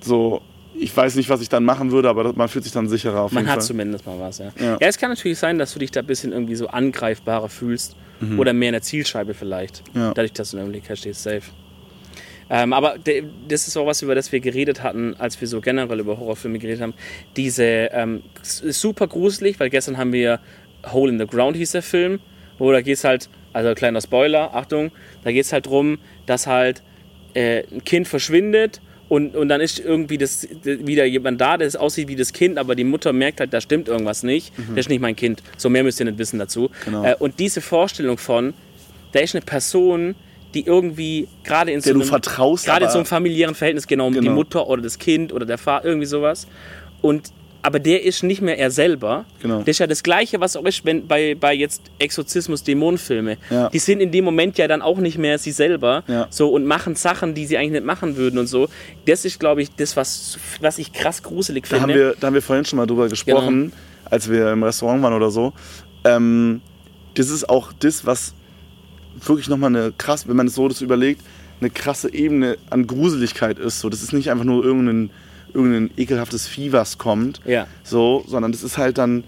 [0.01, 0.41] So,
[0.73, 3.31] ich weiß nicht, was ich dann machen würde, aber man fühlt sich dann sicherer auf
[3.31, 3.67] Man jeden hat Fall.
[3.67, 4.51] zumindest mal was, ja.
[4.59, 4.77] Ja.
[4.79, 7.95] es kann natürlich sein, dass du dich da ein bisschen irgendwie so angreifbarer fühlst
[8.37, 9.81] oder mehr in der Zielscheibe vielleicht.
[9.95, 10.01] Mhm.
[10.01, 10.07] Ja.
[10.13, 11.41] Dadurch, dass du in der Öffentlichkeit stehst, safe.
[12.53, 12.95] Ähm, aber
[13.47, 16.59] das ist auch was, über das wir geredet hatten, als wir so generell über Horrorfilme
[16.59, 16.93] geredet haben.
[17.37, 20.41] Diese ähm, super gruselig, weil gestern haben wir
[20.91, 22.19] Hole in the Ground hieß der Film,
[22.57, 24.91] wo da geht's halt, also kleiner Spoiler, Achtung,
[25.23, 26.83] da geht's halt drum, dass halt
[27.35, 31.77] äh, ein Kind verschwindet und, und dann ist irgendwie das, wieder jemand da, der es
[31.77, 34.53] aussieht wie das Kind, aber die Mutter merkt halt, da stimmt irgendwas nicht.
[34.69, 35.41] Das ist nicht mein Kind.
[35.57, 36.69] So mehr müsst ihr nicht wissen dazu.
[36.85, 37.03] Genau.
[37.05, 38.53] Äh, und diese Vorstellung von,
[39.11, 40.15] da ist eine Person,
[40.53, 44.19] die irgendwie gerade in so einem, vertraust, gerade in so einem familiären Verhältnis genau, die
[44.19, 44.31] Genau.
[44.33, 46.47] Mutter oder das Kind oder der Vater, irgendwie sowas.
[47.01, 47.31] Und
[47.63, 49.25] aber der ist nicht mehr er selber.
[49.39, 49.59] Genau.
[49.59, 53.37] Das ist ja das Gleiche, was auch ist, wenn bei, bei jetzt Exorzismus, Dämonenfilme.
[53.51, 53.69] Ja.
[53.69, 56.03] Die sind in dem Moment ja dann auch nicht mehr sie selber.
[56.07, 56.25] Ja.
[56.31, 58.67] So und machen Sachen, die sie eigentlich nicht machen würden und so.
[59.05, 61.81] Das ist, glaube ich, das, was, was ich krass gruselig Da finde.
[61.93, 63.75] haben, wir, da haben wir vorhin schon mal drüber gesprochen, Genau.
[64.09, 65.53] als wir im Restaurant waren oder so.
[66.03, 66.61] Ähm,
[67.13, 68.33] das ist auch das, was
[69.25, 71.21] wirklich nochmal eine krass, wenn man es so das überlegt,
[71.59, 73.79] eine krasse Ebene an Gruseligkeit ist.
[73.79, 75.11] So, das ist nicht einfach nur irgendein,
[75.53, 77.67] irgendein ekelhaftes Vieh, was kommt, Ja.
[77.83, 79.23] so, sondern das ist halt dann,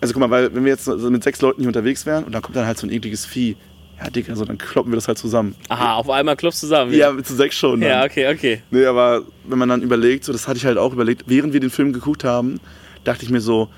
[0.00, 2.42] also guck mal, weil wenn wir jetzt mit sechs Leuten hier unterwegs wären und dann
[2.42, 3.56] kommt dann halt so ein ekliges Vieh,
[4.02, 5.54] ja, Digga, so, dann kloppen wir das halt zusammen.
[5.68, 6.92] Aha, auf einmal klopfst du zusammen.
[6.94, 7.80] Ja, zu sechs schon.
[7.82, 7.90] Dann.
[7.90, 8.62] ja okay, okay.
[8.70, 11.60] Nee, aber wenn man dann überlegt, so das hatte ich halt auch überlegt, während wir
[11.60, 12.60] den Film geguckt haben,
[13.04, 13.68] dachte ich mir so,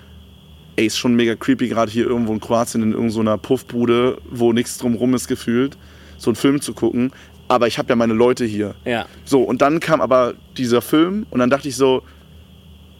[0.76, 4.78] ey, ist schon mega creepy, gerade hier irgendwo in Kroatien in irgendeiner Puffbude, wo nichts
[4.78, 5.76] drumrum ist gefühlt,
[6.18, 7.12] so einen Film zu gucken.
[7.48, 8.74] Aber ich habe ja meine Leute hier.
[8.84, 9.06] Ja.
[9.24, 12.02] So, und dann kam aber dieser Film und dann dachte ich so,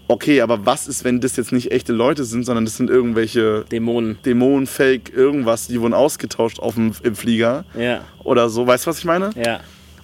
[0.09, 3.65] okay, aber was ist, wenn das jetzt nicht echte Leute sind, sondern das sind irgendwelche
[3.71, 4.19] Dämonen.
[4.27, 8.03] Dämonen, Fake, irgendwas, die wurden ausgetauscht auf dem, im Flieger Ja.
[8.23, 8.67] oder so.
[8.67, 9.31] Weißt du, was ich meine?
[9.43, 9.61] Ja.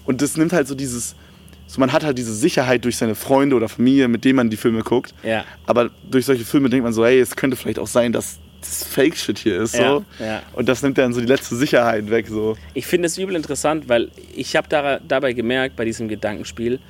[0.06, 1.14] Und das nimmt halt so dieses,
[1.68, 4.56] so man hat halt diese Sicherheit durch seine Freunde oder Familie, mit denen man die
[4.56, 5.14] Filme guckt.
[5.22, 5.44] Ja.
[5.66, 8.84] Aber durch solche Filme denkt man so, hey, es könnte vielleicht auch sein, dass das
[8.84, 9.72] Fake-Shit hier ist.
[9.72, 9.82] So.
[9.82, 10.42] Ja, ja.
[10.54, 12.26] Und das nimmt dann so die letzte Sicherheit weg.
[12.26, 12.56] So.
[12.72, 16.80] Ich finde es übel interessant, weil ich habe da, dabei gemerkt bei diesem Gedankenspiel,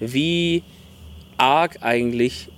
[0.00, 0.62] wie
[1.38, 2.48] arg eigentlich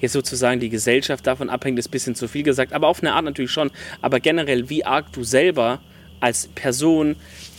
[0.00, 3.14] jetzt sozusagen die Gesellschaft davon abhängt, ist ein bisschen zu viel gesagt, aber auf eine
[3.14, 5.80] Art natürlich schon, aber generell, wie arg du selber
[6.20, 7.16] als Person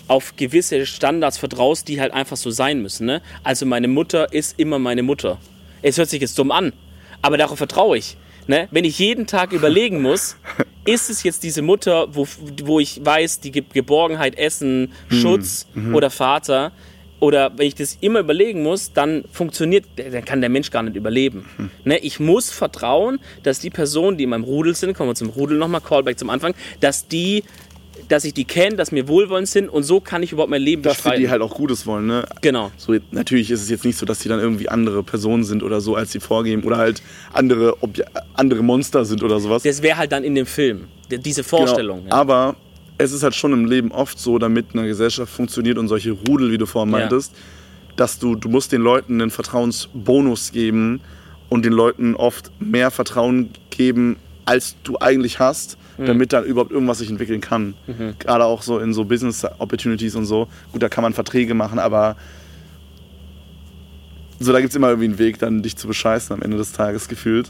[0.10, 3.06] auf gewisse Standards vertraust, die halt einfach so sein müssen.
[3.06, 3.22] Ne?
[3.44, 5.38] Also meine Mutter ist immer meine Mutter.
[5.82, 6.74] Es hört sich jetzt dumm an,
[7.22, 8.18] aber darauf vertraue ich.
[8.48, 8.68] Ne?
[8.72, 10.36] Wenn ich jeden Tag überlegen muss,
[10.86, 12.28] ist es jetzt diese Mutter, wo,
[12.64, 16.72] wo ich weiß, die gibt Geborgenheit, Essen, Schutz oder Vater,
[17.20, 20.96] oder wenn ich das immer überlegen muss, dann funktioniert, dann kann der Mensch gar nicht
[20.96, 21.50] überleben.
[21.84, 21.98] Ne?
[22.00, 25.58] Ich muss vertrauen, dass die Personen, die in meinem Rudel sind, kommen wir zum Rudel
[25.58, 27.44] nochmal, Callback zum Anfang, dass die,
[28.10, 30.82] dass ich die kenne, dass mir wohlwollend sind und so kann ich überhaupt mein Leben
[30.82, 31.22] Dass bestreiten.
[31.22, 32.08] die halt auch Gutes wollen.
[32.08, 32.26] Ne?
[32.42, 32.72] genau.
[32.76, 35.80] So, natürlich ist es jetzt nicht so, dass die dann irgendwie andere Personen sind oder
[35.80, 36.64] so, als sie vorgeben.
[36.64, 37.02] Oder halt
[37.34, 38.04] andere, Obje
[38.34, 39.64] andere Monster sind oder sowas.
[39.64, 42.04] Das wäre halt dann in dem Film, die- diese Vorstellung.
[42.04, 42.16] Genau.
[42.16, 42.56] Aber
[42.98, 46.52] es ist halt schon im Leben oft so, damit eine Gesellschaft funktioniert und solche Rudel,
[46.52, 47.00] wie du vorhin Ja.
[47.00, 47.34] meintest,
[47.96, 51.02] dass du, du musst den Leuten einen Vertrauensbonus geben
[51.50, 54.18] und den Leuten oft mehr Vertrauen geben,
[54.50, 56.06] als du eigentlich hast, Mhm.
[56.06, 57.76] damit da überhaupt irgendwas sich entwickeln kann.
[58.20, 60.48] Gerade auch so in so Business Opportunities und so.
[60.72, 62.16] Gut, da kann man Verträge machen, aber
[64.40, 66.72] so, da gibt es immer irgendwie einen Weg, dann dich zu bescheißen am Ende des
[66.72, 67.50] Tages gefühlt.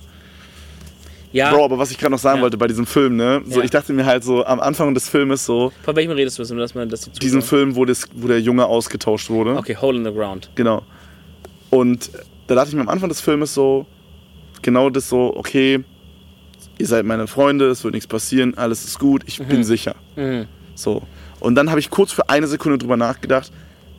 [1.32, 2.42] ja, Bro, aber was ich gerade noch sagen Ja.
[2.44, 3.44] wollte bei diesem Film, ne?
[3.46, 3.64] So, Ja.
[3.66, 6.44] ich dachte mir halt so am Anfang des Filmes so, von welchem redest du?
[6.44, 9.56] Dass man, dass die diesen Zuschauer- Film, wo, das, wo der Junge ausgetauscht wurde.
[9.56, 10.50] Okay, Hole in the Ground.
[10.56, 10.82] Genau.
[11.70, 12.10] Und
[12.48, 13.86] da dachte ich mir am Anfang des Filmes so,
[14.64, 15.84] genau das so, okay,
[16.80, 19.96] ihr seid meine Freunde, es wird nichts passieren, alles ist gut, ich bin sicher.
[20.16, 20.46] Mhm.
[20.76, 21.04] So.
[21.40, 23.52] Und dann habe ich kurz für eine Sekunde drüber nachgedacht,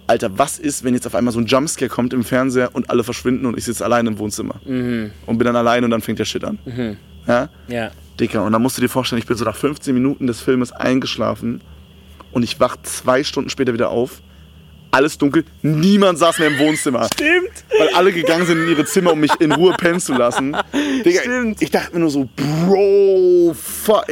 [0.06, 3.04] Alter, was ist, wenn jetzt auf einmal so ein Jumpscare kommt im Fernseher und alle
[3.04, 5.12] verschwinden und ich sitze allein im Wohnzimmer Mhm.
[5.26, 6.58] und bin dann allein und dann fängt der Shit an.
[7.28, 7.48] Ja?
[7.68, 7.90] Ja.
[8.18, 10.72] Dicker, und dann musst du dir vorstellen, ich bin so nach 15 Minuten des Filmes
[10.72, 11.60] eingeschlafen
[12.32, 14.20] und ich wach zwei Stunden später wieder auf
[14.90, 17.08] alles dunkel, niemand saß mehr im Wohnzimmer.
[17.14, 17.64] Stimmt.
[17.78, 20.56] Weil alle gegangen sind in ihre Zimmer, um mich in Ruhe pennen zu lassen.
[21.04, 21.62] Digga, Stimmt.
[21.62, 24.04] ich dachte mir nur so, Bro, fuck.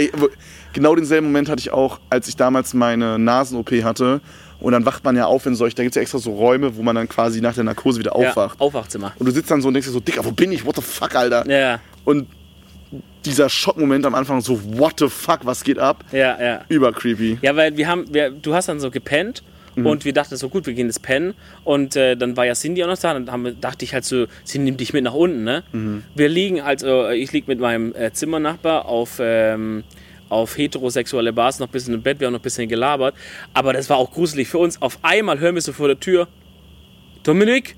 [0.73, 4.21] Genau denselben Moment hatte ich auch, als ich damals meine Nasen-OP hatte.
[4.61, 6.77] Und dann wacht man ja auf in solch, da gibt es ja extra so Räume,
[6.77, 8.57] wo man dann quasi nach der Narkose wieder aufwacht.
[8.59, 9.13] Ja, Aufwachzimmer.
[9.19, 10.65] Und du sitzt dann so und denkst dir so, Digga, wo bin ich?
[10.67, 11.49] What the fuck, Alter?
[11.49, 12.27] Ja, Und
[13.25, 16.05] dieser Schockmoment am Anfang so, what the fuck, was geht ab?
[16.13, 16.61] ja, ja.
[16.69, 17.39] Über creepy.
[17.43, 19.43] Ja, weil wir haben, wir, du hast dann so gepennt
[19.81, 19.87] Mhm.
[19.87, 21.35] und wir dachten so, gut, wir gehen jetzt pennen.
[21.65, 23.15] Und äh, dann war ja Cindy auch noch da.
[23.15, 25.65] Dann haben dachte ich halt so, sie nimmt dich mit nach unten, ne?
[25.73, 26.05] Mhm.
[26.15, 29.85] Wir liegen, also ich liege mit meinem äh, Zimmernachbar auf, ähm,
[30.29, 32.21] auf heterosexuelle Basis noch ein bisschen im Bett.
[32.21, 33.15] Wir haben noch ein bisschen gelabert.
[33.55, 34.81] Aber das war auch gruselig für uns.
[34.83, 36.29] Auf einmal hören wir so vor der Tür,
[37.23, 37.77] Dominik?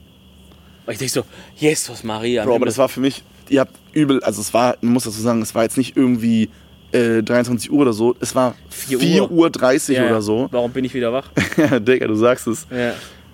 [0.86, 1.24] Und ich denke so,
[1.56, 2.44] Jesus Maria.
[2.44, 5.20] Bro, aber das war für mich, ihr habt übel, also es war, man muss dazu
[5.20, 6.48] sagen, es war jetzt nicht irgendwie
[6.92, 9.30] äh, 23 Uhr oder so, es war 4 4 Uhr.
[9.30, 10.48] Uhr 30 Ja, oder so.
[10.50, 11.28] Warum bin ich wieder wach?
[11.56, 12.66] Ja, Digga, du sagst es.
[12.70, 12.92] Ja.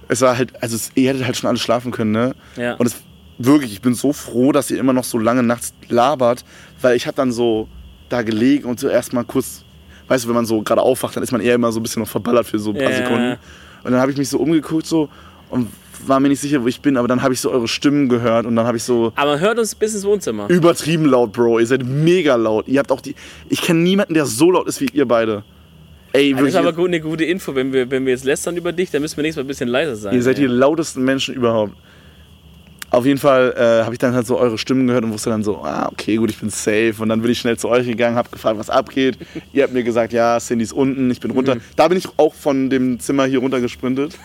[0.09, 2.34] Es war halt, also es, ihr hättet halt schon alle schlafen können, ne?
[2.57, 2.74] Ja.
[2.74, 2.96] Und es,
[3.38, 6.44] wirklich, ich bin so froh, dass ihr immer noch so lange nachts labert,
[6.80, 7.68] weil ich hab dann so
[8.09, 9.64] da gelegen und so erstmal kurz,
[10.09, 12.02] weißt du, wenn man so gerade aufwacht, dann ist man eher immer so ein bisschen
[12.02, 12.96] noch verballert für so ein paar Ja.
[12.98, 13.36] Sekunden.
[13.82, 15.09] Und dann habe ich mich so umgeguckt so
[15.50, 15.68] und
[16.07, 18.47] war mir nicht sicher, wo ich bin, aber dann habe ich so eure Stimmen gehört
[18.47, 20.49] und dann habe ich so Aber hört uns bis ins Wohnzimmer.
[20.51, 21.61] übertrieben laut, Bro.
[21.61, 22.68] Ihr seid mega laut.
[22.68, 23.14] Ihr habt auch die.
[23.49, 25.44] Ich kenne niemanden, der so laut ist wie ihr beide.
[26.12, 27.55] Ey, Das ist aber gut, eine gute Info.
[27.55, 29.68] Wenn wir, wenn wir jetzt lästern über dich, dann müssen wir nächstes Mal ein bisschen
[29.68, 30.14] leiser sein.
[30.14, 30.49] ihr seid die ey.
[30.49, 31.72] lautesten Menschen überhaupt.
[32.88, 35.42] Auf jeden Fall äh, habe ich dann halt so eure Stimmen gehört und wusste dann
[35.42, 36.94] so, ah, okay, gut, ich bin safe.
[37.01, 39.18] Und dann bin ich schnell zu euch gegangen, habe gefragt, was abgeht.
[39.53, 41.57] ihr habt mir gesagt, ja, Cindy ist unten, ich bin runter.
[41.74, 44.16] Da bin ich auch von dem Zimmer hier runter gesprintet.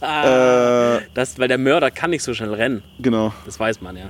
[0.00, 2.82] Äh, Das, weil der Mörder kann nicht so schnell rennen.
[3.00, 3.32] genau.
[3.44, 4.08] Das weiß man ja.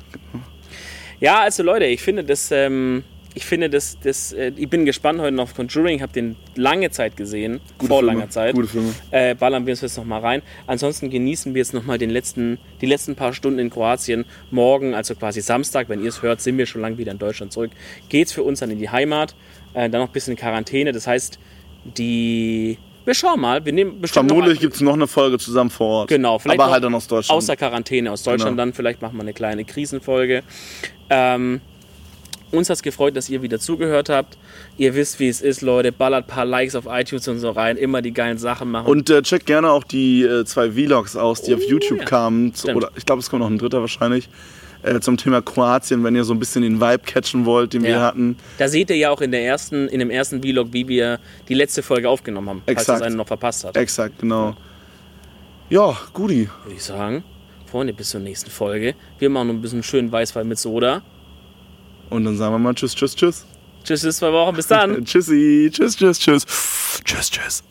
[1.21, 3.05] Ja, also Leute, ich finde das, ähm,
[3.35, 5.97] ich finde das, das äh, ich bin gespannt heute noch auf Conjuring.
[5.97, 8.55] Ich habe den lange Zeit gesehen, Gute vor Filme, langer Zeit.
[8.55, 8.93] Gute Filme.
[9.11, 10.43] Äh, ballern wir uns jetzt noch mal rein.
[10.67, 14.25] Ansonsten genießen wir jetzt noch mal den letzten, die letzten paar Stunden in Kroatien.
[14.51, 17.53] Morgen, also quasi Samstag, wenn ihr es hört, sind wir schon lang wieder in Deutschland
[17.53, 17.71] zurück.
[18.09, 19.35] Geht's für uns dann in die Heimat,
[19.75, 20.93] äh, dann noch ein bisschen Quarantäne.
[20.93, 21.39] Das heißt,
[21.85, 23.65] die, wir schauen mal.
[23.65, 26.09] Wir nehmen bestimmt noch Vermutlich gibt es noch eine Folge zusammen vor Ort.
[26.09, 27.37] Genau, vielleicht Aber halt dann aus Deutschland.
[27.37, 28.63] Aus der Quarantäne aus Deutschland Genau.
[28.63, 28.73] dann.
[28.73, 30.43] Vielleicht machen wir eine kleine Krisenfolge.
[31.09, 31.61] Ähm,
[32.53, 34.37] uns hat es gefreut, dass ihr wieder zugehört habt.
[34.77, 35.93] Ihr wisst, wie es ist, Leute.
[35.93, 37.77] Ballert ein paar Likes auf iTunes und so rein.
[37.77, 38.87] Immer die geilen Sachen machen.
[38.89, 42.09] Und äh, checkt gerne auch die äh, zwei Vlogs aus, die auf YouTube Oh, ja.
[42.09, 42.53] kamen.
[42.57, 42.77] Stimmt.
[42.77, 44.29] oder ich glaube, es kommt noch ein dritter wahrscheinlich.
[44.83, 47.91] Äh, zum Thema Kroatien, wenn ihr so ein bisschen den Vibe catchen wollt, den wir
[47.91, 48.01] Ja.
[48.01, 48.37] hatten.
[48.57, 51.19] da seht ihr ja auch in, der ersten, in dem ersten Vlog, wie wir
[51.49, 52.63] die letzte Folge aufgenommen haben.
[52.65, 53.01] Falls Exakt.
[53.01, 53.77] das einen noch verpasst hat.
[53.77, 54.57] Exakt, genau.
[55.69, 56.49] Ja, Guti.
[56.65, 57.23] Würde ich sagen.
[57.67, 58.95] Freunde, bis zur nächsten Folge.
[59.19, 61.03] Wir machen noch ein bisschen schönen Weißwein mit Soda.
[62.09, 63.47] Und dann sagen wir mal Tschüss, Tschüss, Tschüss.
[63.85, 64.57] Tschüss, bis zwei Wochen.
[64.57, 65.05] Bis dann.
[65.05, 65.71] Tschüssi.
[65.73, 66.45] Tschüss, Tschüss, Tschüss.
[67.05, 67.63] Tschüss, Tschüss.